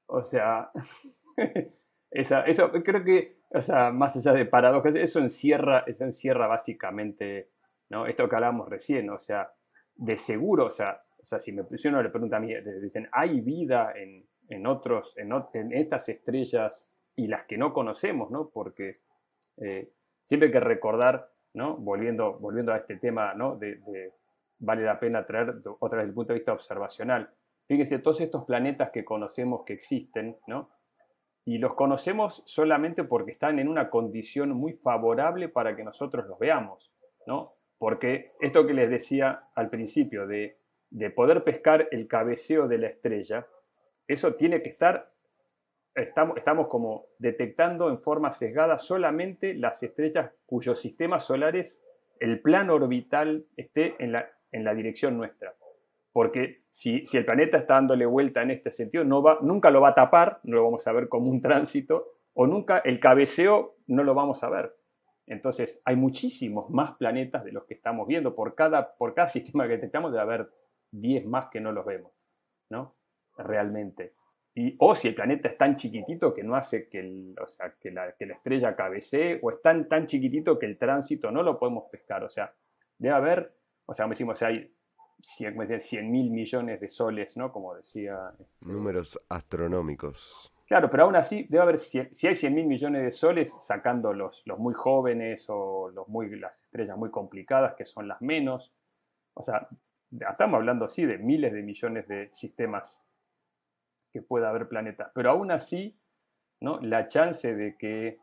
O 0.06 0.24
sea, 0.24 0.72
esa, 2.12 2.44
eso 2.44 2.72
creo 2.72 3.04
que 3.04 3.40
o 3.52 3.62
sea, 3.62 3.92
más 3.92 4.16
allá 4.16 4.34
de 4.34 4.46
paradojas, 4.46 4.94
eso 4.96 5.20
encierra, 5.20 5.84
eso 5.88 6.04
encierra 6.04 6.46
básicamente 6.48 7.50
¿no? 7.90 8.06
esto 8.06 8.30
que 8.30 8.36
hablábamos 8.36 8.70
recién, 8.70 9.10
o 9.10 9.18
sea, 9.18 9.52
de 9.96 10.18
seguro, 10.18 10.66
o 10.66 10.70
sea, 10.70 11.02
o 11.22 11.26
sea 11.26 11.40
si, 11.40 11.52
me, 11.52 11.64
si 11.78 11.90
le 11.90 12.10
pregunta 12.10 12.38
a 12.38 12.40
mí, 12.40 12.54
dicen, 12.82 13.08
¿hay 13.12 13.42
vida 13.42 13.94
en, 13.96 14.26
en 14.50 14.68
otros, 14.68 15.14
en, 15.18 15.74
estas 15.74 16.10
estrellas 16.10 16.88
y 17.16 17.28
las 17.28 17.46
que 17.46 17.58
no 17.58 17.74
conocemos, 17.74 18.32
¿no? 18.32 18.50
Porque 18.50 19.02
eh, 19.58 19.92
siempre 20.26 20.48
hay 20.48 20.54
que 20.54 20.60
recordar, 20.60 21.32
¿no? 21.54 21.78
Volviendo, 21.78 22.40
volviendo 22.40 22.74
a 22.74 22.78
este 22.78 22.98
tema, 22.98 23.34
¿no? 23.34 23.60
Vale 24.60 24.84
la 24.84 25.00
pena 25.00 25.26
traer 25.26 25.56
otra 25.80 25.98
vez 25.98 26.06
desde 26.06 26.10
el 26.10 26.14
punto 26.14 26.34
de 26.34 26.40
vista 26.40 26.54
observacional. 26.54 27.30
Fíjense, 27.68 28.00
todos 28.00 28.20
estos 28.22 28.46
planetas 28.46 28.90
que 28.92 29.06
conocemos 29.06 29.64
que 29.66 29.74
existen, 29.74 30.38
¿no? 30.48 30.70
y 31.50 31.58
los 31.58 31.74
conocemos 31.74 32.44
solamente 32.46 33.04
porque 33.04 33.32
están 33.32 33.58
en 33.58 33.68
una 33.68 33.90
condición 33.90 34.52
muy 34.52 34.74
favorable 34.74 35.50
para 35.50 35.76
que 35.76 35.84
nosotros 35.84 36.28
los 36.28 36.38
veamos, 36.38 36.94
¿no? 37.26 37.56
Porque 37.80 38.34
esto 38.40 38.68
que 38.68 38.76
les 38.76 38.88
decía 38.88 39.46
al 39.56 39.72
principio 39.72 40.28
de, 40.28 40.59
poder 41.16 41.44
pescar 41.44 41.88
el 41.92 42.08
cabeceo 42.08 42.68
de 42.68 42.78
la 42.78 42.88
estrella, 42.88 43.48
eso 44.08 44.34
tiene 44.36 44.62
que 44.62 44.70
estar, 44.70 45.12
estamos, 45.94 46.38
estamos 46.38 46.68
como 46.68 47.06
detectando 47.20 47.90
en 47.90 48.00
forma 48.00 48.34
sesgada 48.34 48.78
solamente 48.78 49.54
las 49.54 49.84
estrellas 49.84 50.32
cuyos 50.46 50.80
sistemas 50.80 51.26
solares, 51.26 51.82
el 52.20 52.42
plano 52.42 52.76
orbital 52.76 53.46
esté 53.56 53.96
en 54.00 54.12
la, 54.12 54.30
en 54.52 54.64
la 54.64 54.74
dirección 54.74 55.18
nuestra. 55.18 55.54
Porque 56.12 56.64
si, 56.72 57.04
el 57.14 57.26
planeta 57.26 57.58
está 57.58 57.76
dándole 57.76 58.06
vuelta 58.06 58.42
en 58.42 58.52
este 58.52 58.72
sentido, 58.72 59.04
no 59.04 59.22
va, 59.22 59.40
nunca 59.42 59.70
lo 59.70 59.82
va 59.82 59.90
a 59.90 59.96
tapar, 59.96 60.40
no 60.44 60.58
lo 60.58 60.64
vamos 60.64 60.88
a 60.88 60.92
ver 60.92 61.08
como 61.08 61.30
un 61.30 61.42
tránsito, 61.42 62.14
o 62.34 62.48
nunca 62.48 62.80
el 62.80 63.00
cabeceo 63.00 63.76
no 63.88 64.04
lo 64.04 64.14
vamos 64.14 64.44
a 64.44 64.50
ver. 64.50 64.76
Entonces, 65.28 65.80
hay 65.86 65.96
muchísimos 65.96 66.70
más 66.72 66.94
planetas 66.94 67.44
de 67.44 67.52
los 67.52 67.66
que 67.66 67.76
estamos 67.76 68.08
viendo. 68.08 68.34
Por 68.34 68.56
cada, 68.56 68.96
por 68.96 69.14
cada 69.14 69.28
sistema 69.28 69.68
que 69.68 69.74
detectamos 69.74 70.12
debe 70.12 70.24
haber 70.24 70.50
10 70.92 71.26
más 71.26 71.48
que 71.50 71.60
no 71.62 71.72
los 71.72 71.86
vemos, 71.86 72.12
¿no? 72.70 72.96
Realmente. 73.38 74.14
Y, 74.56 74.76
o 74.80 74.96
si 74.96 75.10
el 75.10 75.16
planeta 75.16 75.48
es 75.50 75.58
tan 75.58 75.76
chiquitito 75.76 76.34
que 76.34 76.44
no 76.44 76.56
hace 76.56 76.90
que, 76.90 77.34
o 77.42 77.48
sea, 77.48 77.76
que, 77.80 77.92
la, 77.92 78.14
que 78.14 78.26
la 78.26 78.34
estrella 78.36 78.76
cabecee, 78.76 79.40
o 79.42 79.52
es 79.52 79.62
tan, 79.62 79.88
tan 79.88 80.08
chiquitito 80.08 80.58
que 80.58 80.66
el 80.66 80.78
tránsito 80.78 81.32
no 81.32 81.44
lo 81.44 81.58
podemos 81.60 81.86
pescar. 81.92 82.24
O 82.24 82.30
sea, 82.30 82.54
debe 82.98 83.16
haber, 83.16 83.54
o 83.86 83.94
sea, 83.94 84.06
como 84.06 84.14
decimos, 84.14 84.42
hay 84.42 84.74
100 85.22 86.12
mil 86.12 86.32
millones 86.32 86.80
de 86.80 86.90
soles, 86.90 87.38
¿no? 87.38 87.52
Como 87.52 87.76
decía. 87.76 88.34
Este, 88.40 88.66
Números 88.66 89.20
astronómicos. 89.30 90.54
Claro, 90.68 90.90
pero 90.92 91.04
aún 91.04 91.16
así 91.16 91.48
debe 91.50 91.64
haber, 91.64 91.78
si 91.80 92.00
hay 92.00 92.36
100 92.36 92.54
mil 92.54 92.68
millones 92.68 93.04
de 93.04 93.12
soles, 93.12 93.56
sacando 93.60 94.14
los, 94.14 94.44
los 94.46 94.60
muy 94.60 94.74
jóvenes 94.74 95.46
o 95.50 95.90
los 95.90 96.08
muy, 96.08 96.30
las 96.40 96.62
estrellas 96.62 96.98
muy 96.98 97.10
complicadas, 97.10 97.74
que 97.76 97.86
son 97.86 98.08
las 98.08 98.22
menos. 98.22 98.72
O 99.34 99.42
sea, 99.42 99.68
estamos 100.12 100.58
hablando 100.58 100.86
así 100.86 101.06
de 101.06 101.18
miles 101.18 101.54
de 101.54 101.62
millones 101.62 102.08
de 102.08 102.30
sistemas 102.34 103.02
que 104.12 104.22
pueda 104.22 104.50
haber 104.50 104.68
planetas. 104.68 105.12
Pero 105.14 105.32
aún 105.32 105.52
así, 105.52 105.98
¿no? 106.62 106.80
la 106.82 107.08
chance 107.08 107.54
de 107.54 107.78
que 107.78 108.20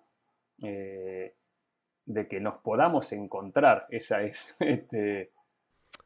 de 2.07 2.28
que 2.28 2.41
nos 2.41 2.59
podamos 2.59 3.12
encontrar. 3.12 3.87
Esa 3.91 4.22
es. 4.22 4.55
Este... 4.61 5.32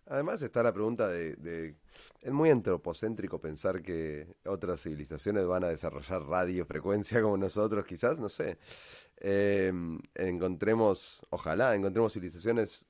Además 0.06 0.42
está 0.42 0.62
la 0.62 0.72
pregunta 0.72 1.06
de, 1.08 1.76
Es 2.20 2.32
muy 2.32 2.50
antropocéntrico 2.50 3.40
pensar 3.40 3.80
que 3.80 4.26
otras 4.44 4.82
civilizaciones 4.82 5.46
van 5.46 5.62
a 5.62 5.68
desarrollar 5.68 6.22
radiofrecuencia 6.22 7.22
como 7.22 7.36
nosotros, 7.36 7.84
quizás, 7.84 8.18
no 8.18 8.28
sé. 8.28 8.58
Em, 9.16 10.00
encontremos, 10.14 11.24
ojalá, 11.30 11.74
encontremos 11.74 12.12
civilizaciones 12.12 12.88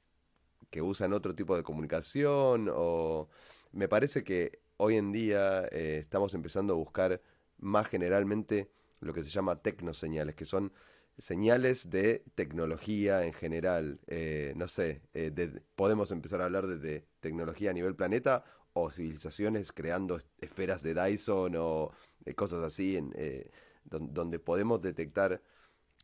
que 0.71 0.81
usan 0.83 1.13
otro 1.13 1.35
tipo 1.35 1.57
de 1.57 1.63
comunicación 1.63 2.71
o 2.73 3.29
me 3.73 3.89
parece 3.89 4.25
que 4.25 4.61
hoy 4.77 4.97
en 4.97 5.13
día 5.13 5.67
eh, 5.71 5.99
estamos 6.03 6.35
empezando 6.35 6.73
a 6.73 6.77
buscar 6.77 7.21
más 7.59 7.89
generalmente 7.89 8.71
lo 9.01 9.13
que 9.13 9.23
se 9.23 9.31
llama 9.31 9.57
tecnoseñales, 9.57 10.35
que 10.35 10.45
son 10.45 10.73
señales 11.19 11.91
de 11.91 12.25
tecnología 12.35 13.25
en 13.25 13.33
general. 13.33 14.01
Eh, 14.07 14.55
no 14.57 14.69
sé, 14.69 15.03
eh, 15.13 15.61
podemos 15.75 16.13
empezar 16.13 16.41
a 16.41 16.45
hablar 16.47 16.67
de, 16.67 17.05
tecnología 17.21 17.71
a 17.71 17.75
nivel 17.75 17.95
planeta 17.95 18.45
o 18.73 18.91
civilizaciones 18.91 19.73
creando 19.73 20.19
esferas 20.39 20.83
de 20.83 20.95
Dyson 20.95 21.55
o 21.57 21.93
cosas 22.37 22.63
así, 22.65 22.97
en, 22.97 23.13
donde 23.85 24.39
podemos 24.39 24.81
detectar 24.81 25.43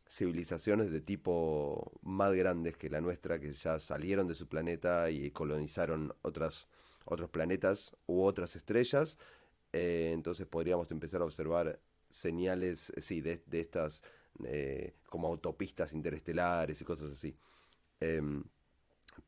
civilizaciones 0.09 0.91
de 0.91 1.01
tipo 1.01 1.91
más 2.01 2.33
grandes 2.33 2.77
que 2.77 2.89
la 2.89 3.01
nuestra, 3.01 3.39
que 3.39 3.53
ya 3.53 3.79
salieron 3.79 4.27
de 4.27 4.35
su 4.35 4.47
planeta 4.47 5.09
y 5.09 5.31
colonizaron 5.31 6.13
otras, 6.21 6.67
otros 7.05 7.29
planetas 7.29 7.95
u 8.05 8.21
otras 8.23 8.55
estrellas. 8.55 9.17
Eh, 9.73 10.11
entonces 10.13 10.47
podríamos 10.47 10.91
empezar 10.91 11.21
a 11.21 11.25
observar 11.25 11.79
señales, 12.09 12.93
sí, 12.97 13.21
de, 13.21 13.43
estas 13.51 14.01
eh, 14.43 14.95
como 15.09 15.27
autopistas 15.27 15.93
interestelares 15.93 16.81
y 16.81 16.85
cosas 16.85 17.11
así. 17.11 17.35
Em, 17.99 18.43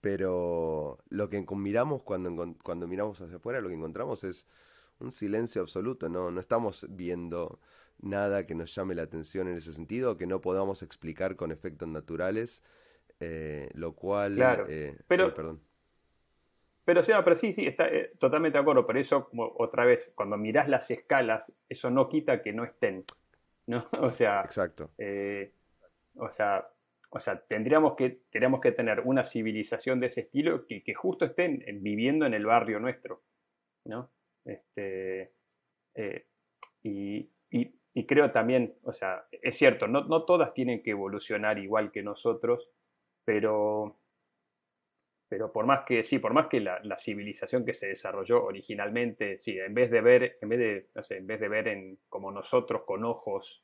pero 0.02 1.00
lo 1.10 1.30
que 1.30 1.46
miramos 1.56 2.04
cuando, 2.04 2.56
cuando 2.64 2.88
miramos 2.88 3.20
hacia 3.22 3.38
afuera, 3.38 3.62
lo 3.62 3.70
que 3.70 3.76
encontramos 3.76 4.24
es 4.24 4.46
un 5.00 5.12
silencio 5.12 5.62
absoluto, 5.62 6.10
no, 6.10 6.32
no 6.32 6.40
estamos 6.40 6.86
viendo 6.90 7.60
nada 8.02 8.46
que 8.46 8.56
nos 8.56 8.74
llame 8.74 8.96
la 8.96 9.04
atención 9.04 9.48
en 9.48 9.58
ese 9.58 9.74
sentido, 9.74 10.18
que 10.18 10.28
no 10.28 10.42
podamos 10.42 10.82
explicar 10.84 11.36
con 11.36 11.52
efectos 11.52 11.88
naturales, 11.88 12.64
eh, 13.20 13.70
lo 13.74 13.94
cual... 13.94 14.36
Claro, 14.36 14.66
eh, 14.70 14.98
pero, 15.08 15.34
perdón. 15.34 15.62
Pero, 16.86 17.04
sí, 17.04 17.54
sí, 17.54 17.68
está 17.68 17.88
eh, 17.88 18.14
totalmente 18.18 18.58
de 18.58 18.62
acuerdo, 18.62 18.88
pero 18.88 19.00
eso, 19.00 19.30
como 19.30 19.54
otra 19.58 19.86
vez, 19.86 20.12
cuando 20.16 20.38
mirás 20.38 20.68
las 20.68 20.90
escalas, 20.90 21.44
eso 21.68 21.90
no 21.92 22.10
quita 22.10 22.42
que 22.42 22.54
no 22.54 22.64
estén, 22.64 23.04
¿no? 23.68 23.88
O 24.00 24.12
sea... 24.12 24.42
Exacto. 24.42 24.92
o 26.16 26.30
sea... 26.32 26.68
O 27.12 27.20
sea, 27.20 27.40
tendríamos 27.40 27.96
que, 27.96 28.22
tendríamos 28.30 28.62
que 28.62 28.72
tener 28.72 29.00
una 29.00 29.24
civilización 29.24 30.00
de 30.00 30.06
ese 30.08 30.22
estilo 30.22 30.68
que, 30.68 30.84
que 30.84 30.94
justo 30.94 31.26
estén 31.26 31.66
viviendo 31.82 32.28
en 32.28 32.36
el 32.36 32.46
barrio 32.46 32.80
nuestro, 32.80 33.24
¿no? 33.86 34.12
Este, 34.46 35.34
y, 36.84 37.28
y 37.50 37.79
creo 38.08 38.32
también, 38.32 38.76
o 38.84 38.94
sea, 38.94 39.26
es 39.32 39.58
cierto, 39.58 39.88
no, 39.88 40.04
no 40.06 40.24
todas 40.24 40.54
tienen 40.54 40.82
que 40.84 40.92
evolucionar 40.92 41.58
igual 41.60 41.92
que 41.92 42.04
nosotros, 42.04 42.70
pero, 43.26 44.00
pero 45.28 45.52
por 45.52 45.66
más 45.66 45.86
que, 45.86 46.04
sí, 46.04 46.20
por 46.20 46.34
más 46.34 46.48
que 46.48 46.60
la, 46.60 46.98
civilización 47.00 47.66
que 47.66 47.74
se 47.74 47.88
desarrolló 47.88 48.44
originalmente, 48.44 49.40
sí, 49.40 49.58
en 49.60 49.74
vez 49.74 49.92
de 49.92 50.02
ver, 50.02 50.38
en 50.42 50.50
vez 50.50 50.60
de, 50.60 50.90
no 50.96 51.04
sé, 51.04 51.18
en 51.18 51.28
vez 51.28 51.40
de 51.40 51.50
ver 51.50 51.68
en, 51.68 52.00
como 52.10 52.32
nosotros 52.32 52.84
con 52.86 53.04
ojos 53.06 53.64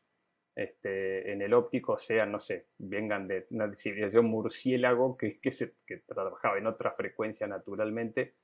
este, 0.55 1.31
en 1.31 1.41
el 1.41 1.53
óptico, 1.53 1.97
sean, 1.97 2.31
no 2.31 2.39
sé, 2.39 2.67
vengan 2.77 3.27
de 3.27 3.45
una 3.49 3.73
civilización 3.75 4.25
murciélago 4.25 5.17
que, 5.17 5.39
que 5.39 5.97
trabajaba 6.05 6.57
en 6.57 6.67
otra 6.67 6.91
frecuencia 6.91 7.47
naturalmente, 7.47 8.35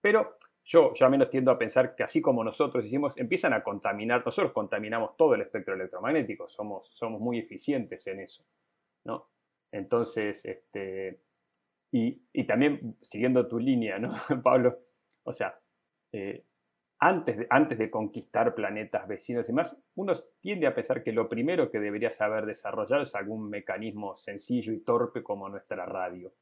pero 0.00 0.38
yo 0.66 0.92
ya 0.94 1.08
menos 1.08 1.30
tiendo 1.30 1.52
a 1.52 1.58
pensar 1.58 1.94
que 1.94 2.02
así 2.02 2.20
como 2.20 2.42
nosotros 2.42 2.84
hicimos, 2.84 3.16
empiezan 3.18 3.52
a 3.52 3.62
contaminar, 3.62 4.24
nosotros 4.26 4.52
contaminamos 4.52 5.16
todo 5.16 5.34
el 5.34 5.42
espectro 5.42 5.74
electromagnético, 5.74 6.48
somos, 6.48 6.90
somos 6.92 7.20
muy 7.20 7.38
eficientes 7.38 8.04
en 8.08 8.20
eso, 8.20 8.44
¿no? 9.04 9.28
Entonces, 9.70 10.44
este, 10.44 11.20
y, 11.92 12.44
también 12.46 12.96
siguiendo 13.00 13.46
tu 13.46 13.60
línea, 13.60 14.00
¿no, 14.00 14.12
Pablo? 14.42 14.80
O 15.22 15.32
sea, 15.32 15.56
eh, 16.10 16.44
antes, 16.98 17.36
de, 17.36 17.46
antes 17.48 17.78
de 17.78 17.88
conquistar 17.88 18.56
planetas 18.56 19.06
vecinos 19.06 19.48
y 19.48 19.52
más, 19.52 19.76
uno 19.94 20.14
tiende 20.40 20.66
a 20.66 20.74
pensar 20.74 21.04
que 21.04 21.12
lo 21.12 21.28
primero 21.28 21.70
que 21.70 21.78
debería 21.78 22.10
saber 22.10 22.44
desarrollar 22.44 23.02
es 23.02 23.14
algún 23.14 23.48
mecanismo 23.50 24.16
sencillo 24.16 24.72
y 24.72 24.80
torpe 24.80 25.22
como 25.22 25.48
nuestra 25.48 25.86
radio 25.86 26.32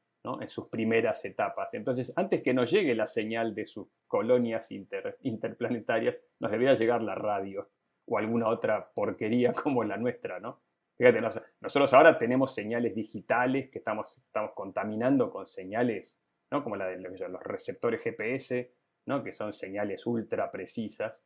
en 0.41 0.49
sus 0.49 0.67
primeras 0.67 1.23
etapas. 1.25 1.73
Entonces, 1.73 2.11
antes 2.15 2.41
que 2.41 2.53
nos 2.53 2.71
llegue 2.71 2.95
la 2.95 3.07
señal 3.07 3.53
de 3.53 3.65
sus 3.65 3.87
colonias 4.07 4.69
interplanetarias, 4.71 6.17
nos 6.39 6.51
debería 6.51 6.73
llegar 6.75 7.01
la 7.01 7.15
radio 7.15 7.69
o 8.07 8.17
alguna 8.17 8.47
otra 8.49 8.91
porquería 8.93 9.53
como 9.63 9.83
la 9.83 9.97
nuestra, 9.97 10.39
¿no? 10.39 10.61
Fíjate, 10.97 11.19
nosotros 11.59 11.93
ahora 11.93 12.17
tenemos 12.17 12.55
señales 12.55 12.95
digitales 12.95 13.69
que 13.69 13.79
estamos, 13.79 14.17
estamos 14.17 14.51
contaminando 14.55 15.29
con 15.29 15.45
señales, 15.45 16.17
¿no? 16.51 16.63
Como 16.63 16.77
la 16.77 16.87
de 16.87 16.97
los 16.97 17.43
receptores 17.43 18.01
GPS, 18.01 18.73
¿no? 19.05 19.21
Que 19.21 19.33
son 19.33 19.51
señales 19.51 20.05
ultra 20.05 20.49
precisas, 20.51 21.21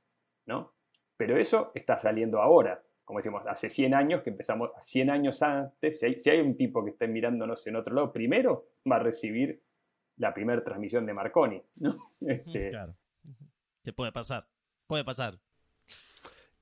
¿no? 0.48 0.74
Pero 1.18 1.38
eso 1.38 1.72
está 1.76 2.00
saliendo 2.00 2.42
ahora 2.42 2.82
como 3.10 3.18
decimos, 3.18 3.42
hace 3.48 3.72
100 3.72 3.96
años 3.96 4.22
que 4.22 4.30
empezamos, 4.30 4.70
100 4.82 5.10
años 5.10 5.42
antes, 5.42 6.00
si 6.00 6.30
hay, 6.30 6.42
un 6.42 6.56
tipo 6.56 6.86
que 6.86 6.92
esté 6.92 7.08
mirándonos 7.08 7.66
en 7.66 7.76
otro 7.76 7.96
lado, 7.96 8.14
primero 8.14 8.68
va 8.88 8.98
a 8.98 9.00
recibir 9.00 9.64
la 10.18 10.32
primera 10.32 10.64
transmisión 10.64 11.08
de 11.08 11.14
Marconi, 11.16 11.60
¿no? 11.78 11.98
Este, 12.22 12.70
claro. 12.70 12.96
¿Qué 13.84 13.94
puede 13.94 14.12
pasar? 14.12 14.48
Puede 14.86 15.04
pasar. 15.04 15.40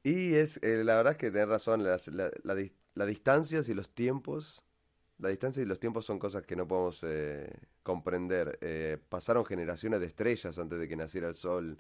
Y 0.03 0.35
es, 0.35 0.55
eh, 0.63 0.85
la 0.85 0.95
verdad 0.95 1.11
es 1.11 1.17
que 1.17 1.31
tenés 1.31 1.49
razón, 1.49 1.83
las 1.83 2.07
la, 2.07 3.05
distancias 3.05 3.67
y 3.67 3.73
los 3.73 3.89
tiempos, 3.89 4.63
la 5.17 5.27
distancia 5.27 5.61
y 5.61 5.65
los 5.65 5.81
tiempos 5.81 6.05
son 6.05 6.17
cosas 6.17 6.45
que 6.45 6.55
no 6.55 6.65
podemos 6.65 7.03
eh, 7.03 7.51
comprender. 7.83 8.57
Eh, 8.61 8.97
pasaron 9.09 9.43
generaciones 9.43 9.99
de 9.99 10.05
estrellas 10.05 10.57
antes 10.57 10.79
de 10.79 10.87
que 10.87 10.95
naciera 10.95 11.27
el 11.27 11.35
Sol, 11.35 11.77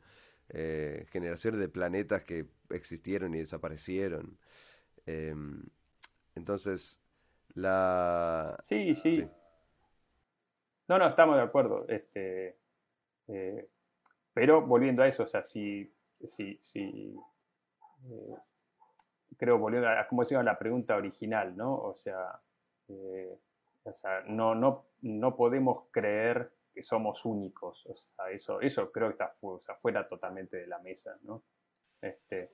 generaciones 0.49 1.61
de 1.61 1.69
planetas 1.69 2.23
que 2.23 2.47
existieron 2.69 3.33
y 3.35 3.39
desaparecieron. 3.39 4.37
Em, 5.05 5.63
entonces, 6.35 7.01
la... 7.53 8.55
Sí, 8.59 8.93
sí, 8.95 9.27
No, 10.87 10.97
no, 10.99 11.07
estamos 11.07 11.35
de 11.37 11.41
acuerdo. 11.41 11.85
Este, 11.87 12.57
eh, 13.27 13.69
pero 14.33 14.61
volviendo 14.61 15.03
a 15.03 15.07
eso, 15.07 15.23
o 15.23 15.27
sea, 15.27 15.43
si, 15.43 15.91
si, 16.27 16.59
si 16.61 17.15
eh, 18.09 18.35
creo, 19.37 19.57
volviendo 19.57 19.89
a, 19.89 20.07
como 20.07 20.23
decía, 20.23 20.41
la 20.43 20.59
pregunta 20.59 20.95
original, 20.95 21.55
¿no? 21.55 21.75
O 21.75 21.95
sea, 21.95 22.39
eh, 22.87 23.37
o 23.83 23.93
sea 23.93 24.21
no, 24.27 24.55
no, 24.55 24.85
no 25.01 25.35
podemos 25.35 25.85
creer 25.91 26.51
que 26.73 26.83
somos 26.83 27.25
únicos. 27.25 27.85
O 27.87 27.95
sea, 27.95 28.29
eso, 28.29 28.61
eso 28.61 28.91
creo 28.91 29.07
que 29.07 29.23
está 29.23 29.75
fuera 29.75 30.07
totalmente 30.07 30.57
de 30.57 30.67
la 30.67 30.79
mesa, 30.79 31.17
¿no? 31.23 31.43
Este, 32.01 32.51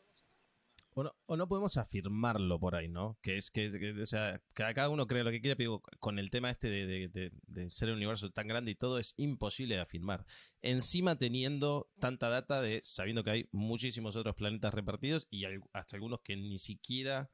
o 0.96 1.36
no, 1.38 1.48
podemos 1.48 1.78
afirmarlo 1.78 2.60
por 2.60 2.76
ahí, 2.76 2.88
¿no? 2.88 3.18
Que 3.22 3.38
es 3.38 3.50
que, 3.50 3.68
o 4.02 4.06
sea, 4.06 4.39
cada 4.54 4.89
uno 4.89 5.08
cree 5.08 5.24
lo 5.24 5.32
que 5.32 5.41
quiere, 5.41 5.56
pero 5.56 5.82
con 6.00 6.20
el 6.20 6.30
tema 6.30 6.52
este 6.52 6.70
de, 6.70 7.70
ser 7.70 7.89
un 7.89 7.96
universo 7.96 8.30
tan 8.30 8.48
grande 8.48 8.72
y 8.72 8.76
todo 8.76 9.00
es 9.00 9.14
imposible 9.18 9.76
de 9.76 9.82
afirmar. 9.82 10.26
Encima 10.62 11.18
teniendo 11.18 11.89
tanta 12.00 12.30
data 12.30 12.62
de 12.62 12.82
sabiendo 12.84 13.24
que 13.24 13.32
hay 13.32 13.50
muchísimos 13.52 14.16
otros 14.16 14.36
planetas 14.36 14.74
repartidos 14.74 15.28
y 15.32 15.46
hasta 15.74 15.96
algunos 15.96 16.22
que 16.22 16.36
ni 16.36 16.58
siquiera 16.58 17.30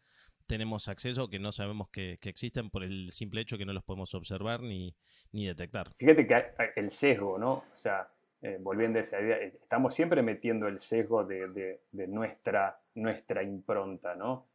tenemos 0.47 0.87
acceso, 0.87 1.29
que 1.29 1.39
no 1.39 1.51
sabemos 1.51 1.89
que, 1.89 2.17
existen 2.23 2.69
por 2.69 2.83
el 2.83 3.11
simple 3.11 3.41
hecho 3.41 3.57
que 3.57 3.65
no 3.65 3.73
los 3.73 3.83
podemos 3.83 4.15
observar 4.15 4.61
ni, 4.61 4.95
ni 5.31 5.45
detectar. 5.45 5.91
Fíjate 5.97 6.25
que 6.25 6.53
el 6.77 6.91
sesgo, 6.91 7.37
¿no? 7.37 7.51
O 7.51 7.77
sea, 7.77 8.09
eh, 8.41 8.57
volviendo 8.59 8.99
a 8.99 9.01
esa 9.01 9.19
idea, 9.19 9.37
eh, 9.37 9.57
estamos 9.61 9.93
siempre 9.93 10.21
metiendo 10.21 10.67
el 10.67 10.79
sesgo 10.79 11.25
de, 11.25 11.81
nuestra, 11.91 12.79
nuestra 12.95 13.43
impronta, 13.43 14.15
¿no? 14.15 14.47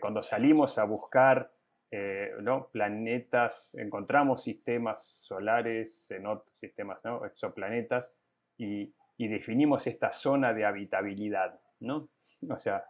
cuando 0.00 0.24
salimos 0.24 0.76
a 0.78 0.84
buscar 0.84 1.52
eh, 1.90 2.32
planetas, 2.72 3.74
encontramos 3.74 4.42
sistemas 4.42 5.04
solares 5.22 6.10
en 6.10 6.26
otros 6.26 6.52
sistemas, 6.58 7.04
¿no? 7.04 7.24
exoplanetas, 7.24 8.10
y, 8.56 8.92
y, 9.16 9.28
definimos 9.28 9.86
esta 9.86 10.10
zona 10.10 10.52
de 10.52 10.64
habitabilidad, 10.64 11.60
¿no? 11.78 12.08
O 12.50 12.58
sea, 12.58 12.84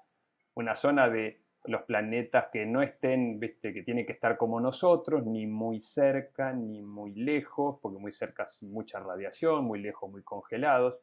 una 0.55 0.75
zona 0.75 1.11
de 1.11 1.43
los 1.69 1.83
planetas 1.83 2.47
que 2.51 2.65
no 2.65 2.83
estén, 2.83 3.39
¿viste? 3.39 3.75
que 3.75 3.83
tienen 3.83 4.07
que 4.07 4.13
estar 4.13 4.39
como 4.39 4.59
nosotros, 4.59 5.27
ni 5.27 5.47
muy 5.47 5.81
cerca, 5.81 6.53
ni 6.53 6.81
muy 6.81 7.15
lejos, 7.15 7.79
porque 7.83 7.99
muy 7.99 8.11
cerca 8.11 8.45
es 8.45 8.63
mucha 8.63 8.99
radiación, 8.99 9.65
muy 9.65 9.81
lejos 9.81 10.11
muy 10.11 10.23
congelados. 10.23 10.99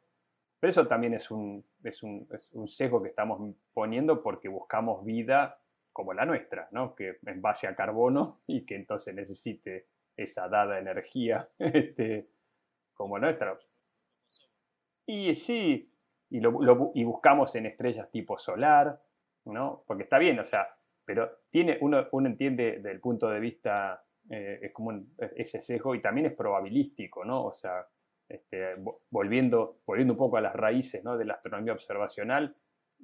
Pero 0.59 0.69
eso 0.69 0.87
también 0.87 1.13
es 1.13 1.29
un, 1.29 1.63
es 1.83 2.01
un, 2.01 2.27
sesgo 2.67 3.03
que 3.03 3.09
estamos 3.09 3.55
poniendo 3.73 4.23
porque 4.23 4.49
buscamos 4.49 5.05
vida 5.05 5.59
como 5.93 6.13
la 6.13 6.25
nuestra, 6.25 6.67
¿no? 6.71 6.95
Que 6.95 7.17
en 7.25 7.41
base 7.41 7.67
a 7.67 7.75
carbono 7.75 8.41
y 8.47 8.65
que 8.65 8.75
entonces 8.75 9.13
necesite 9.13 9.85
esa 10.17 10.49
dada 10.49 10.79
energía 10.79 11.47
este, 11.59 12.27
como 12.95 13.19
nuestra. 13.19 13.57
Y 15.05 15.35
sí, 15.35 15.91
y, 16.31 16.39
lo, 16.39 16.91
y 16.95 17.03
buscamos 17.03 17.55
en 17.55 17.67
estrellas 17.67 18.09
tipo 18.09 18.39
solar, 18.39 18.99
¿no? 19.45 19.83
Porque 19.87 20.03
está 20.03 20.17
bien, 20.17 20.39
o 20.39 20.45
sea, 20.45 20.67
pero 21.05 21.29
tiene, 21.49 21.77
uno, 21.81 22.07
uno 22.11 22.27
entiende 22.27 22.79
del 22.79 22.99
punto 22.99 23.29
de 23.29 23.39
vista, 23.39 24.03
eh, 24.29 24.59
es 24.63 24.73
como 24.73 24.91
ese 25.35 25.61
sesgo 25.61 25.95
y 25.95 26.01
también 26.01 26.27
es 26.27 26.33
probabilístico, 26.33 27.23
¿no? 27.23 27.45
O 27.45 27.53
sea, 27.53 27.85
este, 28.27 28.75
volviendo, 29.09 29.81
volviendo 29.85 30.13
un 30.13 30.17
poco 30.17 30.37
a 30.37 30.41
las 30.41 30.55
raíces 30.55 31.03
¿no? 31.03 31.17
de 31.17 31.25
la 31.25 31.35
astronomía 31.35 31.73
observacional, 31.73 32.55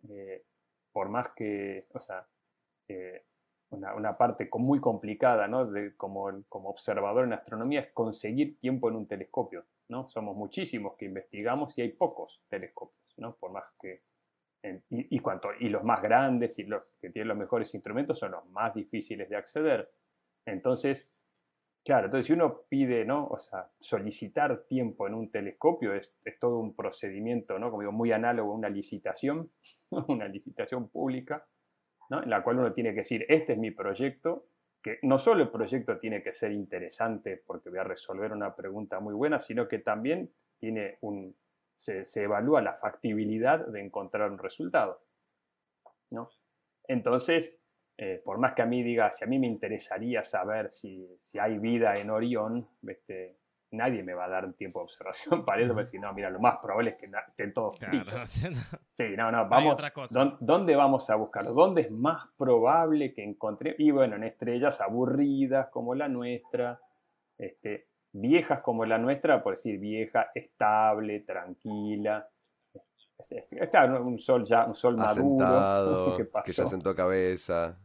eh, 0.09 0.43
por 0.91 1.09
más 1.09 1.29
que, 1.35 1.87
o 1.93 1.99
sea, 1.99 2.27
eh, 2.87 3.25
una, 3.69 3.95
una, 3.95 4.17
parte 4.17 4.49
muy 4.53 4.79
complicada 4.79 5.47
¿no? 5.47 5.65
de, 5.65 5.95
como, 5.95 6.29
como 6.49 6.69
observador 6.69 7.25
en 7.25 7.33
astronomía 7.33 7.81
es 7.81 7.91
conseguir 7.93 8.59
tiempo 8.59 8.89
en 8.89 8.95
un 8.95 9.07
telescopio. 9.07 9.65
¿no? 9.89 10.09
Somos 10.09 10.35
muchísimos 10.35 10.95
que 10.97 11.05
investigamos 11.05 11.77
y 11.77 11.83
hay 11.83 11.91
pocos 11.91 12.43
telescopios, 12.49 13.13
¿no? 13.17 13.35
por 13.35 13.51
más 13.51 13.65
que... 13.79 14.01
y, 14.89 15.20
cuanto, 15.20 15.49
y 15.59 15.70
los 15.70 15.84
más 15.84 16.01
grandes 16.01 16.59
y 16.59 16.64
los 16.64 16.84
que 16.99 17.09
tienen 17.09 17.30
los 17.30 17.38
mejores 17.38 17.74
instrumentos 17.74 18.20
son 18.20 18.32
los 18.32 18.45
más 18.49 18.74
difíciles 18.76 19.30
de 19.30 19.36
acceder. 19.36 19.89
Entonces, 20.45 21.12
Claro, 21.84 22.05
entonces 22.05 22.28
si 22.28 22.34
uno 22.34 22.62
pide, 22.70 23.05
¿no? 23.05 23.28
O 23.28 23.39
sea, 23.39 23.72
solicitar 23.80 24.66
tiempo 24.68 25.07
en 25.07 25.16
un 25.16 25.32
telescopio 25.32 25.95
es, 25.95 26.14
todo 26.39 26.59
un 26.59 26.76
procedimiento, 26.76 27.57
¿no? 27.57 27.72
Como 27.72 27.82
digo, 27.82 27.91
muy 27.91 28.12
análogo 28.12 28.51
a 28.51 28.55
una 28.55 28.70
licitación, 28.70 29.51
una 30.07 30.28
licitación 30.28 30.89
pública, 30.89 31.47
¿no? 32.09 32.22
En 32.22 32.30
la 32.30 32.43
cual 32.43 32.59
uno 32.59 32.74
tiene 32.74 32.91
que 32.91 32.99
decir, 32.99 33.26
este 33.28 33.53
es 33.53 33.59
mi 33.59 33.72
proyecto, 33.72 34.45
que 34.84 34.99
no 35.01 35.18
solo 35.18 35.41
el 35.41 35.49
proyecto 35.49 35.97
tiene 35.97 36.22
que 36.22 36.34
ser 36.34 36.51
interesante 36.51 37.41
porque 37.45 37.70
voy 37.70 37.80
a 37.80 37.84
resolver 37.84 38.32
una 38.32 38.55
pregunta 38.55 38.99
muy 38.99 39.16
buena, 39.16 39.39
sino 39.39 39.68
que 39.68 39.80
también 39.80 40.32
tiene 40.59 40.97
un, 41.01 41.36
se, 41.82 42.05
se 42.05 42.23
evalúa 42.23 42.61
la 42.61 42.75
factibilidad 42.75 43.65
de 43.65 43.82
encontrar 43.82 44.29
un 44.29 44.38
resultado, 44.38 45.01
¿no? 46.11 46.29
Entonces, 46.88 47.57
eh, 47.97 48.21
por 48.23 48.38
más 48.38 48.53
que 48.53 48.61
a 48.61 48.67
mí 48.67 48.84
diga, 48.84 49.11
si 49.15 49.23
a 49.23 49.27
mí 49.27 49.39
me 49.39 49.47
interesaría 49.47 50.23
saber 50.23 50.71
si, 50.71 51.07
si 51.23 51.39
hay 51.39 51.57
vida 51.57 51.95
en 51.95 52.11
Orión, 52.11 52.69
este, 52.88 53.39
nadie 53.71 54.03
me 54.03 54.13
va 54.13 54.25
a 54.25 54.29
dar 54.29 54.45
un 54.45 54.53
tiempo 54.53 54.77
de 54.79 54.84
observación 54.84 55.43
para 55.45 55.63
eso, 55.63 55.73
porque 55.73 55.88
si 55.88 55.97
no, 55.97 56.13
mira, 56.13 56.29
lo 56.29 56.39
más 56.39 56.57
probable 56.57 56.91
es 56.91 56.97
que 56.97 57.09
estén 57.29 57.51
todos 57.51 57.79
claro, 57.79 58.25
Sí, 58.91 59.15
no, 59.17 59.32
no, 59.32 59.49
vamos. 59.49 59.75
¿Dónde 60.39 60.75
vamos 60.75 61.09
a 61.09 61.15
buscarlo? 61.15 61.53
¿Dónde 61.53 61.82
es 61.82 61.91
más 61.91 62.27
probable 62.38 63.11
que 63.11 63.23
encontré? 63.23 63.75
Y 63.79 63.89
bueno, 63.89 64.17
en 64.17 64.25
estrellas 64.25 64.79
aburridas 64.82 65.69
como 65.69 65.95
la 65.95 66.07
nuestra, 66.07 66.79
este, 67.39 67.88
viejas 68.14 68.62
como 68.62 68.86
la 68.86 68.97
nuestra, 68.97 69.41
por 69.41 69.55
decir 69.55 69.80
vieja, 69.80 70.32
estable, 70.34 71.22
tranquila. 71.22 72.28
Claro, 73.70 74.03
un 74.03 74.20
sol 74.20 74.43
ya, 74.43 74.66
un 74.66 74.76
sol 74.76 74.97
maduro. 74.97 76.18
que 76.43 76.51
ya 76.51 76.66
sentó 76.66 76.95
cabeza. 76.95 77.78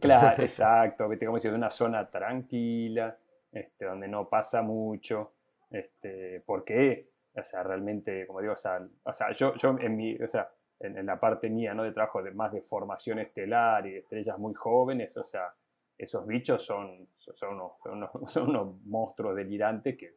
Claro, 0.00 0.42
exacto, 0.42 1.08
¿viste? 1.08 1.26
como 1.26 1.38
es 1.38 1.44
una 1.46 1.70
zona 1.70 2.08
tranquila, 2.08 3.16
este, 3.50 3.84
donde 3.84 4.08
no 4.08 4.28
pasa 4.28 4.62
mucho, 4.62 5.32
este, 5.70 6.42
porque, 6.46 7.08
o 7.34 7.42
sea, 7.42 7.62
realmente, 7.62 8.26
como 8.26 8.40
digo, 8.40 8.54
o 8.54 8.56
sea, 8.56 9.32
yo, 9.32 9.54
yo 9.56 9.76
en 9.78 9.96
mi, 9.96 10.14
o 10.16 10.28
sea, 10.28 10.48
en, 10.80 11.06
la 11.06 11.18
parte 11.18 11.50
mía, 11.50 11.74
¿no? 11.74 11.82
De 11.82 11.92
trabajo 11.92 12.22
de 12.22 12.30
más 12.30 12.52
de 12.52 12.60
formación 12.60 13.18
estelar 13.18 13.86
y 13.86 13.92
de 13.92 13.98
estrellas 13.98 14.38
muy 14.38 14.54
jóvenes, 14.54 15.16
o 15.16 15.24
sea, 15.24 15.52
esos 15.98 16.26
bichos 16.26 16.64
son, 16.64 17.08
son, 17.18 17.54
unos, 17.54 18.10
son 18.32 18.50
unos, 18.50 18.80
monstruos 18.84 19.36
delirantes 19.36 19.96
que 19.96 20.14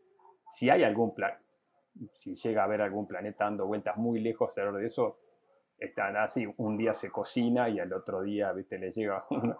si 0.50 0.70
hay 0.70 0.84
algún 0.84 1.14
plan, 1.14 1.34
si 2.14 2.36
llega 2.36 2.62
a 2.62 2.66
haber 2.66 2.82
algún 2.82 3.08
planeta 3.08 3.46
dando 3.46 3.66
vueltas 3.66 3.98
muy 3.98 4.20
lejos 4.20 4.58
alrededor 4.58 4.82
de 4.82 4.88
eso, 4.88 5.20
están 5.78 6.16
así, 6.18 6.48
un 6.58 6.78
día 6.78 6.94
se 6.94 7.12
cocina 7.12 7.70
y 7.70 7.80
al 7.80 7.94
otro 7.94 8.22
día, 8.22 8.52
viste, 8.52 8.80
le 8.80 8.92
llega 8.92 9.26
uno, 9.30 9.58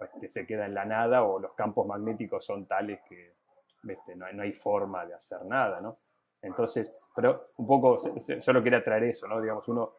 este, 0.00 0.28
se 0.28 0.46
queda 0.46 0.66
en 0.66 0.74
la 0.74 0.84
nada 0.84 1.24
o 1.24 1.38
los 1.38 1.54
campos 1.54 1.86
magnéticos 1.86 2.44
son 2.44 2.66
tales 2.66 3.00
que 3.08 3.34
viste, 3.82 4.16
no, 4.16 4.30
no 4.32 4.42
hay 4.42 4.52
forma 4.52 5.06
de 5.06 5.14
hacer 5.14 5.44
nada, 5.44 5.80
¿no? 5.80 5.98
Entonces, 6.42 6.94
pero 7.14 7.50
un 7.56 7.66
poco, 7.66 7.98
solo 7.98 8.62
quería 8.62 8.82
traer 8.82 9.04
eso, 9.04 9.28
¿no? 9.28 9.40
Digamos, 9.40 9.68
uno, 9.68 9.92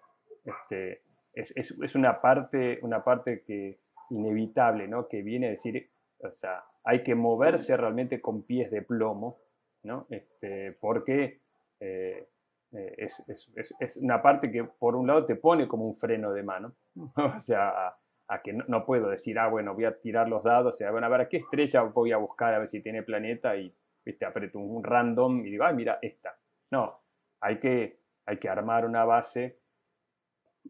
este, 0.44 1.04
es, 1.34 1.56
es, 1.56 1.72
es, 1.80 1.96
una 1.96 2.20
parte, 2.20 2.80
una 2.82 3.04
parte 3.04 3.44
que 3.44 3.80
inevitable, 4.12 4.88
¿no? 4.88 5.08
Que 5.08 5.22
viene 5.22 5.48
a 5.48 5.52
decir, 5.52 5.90
o 6.20 6.32
sea, 6.32 6.64
hay 6.84 7.04
que 7.04 7.16
moverse 7.16 7.76
realmente 7.76 8.22
con 8.22 8.44
pies 8.44 8.72
de 8.72 8.82
plomo, 8.82 9.40
¿no? 9.84 10.08
Este, 10.10 10.74
porque 10.74 11.40
eh, 11.80 12.28
eh, 12.74 12.96
es, 12.98 13.24
es, 13.28 13.74
es, 13.80 13.98
una 13.98 14.22
parte 14.22 14.52
que 14.52 14.64
por 14.64 14.96
un 14.96 15.08
lado 15.08 15.26
te 15.26 15.36
pone 15.36 15.68
como 15.68 15.86
un 15.86 15.96
freno 15.96 16.32
de 16.32 16.44
mano, 16.44 16.74
o 17.16 17.40
sea, 17.40 17.96
a, 18.28 18.42
que 18.42 18.54
no, 18.54 18.86
puedo 18.86 19.10
decir, 19.10 19.38
ah, 19.40 19.50
bueno, 19.50 19.74
voy 19.74 19.86
a 19.86 20.00
tirar 20.00 20.30
los 20.30 20.44
dados, 20.44 20.76
o 20.76 20.78
sea, 20.78 20.92
bueno, 20.92 21.08
a 21.08 21.10
ver, 21.10 21.22
¿a 21.22 21.30
qué 21.30 21.38
estrella 21.38 21.82
voy 21.82 22.12
a 22.12 22.18
buscar 22.18 22.54
a 22.54 22.60
ver 22.60 22.70
si 22.70 22.82
tiene 22.82 23.04
planeta? 23.04 23.58
Y 23.58 23.76
¿viste? 24.06 24.26
aprieto 24.26 24.60
un 24.60 24.84
random 24.84 25.46
y 25.46 25.52
digo, 25.52 25.66
ah, 25.66 25.74
mira, 25.74 26.00
esta. 26.02 26.38
No, 26.72 27.02
hay 27.42 27.60
que, 27.60 28.00
hay 28.26 28.38
que 28.38 28.48
armar 28.48 28.86
una 28.86 29.04
base 29.04 29.60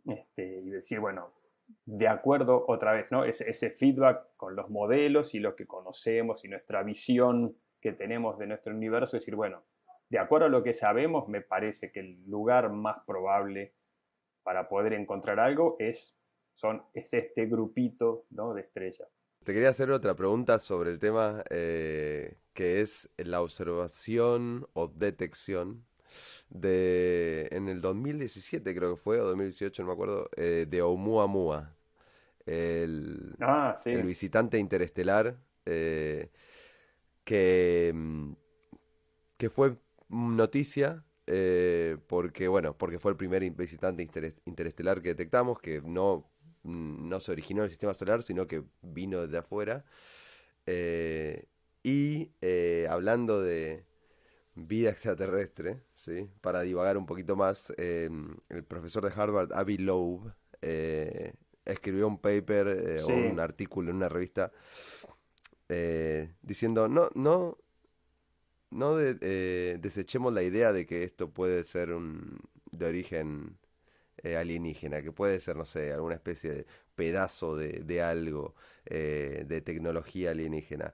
este, 0.06 0.62
y 0.62 0.70
decir, 0.70 1.00
bueno, 1.00 1.32
de 1.86 2.08
acuerdo 2.08 2.66
otra 2.68 2.94
vez, 2.94 3.12
¿no? 3.12 3.24
Ese, 3.24 3.50
ese 3.50 3.70
feedback 3.72 4.36
con 4.38 4.56
los 4.56 4.70
modelos 4.70 5.34
y 5.36 5.40
lo 5.40 5.56
que 5.56 5.66
conocemos 5.66 6.44
y 6.46 6.48
nuestra 6.48 6.84
visión 6.84 7.56
que 7.82 7.94
tenemos 7.94 8.38
de 8.38 8.48
nuestro 8.48 8.74
universo, 8.74 9.18
decir, 9.18 9.36
bueno, 9.36 9.64
de 10.10 10.20
acuerdo 10.20 10.48
a 10.48 10.50
lo 10.50 10.62
que 10.62 10.74
sabemos, 10.74 11.28
me 11.28 11.42
parece 11.42 11.92
que 11.92 12.02
el 12.02 12.24
lugar 12.28 12.70
más 12.72 12.98
probable 13.06 13.74
para 14.44 14.68
poder 14.68 14.94
encontrar 14.94 15.40
algo 15.40 15.78
es, 15.80 16.16
son, 16.56 16.84
es 16.94 17.14
este 17.14 17.46
grupito 17.46 18.26
¿no? 18.30 18.54
de 18.54 18.62
estrellas. 18.62 19.08
Te 19.44 19.54
quería 19.54 19.70
hacer 19.70 19.90
otra 19.90 20.14
pregunta 20.16 20.60
sobre 20.60 20.92
el 20.92 21.00
tema 21.00 21.44
eh, 21.50 22.38
que 22.54 22.82
es 22.82 23.10
la 23.18 23.42
observación 23.42 24.68
o 24.74 24.88
detección 24.88 25.86
de 26.52 27.48
en 27.52 27.70
el 27.70 27.80
2017 27.80 28.76
creo 28.76 28.96
que 28.96 29.02
fue 29.02 29.20
o 29.22 29.26
2018 29.26 29.84
no 29.84 29.88
me 29.88 29.94
acuerdo 29.94 30.30
eh, 30.36 30.68
de 30.70 30.82
Oumuamua 30.82 31.74
el, 32.46 33.36
ah, 33.40 33.74
el 33.86 34.04
visitante 34.04 34.60
interestelar 34.60 35.38
eh, 35.66 36.30
que 37.24 37.92
mm, 37.96 38.34
que 39.38 39.50
fue 39.50 39.78
noticia 40.10 41.06
eh, 41.28 41.98
porque, 42.08 42.48
bueno, 42.50 42.78
porque 42.78 43.00
fue 43.00 43.12
el 43.12 43.18
primer 43.18 43.50
visitante 43.52 44.06
interestelar 44.46 45.02
que 45.02 45.10
detectamos, 45.10 45.60
que 45.60 45.82
no, 45.82 46.30
mm, 46.64 47.08
no 47.08 47.20
se 47.20 47.32
originó 47.32 47.62
en 47.62 47.66
el 47.66 47.70
sistema 47.70 47.94
solar, 47.94 48.22
sino 48.22 48.48
que 48.48 48.64
vino 48.82 49.22
desde 49.22 49.38
afuera. 49.38 49.86
Y 51.84 52.32
hablando 52.88 53.42
de 53.42 53.86
vida 54.56 54.90
extraterrestre, 54.90 55.82
¿sí? 55.96 56.30
para 56.42 56.62
divagar 56.62 56.98
un 56.98 57.06
poquito 57.06 57.36
más, 57.36 57.74
em, 57.78 58.36
el 58.50 58.64
profesor 58.64 59.04
de 59.04 59.14
Harvard, 59.16 59.54
Avi 59.54 59.78
Loeb, 59.78 60.34
escribió 61.66 62.08
un 62.08 62.20
paper 62.20 63.02
o 63.04 63.08
un 63.08 63.40
artículo 63.40 63.92
en 63.92 63.98
una 63.98 64.10
revista 64.10 64.52
diciendo, 66.42 66.88
no, 66.88 67.10
no, 67.16 67.58
no 68.72 68.96
eh, 69.00 69.78
desechemos 69.80 70.34
la 70.34 70.44
idea 70.44 70.72
de 70.72 70.86
que 70.86 71.04
esto 71.04 71.30
puede 71.30 71.64
ser 71.64 71.94
un, 71.94 72.40
de 72.72 72.86
origen 72.86 73.58
eh, 74.24 74.38
alienígena, 74.38 75.02
que 75.02 75.12
puede 75.12 75.40
ser, 75.40 75.56
no 75.58 75.66
sé, 75.66 75.92
alguna 75.94 76.16
especie 76.16 76.52
de 76.52 76.66
pedazo 76.96 77.56
de, 77.58 78.02
algo, 78.02 78.56
eh, 78.86 79.46
de 79.48 79.62
tecnología 79.62 80.32
alienígena. 80.32 80.94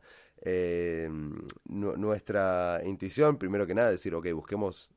Nuestra 1.65 2.81
intuición, 2.85 3.37
primero 3.37 3.65
que 3.67 3.73
nada, 3.73 3.91
decir, 3.91 4.13
ok, 4.15 4.31
busquemos, 4.33 4.91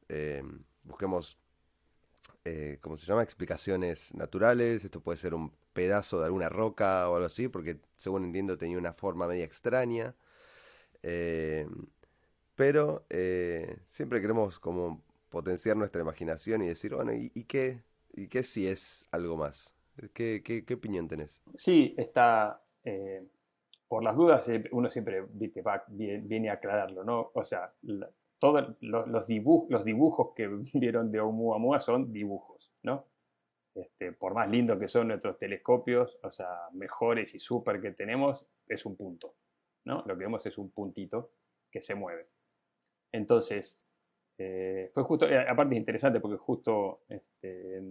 busquemos 0.85 1.39
¿cómo 2.81 2.97
se 2.97 3.07
llama? 3.07 3.23
Explicaciones 3.23 4.15
naturales, 4.15 4.85
esto 4.85 5.01
puede 5.01 5.19
ser 5.19 5.35
un 5.35 5.53
pedazo 5.73 6.19
de 6.19 6.27
alguna 6.27 6.49
roca 6.49 7.09
o 7.09 7.15
algo 7.17 7.27
así, 7.27 7.49
porque 7.49 7.81
según 7.97 8.25
entiendo 8.25 8.59
tenía 8.59 8.79
una 8.79 8.93
forma 8.93 9.27
media 9.27 9.45
extraña. 9.45 10.15
Pero 12.61 13.07
eh, 13.09 13.79
siempre 13.89 14.21
queremos 14.21 14.59
como 14.59 15.03
potenciar 15.31 15.79
nuestra 15.79 16.03
imaginación 16.03 16.61
y 16.61 16.67
decir, 16.67 16.95
bueno, 16.95 17.15
¿y, 17.15 17.45
qué, 17.45 17.81
y 18.13 18.29
qué 18.29 18.43
si 18.43 18.67
es 18.67 19.03
algo 19.13 19.39
más? 19.39 19.75
¿Qué, 20.13 20.43
qué, 20.45 20.75
opinión 20.75 21.09
tenés? 21.09 21.41
Sí, 21.57 21.95
está, 21.97 22.63
eh, 22.85 23.25
por 23.91 24.05
las 24.05 24.15
dudas, 24.15 24.49
uno 24.71 24.89
siempre 24.89 25.25
viene 25.33 26.49
a 26.49 26.55
aclararlo, 26.55 27.03
¿no? 27.03 27.33
O 27.35 27.43
sea, 27.43 27.75
todos 28.39 28.77
los, 28.81 29.27
dibujos, 29.27 29.69
los 29.69 29.85
dibujos 29.85 30.33
que 30.37 30.47
vieron 30.75 31.11
de 31.11 31.19
Oumuamua 31.21 31.81
son 31.81 32.13
dibujos, 32.13 32.73
¿no? 32.85 33.11
este, 33.75 34.13
por 34.13 34.35
más 34.35 34.49
lindo 34.49 34.79
que 34.79 34.89
son 34.89 35.09
nuestros 35.09 35.39
telescopios, 35.39 36.19
o 36.23 36.31
sea, 36.31 36.69
mejores 36.73 37.35
y 37.35 37.39
súper 37.39 37.81
que 37.81 37.93
tenemos, 37.93 38.47
es 38.67 38.85
un 38.87 38.97
punto, 38.97 39.35
¿no? 39.85 40.03
Lo 40.07 40.17
que 40.17 40.25
vemos 40.25 40.45
es 40.47 40.59
un 40.59 40.71
puntito 40.71 41.33
que 41.71 41.83
se 41.83 41.95
mueve. 41.95 42.29
Entonces, 43.13 43.79
eh, 44.39 44.91
fue 44.95 45.03
justo, 45.05 45.29
eh, 45.29 45.47
aparte 45.49 45.75
es 45.75 45.81
interesante 45.81 46.21
porque 46.21 46.39
justo, 46.39 47.03
este, 47.09 47.83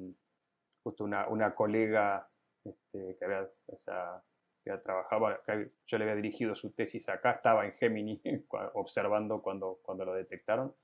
justo 0.84 1.04
una, 1.04 1.56
colega 1.56 2.30
este, 2.64 3.18
que 3.18 3.26
había, 3.26 3.50
o 3.68 3.78
sea, 3.78 4.24
que 4.64 4.72
trabajaba, 4.78 5.42
yo 5.88 5.98
le 5.98 6.04
había 6.04 6.16
dirigido 6.16 6.56
su 6.56 6.72
tesis 6.72 7.08
acá, 7.10 7.32
estaba 7.32 7.66
en 7.66 7.74
Gemini 7.74 8.22
observando 8.74 9.42
cuando, 9.42 9.80
cuando 9.84 10.06
lo 10.06 10.14
detectaron, 10.14 10.76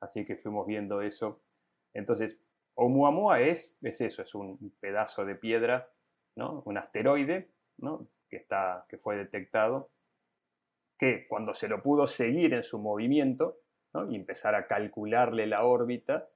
así 0.00 0.24
que 0.24 0.36
fuimos 0.36 0.66
viendo 0.66 1.00
eso. 1.00 1.42
Entonces, 1.92 2.38
Oumuamua 2.74 3.40
es, 3.40 3.76
es 3.82 4.00
eso, 4.00 4.22
es 4.22 4.34
un 4.34 4.74
pedazo 4.80 5.24
de 5.24 5.34
piedra, 5.34 5.90
¿no? 6.36 6.62
un 6.64 6.78
asteroide 6.78 7.50
¿no? 7.78 8.08
que, 8.28 8.36
está, 8.36 8.86
que 8.88 8.98
fue 8.98 9.16
detectado, 9.16 9.90
que 10.98 11.26
cuando 11.28 11.54
se 11.54 11.68
lo 11.68 11.82
pudo 11.82 12.06
seguir 12.06 12.54
en 12.54 12.62
su 12.62 12.78
movimiento 12.78 13.58
¿no? 13.92 14.10
y 14.10 14.16
empezar 14.16 14.54
a 14.54 14.66
calcularle 14.66 15.46
la 15.46 15.64
órbita, 15.64 16.28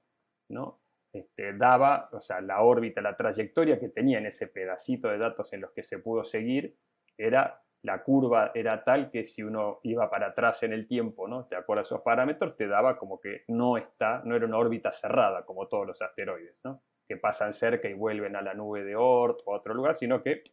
¿no? 0.49 0.79
Este, 1.15 1.53
daba, 1.53 2.09
o 2.11 2.19
sea, 2.19 2.41
la 2.41 2.61
órbita, 2.61 2.99
la 3.01 3.15
trayectoria 3.15 3.79
que 3.79 3.87
tenía 3.87 4.17
en 4.17 4.25
ese 4.25 4.47
pedacito 4.47 5.07
de 5.07 5.17
datos 5.17 5.53
en 5.53 5.61
los 5.61 5.71
que 5.71 5.81
se 5.81 5.99
pudo 5.99 6.25
seguir, 6.25 6.75
era 7.17 7.61
la 7.83 8.03
curva 8.03 8.51
era 8.53 8.83
tal 8.83 9.09
que 9.09 9.23
si 9.23 9.41
uno 9.41 9.79
iba 9.83 10.09
para 10.09 10.27
atrás 10.27 10.63
en 10.63 10.73
el 10.73 10.87
tiempo, 10.87 11.27
¿no? 11.27 11.45
Te 11.45 11.55
acuerdas 11.55 11.87
esos 11.87 12.01
parámetros, 12.01 12.57
te 12.57 12.67
daba 12.67 12.97
como 12.97 13.21
que 13.21 13.43
no 13.47 13.77
está, 13.77 14.23
no 14.25 14.35
era 14.35 14.45
una 14.45 14.57
órbita 14.57 14.91
cerrada 14.91 15.45
como 15.45 15.67
todos 15.67 15.87
los 15.87 16.01
asteroides, 16.01 16.59
¿no? 16.65 16.81
Que 17.07 17.15
pasan 17.15 17.53
cerca 17.53 17.87
y 17.87 17.93
vuelven 17.93 18.35
a 18.35 18.41
la 18.41 18.53
nube 18.53 18.83
de 18.83 18.97
Oort 18.97 19.39
o 19.45 19.53
a 19.53 19.59
otro 19.59 19.73
lugar, 19.73 19.95
sino 19.95 20.21
que 20.21 20.43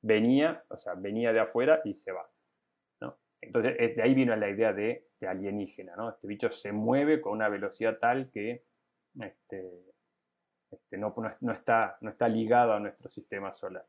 venía, 0.00 0.64
o 0.68 0.78
sea, 0.78 0.94
venía 0.94 1.34
de 1.34 1.40
afuera 1.40 1.82
y 1.84 1.94
se 1.94 2.12
va, 2.12 2.26
¿no? 3.02 3.18
Entonces, 3.42 3.96
de 3.96 4.02
ahí 4.02 4.14
vino 4.14 4.34
la 4.34 4.48
idea 4.48 4.72
de, 4.72 5.08
alienígena, 5.20 5.96
¿no? 5.96 6.10
Este 6.10 6.26
bicho 6.26 6.50
se 6.50 6.72
mueve 6.72 7.20
con 7.20 7.32
una 7.32 7.48
velocidad 7.48 7.98
tal 7.98 8.30
que 8.30 8.62
este, 9.20 9.94
este, 10.70 10.98
no, 10.98 11.14
no, 11.40 11.52
está, 11.52 11.96
no 12.00 12.10
está 12.10 12.28
ligado 12.28 12.72
a 12.72 12.80
nuestro 12.80 13.08
sistema 13.10 13.52
solar. 13.52 13.86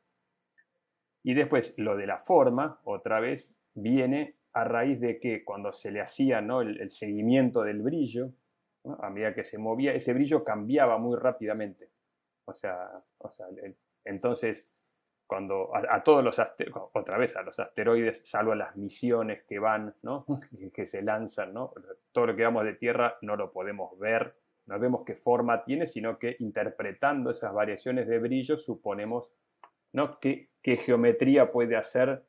Y 1.23 1.33
después 1.33 1.73
lo 1.77 1.97
de 1.97 2.05
la 2.05 2.19
forma, 2.19 2.79
otra 2.83 3.19
vez, 3.19 3.55
viene 3.73 4.35
a 4.53 4.63
raíz 4.63 4.99
de 5.01 5.19
que 5.19 5.43
cuando 5.43 5.73
se 5.73 5.91
le 5.91 6.01
hacía 6.01 6.41
¿no? 6.41 6.61
el, 6.61 6.89
seguimiento 6.91 7.63
del 7.63 7.81
brillo, 7.81 8.31
a 8.99 9.09
medida 9.09 9.33
que 9.33 9.43
se 9.43 9.57
movía, 9.57 9.93
ese 9.93 10.13
brillo 10.13 10.43
cambiaba 10.43 10.97
muy 10.97 11.17
rápidamente. 11.17 11.89
O 12.45 12.53
sea, 12.53 12.89
entonces, 14.03 14.69
cuando 15.25 15.75
a, 15.75 16.03
todos 16.03 16.23
los 16.23 16.39
otra 16.93 17.17
vez 17.17 17.35
a 17.35 17.41
los 17.41 17.59
asteroides, 17.59 18.21
salvo 18.23 18.51
a 18.51 18.55
las 18.55 18.75
misiones 18.75 19.43
que 19.45 19.57
van, 19.57 19.95
¿no? 20.03 20.25
que 20.73 20.85
se 20.85 21.01
lanzan, 21.01 21.53
¿no? 21.53 21.73
todo 22.11 22.27
lo 22.27 22.35
que 22.35 22.43
vamos 22.43 22.65
de 22.65 22.75
Tierra 22.75 23.17
no 23.21 23.35
lo 23.35 23.51
podemos 23.51 23.97
ver, 23.97 24.35
no 24.67 24.79
vemos 24.79 25.03
qué 25.05 25.15
forma 25.15 25.63
tiene, 25.63 25.87
sino 25.87 26.17
que 26.17 26.35
interpretando 26.39 27.31
esas 27.31 27.53
variaciones 27.53 28.07
de 28.07 28.19
brillo 28.19 28.57
suponemos 28.57 29.29
¿no? 29.95 30.19
¿Qué, 30.19 30.49
geometría 30.61 31.51
puede 31.53 31.77
hacer 31.77 32.25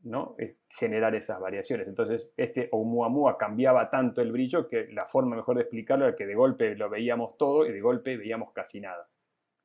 ¿no? 0.00 0.36
generar 0.70 1.14
esas 1.14 1.38
variaciones? 1.38 1.86
Entonces, 1.86 2.32
este 2.36 2.70
Oumuamua 2.72 3.36
cambiaba 3.36 3.90
tanto 3.90 4.22
el 4.22 4.32
brillo 4.32 4.66
que 4.66 4.86
la 4.92 5.04
forma 5.04 5.36
mejor 5.36 5.56
de 5.56 5.62
explicarlo 5.62 6.06
era 6.06 6.16
que 6.16 6.26
de 6.26 6.34
golpe 6.34 6.74
lo 6.74 6.88
veíamos 6.88 7.36
todo 7.36 7.66
y 7.66 7.72
de 7.72 7.80
golpe 7.82 8.16
veíamos 8.16 8.52
casi 8.52 8.80
nada. 8.80 9.06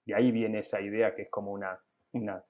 Y 0.06 0.12
ahí 0.12 0.32
viene 0.32 0.60
esa 0.60 0.82
idea 0.82 1.16
que 1.16 1.24
es 1.24 1.30
como 1.30 1.54
una, 1.54 1.80
una, 2.12 2.44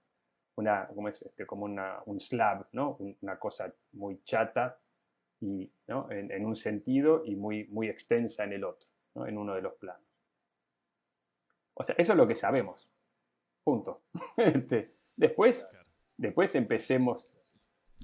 una 0.56 0.90
es 1.10 1.22
este? 1.22 1.46
como 1.46 1.66
una, 1.66 2.00
un 2.08 2.20
slab, 2.20 2.66
¿no? 2.72 2.98
una 3.22 3.38
cosa 3.38 3.72
muy 3.94 4.24
chata 4.24 4.80
y, 5.40 5.72
¿no? 5.88 6.10
en, 6.10 6.46
un 6.46 6.56
sentido 6.56 7.22
y 7.26 7.36
muy, 7.36 7.66
muy 7.66 7.90
extensa 7.90 8.44
en 8.44 8.54
el 8.54 8.64
otro, 8.64 8.90
¿no? 9.16 9.26
en 9.26 9.38
uno 9.38 9.56
de 9.56 9.62
los 9.62 9.74
planos. 9.74 10.02
O 11.74 11.84
sea, 11.84 11.96
eso 11.98 12.14
es 12.14 12.18
lo 12.18 12.28
que 12.28 12.36
sabemos. 12.36 12.90
Punto. 13.64 14.02
Este, 14.38 14.94
después, 15.16 15.68
después 16.18 16.56
empecemos. 16.56 17.32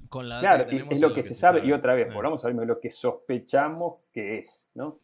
Con 0.08 0.28
la 0.28 0.40
claro, 0.40 0.64
es 0.64 1.00
lo, 1.00 1.14
que, 1.14 1.22
se, 1.22 1.34
sabe, 1.34 1.64
y 1.64 1.72
otra 1.72 1.94
vez, 1.94 2.12
volvamos 2.12 2.44
a 2.44 2.48
ver 2.48 2.66
lo 2.66 2.80
que 2.80 2.90
sospechamos 2.90 4.00
que 4.12 4.38
es, 4.38 4.68
¿no? 4.74 5.00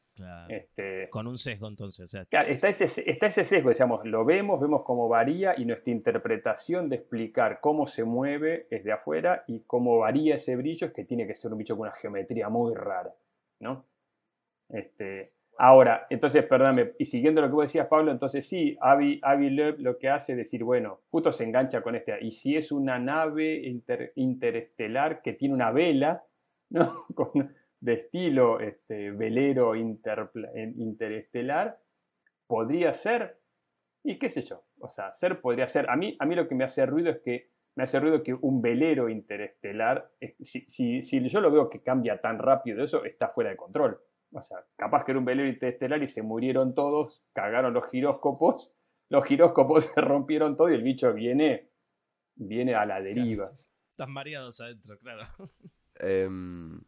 Este, 0.49 1.09
Con 1.11 1.27
un 1.27 1.39
sesgo 1.39 1.69
entonces. 1.69 2.13
está, 2.13 2.43
ese, 2.43 3.03
está 3.07 3.27
ese 3.27 3.45
sesgo, 3.45 3.69
decíamos, 3.69 4.05
lo 4.05 4.25
vemos, 4.25 4.61
vemos 4.61 4.83
cómo 4.85 5.09
varía 5.09 5.55
y 5.57 5.65
nuestra 5.65 5.93
interpretación 5.93 6.89
de 6.89 6.97
explicar 6.97 7.61
cómo 7.61 7.87
se 7.87 8.05
mueve 8.05 8.67
es 8.71 8.85
de 8.85 8.93
afuera 8.93 9.45
y 9.47 9.61
cómo 9.61 9.99
varía 9.99 10.35
ese 10.35 10.57
brillo 10.57 10.89
es 10.89 10.93
que 10.93 11.05
tiene 11.05 11.27
que 11.27 11.35
ser 11.35 11.53
un 11.53 11.59
bicho 11.59 11.77
con 11.77 11.87
una 11.87 11.97
geometría 11.97 12.49
muy 12.49 12.75
rara, 12.75 13.15
¿no? 13.61 13.87
Este, 14.69 15.33
Ahora, 15.61 16.07
entonces, 16.09 16.45
perdóname, 16.45 16.93
y 17.01 17.05
siguiendo 17.05 17.41
lo 17.41 17.49
que 17.49 17.55
vos 17.55 17.65
decías, 17.65 17.89
Pablo, 17.89 18.13
entonces 18.13 18.47
sí, 18.47 18.79
Avi, 18.81 19.19
Avi 19.25 19.51
lo 19.51 19.99
que 19.99 20.09
hace 20.09 20.33
es 20.33 20.39
decir, 20.39 20.63
bueno, 20.63 21.01
justo 21.11 21.33
se 21.33 21.43
engancha 21.43 21.83
con 21.83 21.97
este, 21.97 22.17
y 22.25 22.31
si 22.31 22.57
es 22.57 22.71
una 22.71 23.01
nave 23.01 23.61
interestelar 24.15 25.21
que 25.21 25.33
tiene 25.33 25.55
una 25.55 25.73
vela, 25.73 26.25
¿no? 26.71 27.07
de 27.81 27.93
estilo 27.93 28.61
este, 28.61 29.11
velero 29.11 29.75
interestelar, 29.75 31.81
podría 32.47 32.93
ser, 32.93 33.41
y 34.05 34.17
qué 34.17 34.29
sé 34.29 34.43
yo, 34.43 34.63
o 34.79 34.89
sea, 34.89 35.13
ser 35.13 35.41
podría 35.41 35.67
ser, 35.67 35.91
a 35.91 35.97
mí, 35.97 36.17
a 36.21 36.25
mí 36.25 36.37
lo 36.37 36.47
que 36.47 36.55
me 36.55 36.63
hace 36.63 36.87
ruido 36.87 37.11
es 37.11 37.19
que 37.19 37.51
me 37.75 37.83
hace 37.83 37.99
ruido 37.99 38.23
que 38.23 38.33
un 38.33 38.63
velero 38.63 39.09
interestelar, 39.09 40.09
si, 40.41 40.61
si, 40.69 41.03
si 41.03 41.29
yo 41.29 41.41
lo 41.41 41.51
veo 41.51 41.69
que 41.69 41.83
cambia 41.83 42.21
tan 42.21 42.39
rápido, 42.39 42.85
eso 42.85 43.05
está 43.05 43.31
fuera 43.31 43.51
de 43.51 43.57
control 43.57 44.01
o 44.33 44.43
sea, 44.43 44.65
capaz 44.77 45.05
que 45.05 45.13
era 45.13 45.19
un 45.19 45.25
velero 45.25 45.49
interestelar 45.49 46.03
y 46.03 46.09
se 46.09 46.23
murieron 46.23 46.75
todos, 46.75 47.23
cagaron 47.33 47.73
los 47.73 47.89
giróscopos, 47.91 48.73
los 49.09 49.25
giróscopos 49.25 49.85
se 49.95 50.01
rompieron 50.01 50.57
todo 50.57 50.71
y 50.71 50.75
el 50.75 50.83
bicho 50.83 51.13
viene, 51.13 51.71
viene 52.35 52.75
a 52.75 52.85
la 52.85 53.01
deriva. 53.01 53.53
Están 53.93 54.13
mareados 54.13 54.61
adentro, 54.61 54.99
claro. 54.99 55.25
Em, 56.01 56.81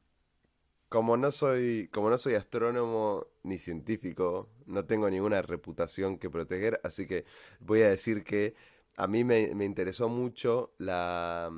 como 0.88 1.16
no 1.16 1.30
soy, 1.30 1.88
como 1.92 2.10
no 2.10 2.18
soy 2.18 2.34
astrónomo 2.34 3.26
ni 3.42 3.58
científico, 3.58 4.50
no 4.66 4.84
tengo 4.84 5.10
ninguna 5.10 5.42
reputación 5.42 6.18
que 6.18 6.30
proteger, 6.30 6.80
así 6.84 7.06
que 7.06 7.24
voy 7.58 7.82
a 7.82 7.90
decir 7.90 8.22
que 8.22 8.54
a 8.96 9.06
mí 9.06 9.24
me, 9.24 9.54
me 9.54 9.64
interesó 9.64 10.08
mucho 10.08 10.74
la 10.78 11.50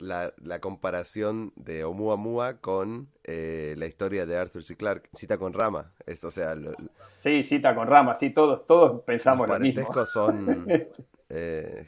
la, 0.00 0.34
la 0.38 0.60
comparación 0.60 1.52
de 1.56 1.84
Oumuamua 1.84 2.58
con 2.58 3.08
eh, 3.24 3.74
la 3.76 3.86
historia 3.86 4.26
de 4.26 4.36
Arthur 4.36 4.64
C. 4.64 4.76
Clarke, 4.76 5.08
cita 5.14 5.38
con 5.38 5.52
rama. 5.52 5.92
Es, 6.06 6.24
o 6.24 6.30
sea, 6.30 6.56
sí, 7.18 7.42
cita 7.42 7.74
con 7.74 7.86
rama, 7.86 8.14
sí, 8.14 8.30
todos, 8.30 8.66
todos 8.66 9.02
pensamos 9.02 9.48
los 9.48 9.58
lo 9.58 9.64
mismo. 9.64 10.06
Son 10.06 10.66
eh, 11.28 11.86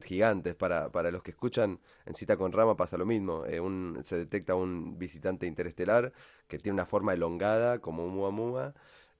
gigantes. 0.00 0.54
Para, 0.54 0.90
para, 0.90 1.10
los 1.10 1.22
que 1.22 1.32
escuchan, 1.32 1.80
en 2.06 2.14
cita 2.14 2.36
con 2.36 2.52
rama 2.52 2.76
pasa 2.76 2.96
lo 2.96 3.06
mismo. 3.06 3.44
Eh, 3.46 3.60
un, 3.60 4.00
se 4.04 4.16
detecta 4.16 4.54
un 4.54 4.98
visitante 4.98 5.46
interestelar 5.46 6.12
que 6.46 6.58
tiene 6.58 6.74
una 6.74 6.86
forma 6.86 7.14
elongada 7.14 7.80
como 7.80 8.04
Oumuamua. 8.04 8.74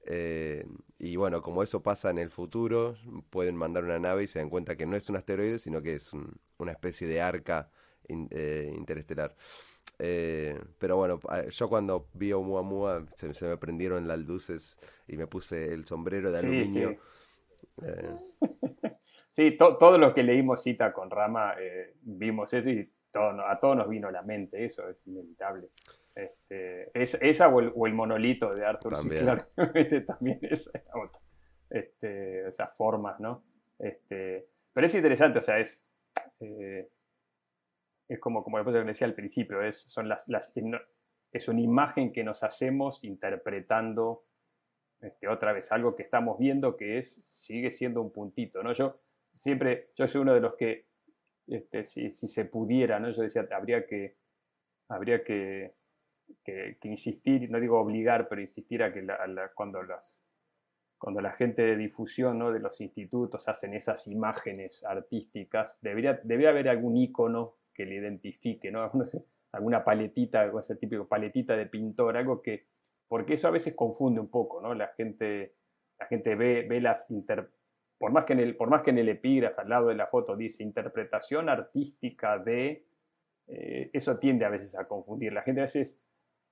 Eh, 0.07 0.67
y 0.99 1.17
bueno, 1.17 1.41
como 1.41 1.63
eso 1.63 1.83
pasa 1.83 2.11
en 2.11 2.19
el 2.19 2.31
futuro, 2.31 2.97
pueden 3.31 3.57
mandar 3.57 3.85
una 3.85 3.99
nave 3.99 4.25
y 4.25 4.29
se 4.29 4.39
dan 4.39 4.51
cuenta 4.51 4.77
que 4.77 4.85
no 4.85 4.97
es 4.97 5.09
un 5.09 5.17
asteroide, 5.17 5.59
sino 5.59 5.81
que 5.81 5.95
es 5.95 6.13
una 6.59 6.73
especie 6.73 7.07
de 7.07 7.23
arca 7.23 7.71
eh, 8.09 8.73
interestelar. 8.75 9.35
Eh, 9.99 10.59
pero 10.79 10.97
bueno, 10.97 11.21
yo 11.51 11.69
cuando 11.69 12.09
vi 12.15 12.33
a 12.33 12.37
Oumuamua 12.37 13.05
se, 13.17 13.33
se, 13.33 13.47
me 13.47 13.57
prendieron 13.57 14.09
las 14.09 14.19
luces 14.19 14.77
y 15.07 15.17
me 15.17 15.27
puse 15.27 15.73
el 15.73 15.85
sombrero 15.87 16.33
de 16.33 16.39
aluminio. 16.39 16.97
Sí, 19.33 19.43
eh. 19.43 19.57
todo 19.59 19.99
lo 19.99 20.15
que 20.15 20.23
leímos 20.23 20.63
cita 20.63 20.93
con 20.93 21.11
Rama, 21.11 21.55
vimos 22.03 22.53
eso 22.53 22.69
y 22.69 22.91
a 23.15 23.59
todos 23.61 23.77
nos 23.77 23.89
vino 23.89 24.09
a 24.09 24.13
la 24.13 24.23
mente, 24.23 24.65
eso 24.65 24.89
es 24.89 25.07
inevitable. 25.07 25.69
Este, 26.15 26.91
esa 26.95 27.49
o 27.49 27.87
el, 27.87 27.95
monolito 27.95 28.55
de 28.55 28.65
Arthur 28.65 28.95
también, 28.95 29.43
este, 29.75 30.01
también 30.03 30.39
es 30.43 30.71
este, 31.71 32.49
esas 32.49 32.77
formas, 32.77 33.19
¿no? 33.19 33.43
Este, 33.79 34.47
pero 34.73 34.87
es 34.87 34.95
interesante, 34.95 35.39
o 35.41 35.43
sea, 35.43 35.59
es 35.59 35.81
es 38.09 38.21
como, 38.21 38.45
como 38.45 38.59
después 38.59 38.87
decía 38.87 39.07
al 39.07 39.15
principio, 39.15 39.63
es, 39.63 39.85
son 39.89 40.09
las, 40.09 40.27
las, 40.29 40.53
es 41.33 41.49
una 41.49 41.61
imagen 41.61 42.13
que 42.13 42.25
nos 42.25 42.43
hacemos 42.43 43.03
interpretando 43.03 44.25
este, 45.01 45.29
otra 45.29 45.53
vez 45.53 45.71
algo 45.73 45.97
que 45.97 46.03
estamos 46.03 46.39
viendo 46.39 46.77
que 46.77 46.99
es, 46.99 47.15
sigue 47.25 47.71
siendo 47.71 48.01
un 48.01 48.13
puntito, 48.13 48.63
¿no? 48.63 48.73
Yo 48.73 49.01
siempre, 49.33 49.91
yo 49.97 50.07
soy 50.07 50.23
uno 50.23 50.35
de 50.35 50.41
los 50.41 50.55
que, 50.55 50.87
este, 51.47 51.85
si, 51.85 52.11
se 52.11 52.45
pudiera, 52.45 52.99
¿no? 53.01 53.11
Yo 53.11 53.23
decía, 53.23 53.47
habría 53.51 53.87
que, 53.87 54.17
habría 54.89 55.25
que, 55.25 55.75
que, 56.45 56.79
insistir, 56.85 57.51
no 57.51 57.61
digo 57.61 57.81
obligar, 57.81 58.29
pero 58.29 58.41
insistir 58.41 58.83
a 58.83 58.93
que 58.93 59.07
cuando 59.55 59.83
las, 59.83 60.15
cuando 60.99 61.21
la 61.21 61.33
gente 61.33 61.63
de 61.63 61.77
difusión 61.77 62.39
¿no? 62.39 62.51
de 62.51 62.61
los 62.61 62.81
institutos 62.81 63.47
hacen 63.49 63.75
esas 63.75 64.07
imágenes 64.07 64.83
artísticas, 64.85 65.77
debería, 65.83 66.21
debería 66.23 66.51
haber 66.51 66.69
algún 66.69 66.97
icono 66.97 67.57
que 67.75 67.85
le 67.85 67.97
identifique, 67.97 68.71
¿no? 68.71 68.91
alguna 69.53 69.85
paletita, 69.85 70.51
ese 70.59 70.77
típico 70.77 71.07
paletita 71.07 71.57
de 71.57 71.67
pintor, 71.67 72.17
algo 72.17 72.43
que, 72.43 72.67
porque 73.09 73.35
eso 73.35 73.49
a 73.49 73.53
veces 73.53 73.75
confunde 73.75 74.21
un 74.21 74.29
poco, 74.29 74.61
¿no? 74.61 74.75
La 74.75 74.89
gente, 74.89 75.55
la 75.99 76.07
gente 76.07 76.35
ve, 76.35 76.67
ve 76.69 76.81
las 76.81 77.09
inter, 77.11 77.51
por 77.99 78.13
más 78.13 78.25
que 78.25 78.33
en 78.33 78.41
el, 78.41 78.57
por 78.57 78.69
más 78.69 78.83
que 78.83 78.91
en 78.91 78.99
el 78.99 79.09
epígrafe 79.09 79.61
al 79.61 79.69
lado 79.69 79.89
de 79.89 79.95
la 79.95 80.09
foto 80.09 80.37
dice 80.37 80.63
interpretación 80.63 81.49
artística 81.49 82.39
de, 82.39 82.87
eh, 83.47 83.91
eso 83.93 84.19
tiende 84.19 84.45
a 84.45 84.51
veces 84.51 84.75
a 84.77 84.87
confundir. 84.87 85.33
La 85.33 85.43
gente 85.43 85.61
a 85.61 85.65
veces, 85.65 86.01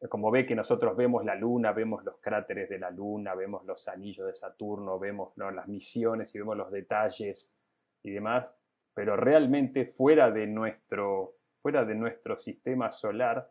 como 0.08 0.30
ve 0.30 0.46
que 0.46 0.54
nosotros 0.54 0.96
vemos 0.96 1.24
la 1.24 1.34
luna, 1.34 1.72
vemos 1.72 2.04
los 2.04 2.18
cráteres 2.20 2.68
de 2.68 2.78
la 2.78 2.90
luna, 2.90 3.34
vemos 3.34 3.64
los 3.64 3.88
anillos 3.88 4.26
de 4.26 4.34
Saturno, 4.34 4.98
vemos 4.98 5.32
las 5.36 5.68
misiones 5.68 6.34
y 6.34 6.38
vemos 6.38 6.56
los 6.56 6.70
detalles 6.70 7.50
y 8.02 8.10
demás, 8.10 8.50
pero 8.94 9.16
realmente 9.16 9.84
fuera 9.86 10.30
de 10.30 10.46
nuestro, 10.46 11.36
fuera 11.58 11.84
de 11.84 11.94
nuestro 11.94 12.38
sistema 12.38 12.90
solar, 12.90 13.50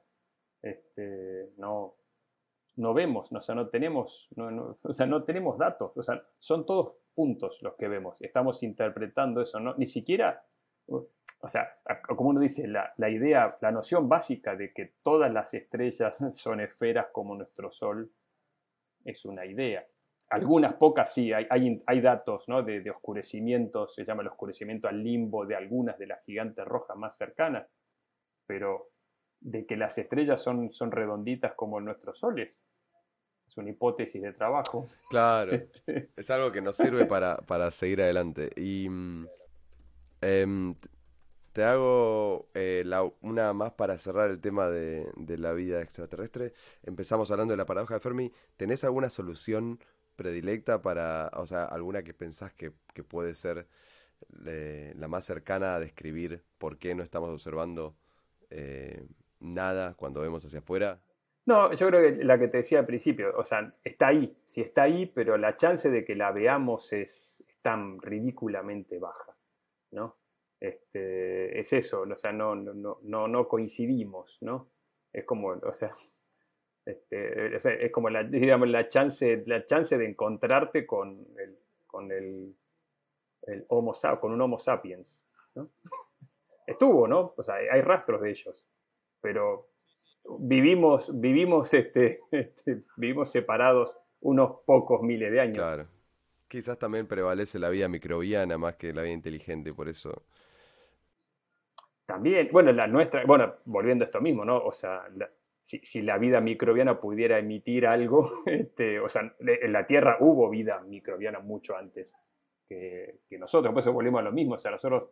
este, 0.61 1.51
no, 1.57 1.95
no 2.75 2.93
vemos, 2.93 3.31
o 3.31 3.41
sea, 3.41 3.55
no 3.55 3.69
tenemos, 3.69 4.29
o 4.83 4.93
sea, 4.93 5.05
no 5.05 5.23
tenemos 5.23 5.57
datos, 5.57 5.95
o 5.97 6.03
sea, 6.03 6.23
son 6.37 6.65
todos 6.65 6.95
puntos 7.13 7.59
los 7.61 7.75
que 7.75 7.87
vemos, 7.87 8.21
estamos 8.21 8.63
interpretando 8.63 9.41
eso, 9.41 9.59
¿no? 9.59 9.75
ni 9.75 9.87
siquiera, 9.87 10.45
o 10.87 11.47
sea, 11.47 11.75
como 12.15 12.29
uno 12.29 12.39
dice, 12.39 12.67
la, 12.67 12.93
la, 12.97 13.09
idea, 13.09 13.57
la 13.61 13.71
noción 13.71 14.07
básica 14.07 14.55
de 14.55 14.73
que 14.73 14.93
todas 15.03 15.31
las 15.31 15.53
estrellas 15.53 16.17
son 16.33 16.59
esferas 16.61 17.07
como 17.11 17.35
nuestro 17.35 17.71
Sol 17.71 18.11
es 19.03 19.25
una 19.25 19.45
idea. 19.45 19.85
Algunas 20.31 20.73
pocas 20.75 21.13
sí, 21.13 21.31
hay, 21.33 21.45
hay, 21.49 21.83
hay 21.85 22.01
datos 22.01 22.47
¿no? 22.47 22.63
de, 22.63 22.81
de, 22.81 22.89
oscurecimiento, 22.89 23.87
se 23.87 24.03
llama 24.03 24.21
el 24.21 24.29
oscurecimiento 24.29 24.87
al 24.87 25.03
limbo 25.03 25.45
de 25.45 25.55
algunas 25.55 25.97
de 25.97 26.07
las 26.07 26.23
gigantes 26.23 26.65
rojas 26.65 26.97
más 26.97 27.17
cercanas, 27.17 27.67
pero 28.47 28.89
de 29.41 29.65
que 29.65 29.75
las 29.75 29.97
estrellas 29.97 30.41
son, 30.41 30.71
son 30.71 30.91
redonditas 30.91 31.53
como 31.55 31.81
nuestros 31.81 32.17
soles, 32.19 32.55
es 33.51 33.57
una 33.57 33.69
hipótesis 33.69 34.21
de 34.21 34.31
trabajo. 34.31 34.87
Claro, 35.09 35.59
es 36.15 36.29
algo 36.29 36.51
que 36.51 36.61
nos 36.61 36.77
sirve 36.77 37.05
para, 37.05 37.37
para 37.37 37.69
seguir 37.71 38.01
adelante. 38.01 38.49
Y 38.55 38.87
em, 40.21 40.75
te 41.51 41.63
hago 41.65 42.49
eh, 42.53 42.85
una 43.21 43.51
más 43.51 43.73
para 43.73 43.97
cerrar 43.97 44.29
el 44.31 44.39
tema 44.39 44.69
de, 44.69 45.05
la 45.37 45.51
vida 45.51 45.81
extraterrestre. 45.81 46.53
Empezamos 46.83 47.29
hablando 47.29 47.51
de 47.51 47.57
la 47.57 47.65
paradoja 47.65 47.95
de 47.95 47.99
Fermi. 47.99 48.31
¿Tenés 48.55 48.85
alguna 48.85 49.09
solución 49.09 49.79
predilecta 50.21 50.81
para, 50.81 51.31
o 51.33 51.47
sea, 51.47 51.65
alguna 51.65 52.03
que 52.03 52.13
pensás 52.13 52.53
que, 52.53 52.71
puede 53.03 53.33
ser 53.33 53.65
eh, 54.45 54.93
la 54.95 55.07
más 55.07 55.25
cercana 55.25 55.75
a 55.75 55.79
describir 55.79 56.43
por 56.59 56.77
qué 56.77 56.93
no 56.93 57.01
estamos 57.01 57.29
observando 57.29 57.95
eh, 58.51 59.07
nada 59.39 59.95
cuando 59.95 60.21
vemos 60.21 60.45
hacia 60.45 60.59
afuera? 60.59 60.99
No, 61.47 61.73
yo 61.73 61.87
creo 61.87 62.01
que 62.01 62.23
la 62.23 62.37
que 62.37 62.47
te 62.47 62.57
decía 62.57 62.79
al 62.79 62.85
principio, 62.85 63.33
o 63.35 63.43
sea, 63.43 63.73
está 63.83 64.07
ahí, 64.09 64.37
sí 64.43 64.61
está 64.61 64.83
ahí, 64.83 65.07
pero 65.07 65.37
la 65.37 65.55
chance 65.55 65.89
de 65.89 66.05
que 66.05 66.13
la 66.13 66.31
veamos 66.31 66.93
es, 66.93 67.35
es 67.47 67.57
tan 67.63 67.99
ridículamente 67.99 68.99
baja, 68.99 69.35
¿no? 69.89 70.17
Este, 70.59 71.59
es 71.59 71.73
eso, 71.73 72.01
o 72.01 72.15
sea, 72.15 72.31
no, 72.31 72.55
no, 72.55 72.99
no, 73.01 73.27
no 73.27 73.47
coincidimos, 73.47 74.37
¿no? 74.41 74.69
Es 75.11 75.25
como, 75.25 75.47
o 75.47 75.73
sea, 75.73 75.95
este, 76.91 77.85
es 77.85 77.91
como 77.91 78.09
la, 78.09 78.23
digamos, 78.23 78.67
la, 78.69 78.87
chance, 78.87 79.43
la 79.45 79.65
chance 79.65 79.97
de 79.97 80.05
encontrarte 80.07 80.85
con 80.85 81.25
el, 81.37 81.57
con 81.87 82.11
el, 82.11 82.53
el 83.43 83.65
homo, 83.69 83.93
con 84.19 84.31
un 84.31 84.41
Homo 84.41 84.59
sapiens, 84.59 85.21
¿no? 85.55 85.69
Estuvo, 86.67 87.07
¿no? 87.07 87.33
O 87.35 87.43
sea, 87.43 87.55
hay 87.55 87.81
rastros 87.81 88.21
de 88.21 88.29
ellos, 88.29 88.65
pero 89.19 89.69
vivimos, 90.39 91.09
vivimos, 91.19 91.73
este, 91.73 92.21
este, 92.31 92.83
vivimos 92.97 93.31
separados 93.31 93.95
unos 94.21 94.61
pocos 94.65 95.01
miles 95.01 95.31
de 95.31 95.41
años. 95.41 95.57
Claro. 95.57 95.87
Quizás 96.47 96.77
también 96.77 97.07
prevalece 97.07 97.59
la 97.59 97.69
vida 97.69 97.87
microbiana 97.87 98.57
más 98.57 98.75
que 98.75 98.93
la 98.93 99.01
vida 99.01 99.13
inteligente, 99.13 99.73
por 99.73 99.87
eso 99.87 100.23
también, 102.11 102.49
bueno, 102.51 102.73
la 102.73 102.87
nuestra, 102.87 103.23
bueno, 103.25 103.53
volviendo 103.63 104.03
a 104.03 104.07
esto 104.07 104.19
mismo, 104.19 104.43
¿no? 104.43 104.57
O 104.57 104.73
sea, 104.73 105.07
si, 105.83 106.01
la 106.01 106.17
vida 106.17 106.41
microbiana 106.41 106.99
pudiera 106.99 107.39
emitir 107.39 107.87
algo, 107.87 108.43
este, 108.45 108.99
o 108.99 109.09
sea, 109.09 109.33
en 109.39 109.73
la 109.73 109.85
Tierra 109.85 110.17
hubo 110.19 110.49
vida 110.49 110.81
microbiana 110.81 111.39
mucho 111.39 111.75
antes 111.75 112.13
que, 112.67 113.19
nosotros, 113.37 113.73
por 113.73 113.81
eso 113.81 113.91
volvemos 113.91 114.19
a 114.19 114.23
lo 114.23 114.31
mismo, 114.31 114.55
o 114.55 114.59
sea, 114.59 114.71
nosotros 114.71 115.09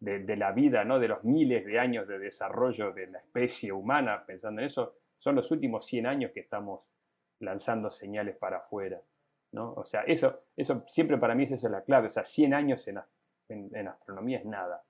de, 0.00 0.36
la 0.36 0.52
vida, 0.52 0.84
¿no? 0.84 0.98
De 0.98 1.08
los 1.08 1.24
miles 1.24 1.64
de 1.64 1.78
años 1.78 2.08
de 2.08 2.18
desarrollo 2.18 2.92
de 2.92 3.06
la 3.08 3.18
especie 3.18 3.72
humana, 3.72 4.24
pensando 4.26 4.60
en 4.60 4.66
eso, 4.66 4.96
son 5.18 5.36
los 5.36 5.50
últimos 5.50 5.86
100 5.86 6.06
años 6.06 6.32
que 6.32 6.40
estamos 6.40 6.80
lanzando 7.38 7.90
señales 7.90 8.36
para 8.36 8.58
afuera, 8.58 9.00
¿no? 9.52 9.74
O 9.74 9.84
sea, 9.84 10.02
eso, 10.02 10.44
eso 10.56 10.84
siempre 10.88 11.18
para 11.18 11.34
mí 11.34 11.44
es 11.44 11.62
la 11.64 11.82
clave, 11.84 12.06
o 12.08 12.10
sea, 12.10 12.24
100 12.24 12.54
años 12.54 12.88
en 12.88 13.88
astronomía 13.88 14.38
es 14.38 14.46
nada. 14.46 14.82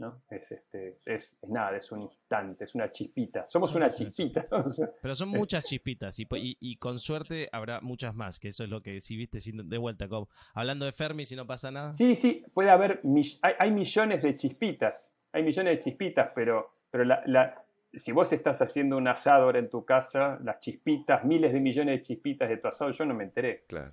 ¿No? 0.00 0.22
Es, 0.30 0.50
este, 0.50 0.96
es, 1.04 1.38
nada, 1.46 1.76
es 1.76 1.92
un 1.92 2.00
instante, 2.00 2.64
es 2.64 2.74
una 2.74 2.90
chispita. 2.90 3.46
Somos 3.48 3.74
una 3.74 3.90
chispita. 3.90 4.46
Pero 5.02 5.14
son 5.14 5.28
muchas 5.28 5.66
chispitas 5.66 6.18
y, 6.18 6.26
y, 6.32 6.76
con 6.76 6.98
suerte 6.98 7.48
habrá 7.52 7.80
muchas 7.82 8.14
más, 8.14 8.40
que 8.40 8.48
eso 8.48 8.64
es 8.64 8.70
lo 8.70 8.82
que 8.82 9.00
si 9.00 9.16
viste 9.16 9.38
de 9.52 9.78
vuelta, 9.78 10.08
como 10.08 10.28
hablando 10.54 10.86
de 10.86 10.92
Fermi, 10.92 11.24
si 11.26 11.36
no 11.36 11.46
pasa 11.46 11.70
nada. 11.70 11.92
Sí, 11.92 12.16
sí, 12.16 12.44
puede 12.54 12.70
haber, 12.70 13.02
hay, 13.42 13.70
millones 13.70 14.22
de 14.22 14.34
chispitas, 14.34 15.10
hay 15.32 15.42
millones 15.42 15.76
de 15.76 15.80
chispitas, 15.80 16.30
pero, 16.34 16.78
pero 16.90 17.04
la, 17.04 17.62
si 17.92 18.12
vos 18.12 18.32
estás 18.32 18.62
haciendo 18.62 18.96
un 18.96 19.06
asado 19.06 19.44
ahora 19.44 19.58
en 19.58 19.68
tu 19.68 19.84
casa, 19.84 20.38
las 20.42 20.60
chispitas, 20.60 21.24
miles 21.24 21.52
de 21.52 21.60
millones 21.60 21.98
de 21.98 22.02
chispitas 22.02 22.48
de 22.48 22.56
tu 22.56 22.68
asado, 22.68 22.90
yo 22.90 23.04
no 23.04 23.14
me 23.14 23.24
enteré. 23.24 23.64
Claro. 23.68 23.92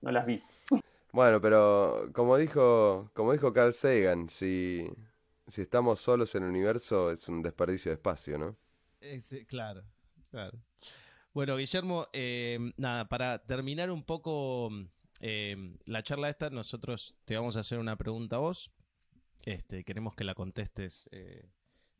No 0.00 0.12
las 0.12 0.24
vi. 0.24 0.40
Bueno, 1.12 1.40
pero 1.40 2.10
como 2.12 2.36
dijo, 2.36 3.10
como 3.14 3.32
dijo 3.32 3.52
Carl 3.52 3.72
Sagan, 3.72 4.28
si, 4.28 4.88
si 5.48 5.62
estamos 5.62 6.00
solos 6.00 6.34
en 6.34 6.44
el 6.44 6.50
universo 6.50 7.10
es 7.10 7.28
un 7.28 7.42
desperdicio 7.42 7.90
de 7.90 7.94
espacio, 7.94 8.38
¿no? 8.38 8.56
claro, 9.46 9.84
claro. 10.30 10.58
Bueno, 11.32 11.56
Guillermo, 11.56 12.08
eh, 12.12 12.58
nada, 12.76 13.08
para 13.08 13.38
terminar 13.44 13.90
un 13.90 14.02
poco 14.02 14.70
eh, 15.20 15.76
la 15.84 16.02
charla 16.02 16.28
esta, 16.28 16.50
nosotros 16.50 17.16
te 17.24 17.36
vamos 17.36 17.56
a 17.56 17.60
hacer 17.60 17.78
una 17.78 17.96
pregunta 17.96 18.36
a 18.36 18.40
vos. 18.40 18.72
Este, 19.44 19.84
queremos 19.84 20.14
que 20.14 20.24
la 20.24 20.34
contestes 20.34 21.08
eh, 21.12 21.48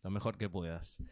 lo 0.02 0.10
mejor 0.10 0.38
que 0.38 0.50
puedas. 0.50 1.02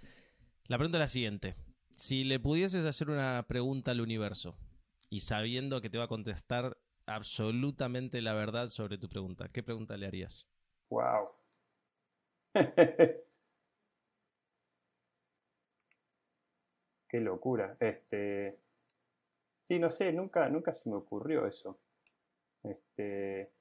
La 0.67 0.77
pregunta 0.77 0.99
es 0.99 1.01
la 1.01 1.09
siguiente. 1.09 1.55
Si 1.95 2.25
le 2.25 2.41
pudieses 2.41 2.85
hacer 2.85 3.11
una 3.11 3.45
pregunta 3.49 3.93
al 3.93 4.01
universo 4.01 4.59
y 5.09 5.21
sabiendo 5.21 5.81
que 5.81 5.89
te 5.89 5.99
va 5.99 6.05
a 6.05 6.09
contestar 6.09 6.77
absolutamente 7.07 8.21
la 8.21 8.35
verdad 8.35 8.69
sobre 8.69 8.99
tu 8.99 9.09
pregunta, 9.09 9.49
¿qué 9.49 9.63
pregunta 9.63 9.97
le 9.97 10.07
harías? 10.07 10.47
Wow. 10.91 11.36
Qué 17.09 17.21
locura. 17.21 17.77
Este, 17.81 18.59
sí, 19.65 19.79
no 19.79 19.91
sé, 19.91 20.13
nunca, 20.13 20.49
nunca 20.49 20.73
se 20.73 20.89
me 20.89 20.97
ocurrió 20.97 21.47
eso. 21.47 21.79
Este, 22.65 23.53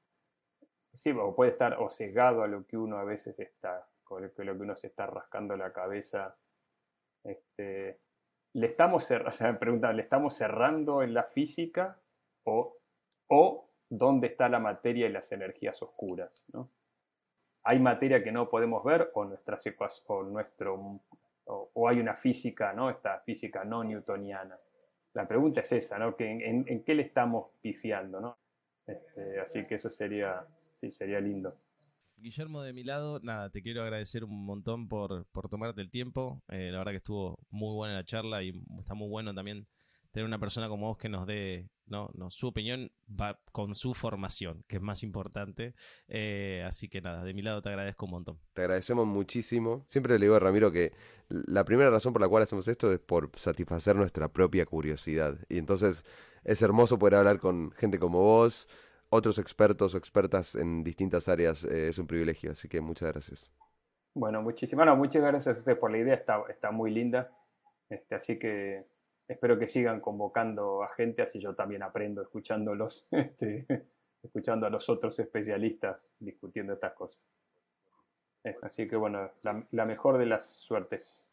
sí, 0.94 1.12
o 1.12 1.36
puede 1.36 1.52
estar 1.52 1.76
o 1.80 1.90
sesgado 1.90 2.44
a 2.44 2.48
lo 2.48 2.66
que 2.66 2.78
uno 2.78 2.98
a 2.98 3.04
veces 3.04 3.38
está, 3.40 3.88
con 4.04 4.24
lo 4.24 4.34
que 4.34 4.42
uno 4.42 4.76
se 4.76 4.88
está 4.88 5.06
rascando 5.08 5.58
la 5.58 5.74
cabeza. 5.74 6.38
Este, 7.24 8.00
le 8.54 8.68
estamos, 8.68 9.12
o 9.12 9.32
sea, 9.32 9.60
¿le 9.94 10.02
estamos 10.02 10.36
cerrando 10.36 11.04
en 11.04 11.14
la 11.14 11.24
física 11.24 12.00
o, 12.46 12.78
o 13.28 13.70
dónde 13.90 14.28
está 14.28 14.48
la 14.50 14.60
materia 14.60 15.08
y 15.08 15.12
las 15.12 15.32
energías 15.32 15.82
oscuras? 15.82 16.32
¿no? 16.54 16.70
Hay 17.66 17.80
materia 17.80 18.24
que 18.24 18.32
no 18.32 18.48
podemos 18.48 18.84
ver 18.84 19.12
o, 19.16 19.26
nuestras 19.26 19.64
o, 20.06 20.24
nuestro, 20.24 21.02
o, 21.46 21.90
hay 21.90 22.00
una 22.00 22.16
física, 22.16 22.72
¿no? 22.74 22.92
Esta 22.92 23.20
física 23.22 23.66
no 23.66 23.84
newtoniana. 23.84 24.56
La 25.14 25.28
pregunta 25.28 25.62
es 25.62 25.72
esa, 25.72 25.98
¿no? 25.98 26.16
en, 26.20 26.84
qué 26.84 26.94
le 26.94 27.02
estamos 27.02 27.48
pifiando, 27.62 28.22
¿no? 28.22 28.38
Este, 28.86 29.40
así 29.40 29.66
que 29.66 29.76
eso 29.76 29.90
sería, 29.90 30.46
sí, 30.62 30.92
sería 30.92 31.20
lindo. 31.20 31.58
Guillermo, 32.18 32.62
de 32.62 32.74
mi 32.74 32.84
lado, 32.84 33.20
nada, 33.24 33.50
te 33.50 33.64
quiero 33.64 33.82
agradecer 33.82 34.24
un 34.24 34.46
montón 34.46 34.88
por, 34.88 35.26
por 35.32 35.50
tomarte 35.50 35.82
el 35.82 35.90
tiempo. 35.90 36.44
Eh, 36.50 36.70
la 36.72 36.78
verdad 36.78 36.92
que 36.92 36.98
estuvo 36.98 37.40
muy 37.50 37.74
buena 37.74 37.96
la 37.96 38.06
charla 38.06 38.44
y 38.44 38.54
está 38.80 38.94
muy 38.94 39.10
bueno 39.10 39.34
también 39.34 39.68
tener 40.16 40.26
una 40.26 40.40
persona 40.40 40.70
como 40.70 40.88
vos 40.88 40.98
que 40.98 41.10
nos 41.10 41.28
dé 41.28 41.68
no, 41.88 42.10
no, 42.14 42.30
su 42.30 42.48
opinión 42.48 42.90
va 43.08 43.38
con 43.52 43.76
su 43.76 43.94
formación, 43.94 44.64
que 44.68 44.78
es 44.78 44.82
más 44.82 45.04
importante. 45.04 45.76
Eh, 46.08 46.64
así 46.66 46.88
que 46.88 47.02
nada, 47.02 47.24
de 47.24 47.34
mi 47.34 47.42
lado 47.42 47.62
te 47.62 47.68
agradezco 47.68 48.06
un 48.06 48.12
montón. 48.12 48.40
Te 48.54 48.62
agradecemos 48.62 49.06
muchísimo. 49.06 49.86
Siempre 49.90 50.18
le 50.18 50.26
digo 50.26 50.36
a 50.36 50.40
Ramiro 50.40 50.72
que 50.72 50.94
la 51.28 51.66
primera 51.66 51.90
razón 51.90 52.14
por 52.14 52.22
la 52.22 52.30
cual 52.30 52.44
hacemos 52.44 52.66
esto 52.70 52.92
es 52.92 53.00
por 53.00 53.30
satisfacer 53.36 53.98
nuestra 53.98 54.30
propia 54.30 54.66
curiosidad. 54.66 55.38
Y 55.50 55.58
entonces 55.58 56.06
es 56.46 56.62
hermoso 56.62 56.98
poder 56.98 57.16
hablar 57.16 57.40
con 57.40 57.72
gente 57.72 58.00
como 58.00 58.22
vos, 58.22 58.70
otros 59.10 59.38
expertos 59.38 59.96
o 59.96 59.98
expertas 59.98 60.56
en 60.56 60.82
distintas 60.84 61.28
áreas. 61.28 61.66
Eh, 61.66 61.90
es 61.90 62.00
un 62.00 62.08
privilegio, 62.08 62.52
así 62.52 62.70
que 62.70 62.80
muchas 62.80 63.12
gracias. 63.12 63.52
Bueno, 64.14 64.42
muchísimas 64.42 64.98
muchas 64.98 65.22
gracias 65.22 65.58
a 65.58 65.60
ustedes 65.60 65.78
por 65.78 65.92
la 65.92 65.98
idea, 65.98 66.16
está, 66.16 66.42
está 66.50 66.72
muy 66.72 66.90
linda. 66.90 67.30
Este, 67.90 68.16
así 68.16 68.40
que 68.40 68.95
espero 69.28 69.58
que 69.58 69.68
sigan 69.68 70.00
convocando 70.02 70.84
a 70.84 70.94
gente, 70.96 71.22
así 71.22 71.40
yo 71.40 71.56
también 71.56 71.84
aprendo 71.84 72.22
escuchándolos, 72.22 73.08
este, 73.12 73.66
escuchando 74.22 74.68
a 74.68 74.70
los 74.70 74.90
otros 74.90 75.18
especialistas 75.20 75.98
discutiendo 76.20 76.74
estas 76.74 76.94
cosas. 76.94 77.22
Así 78.62 78.88
que 78.88 78.96
bueno, 78.96 79.32
la 79.42 79.86
mejor 79.86 80.20
de 80.20 80.28
las 80.28 80.46
suertes. 80.46 81.25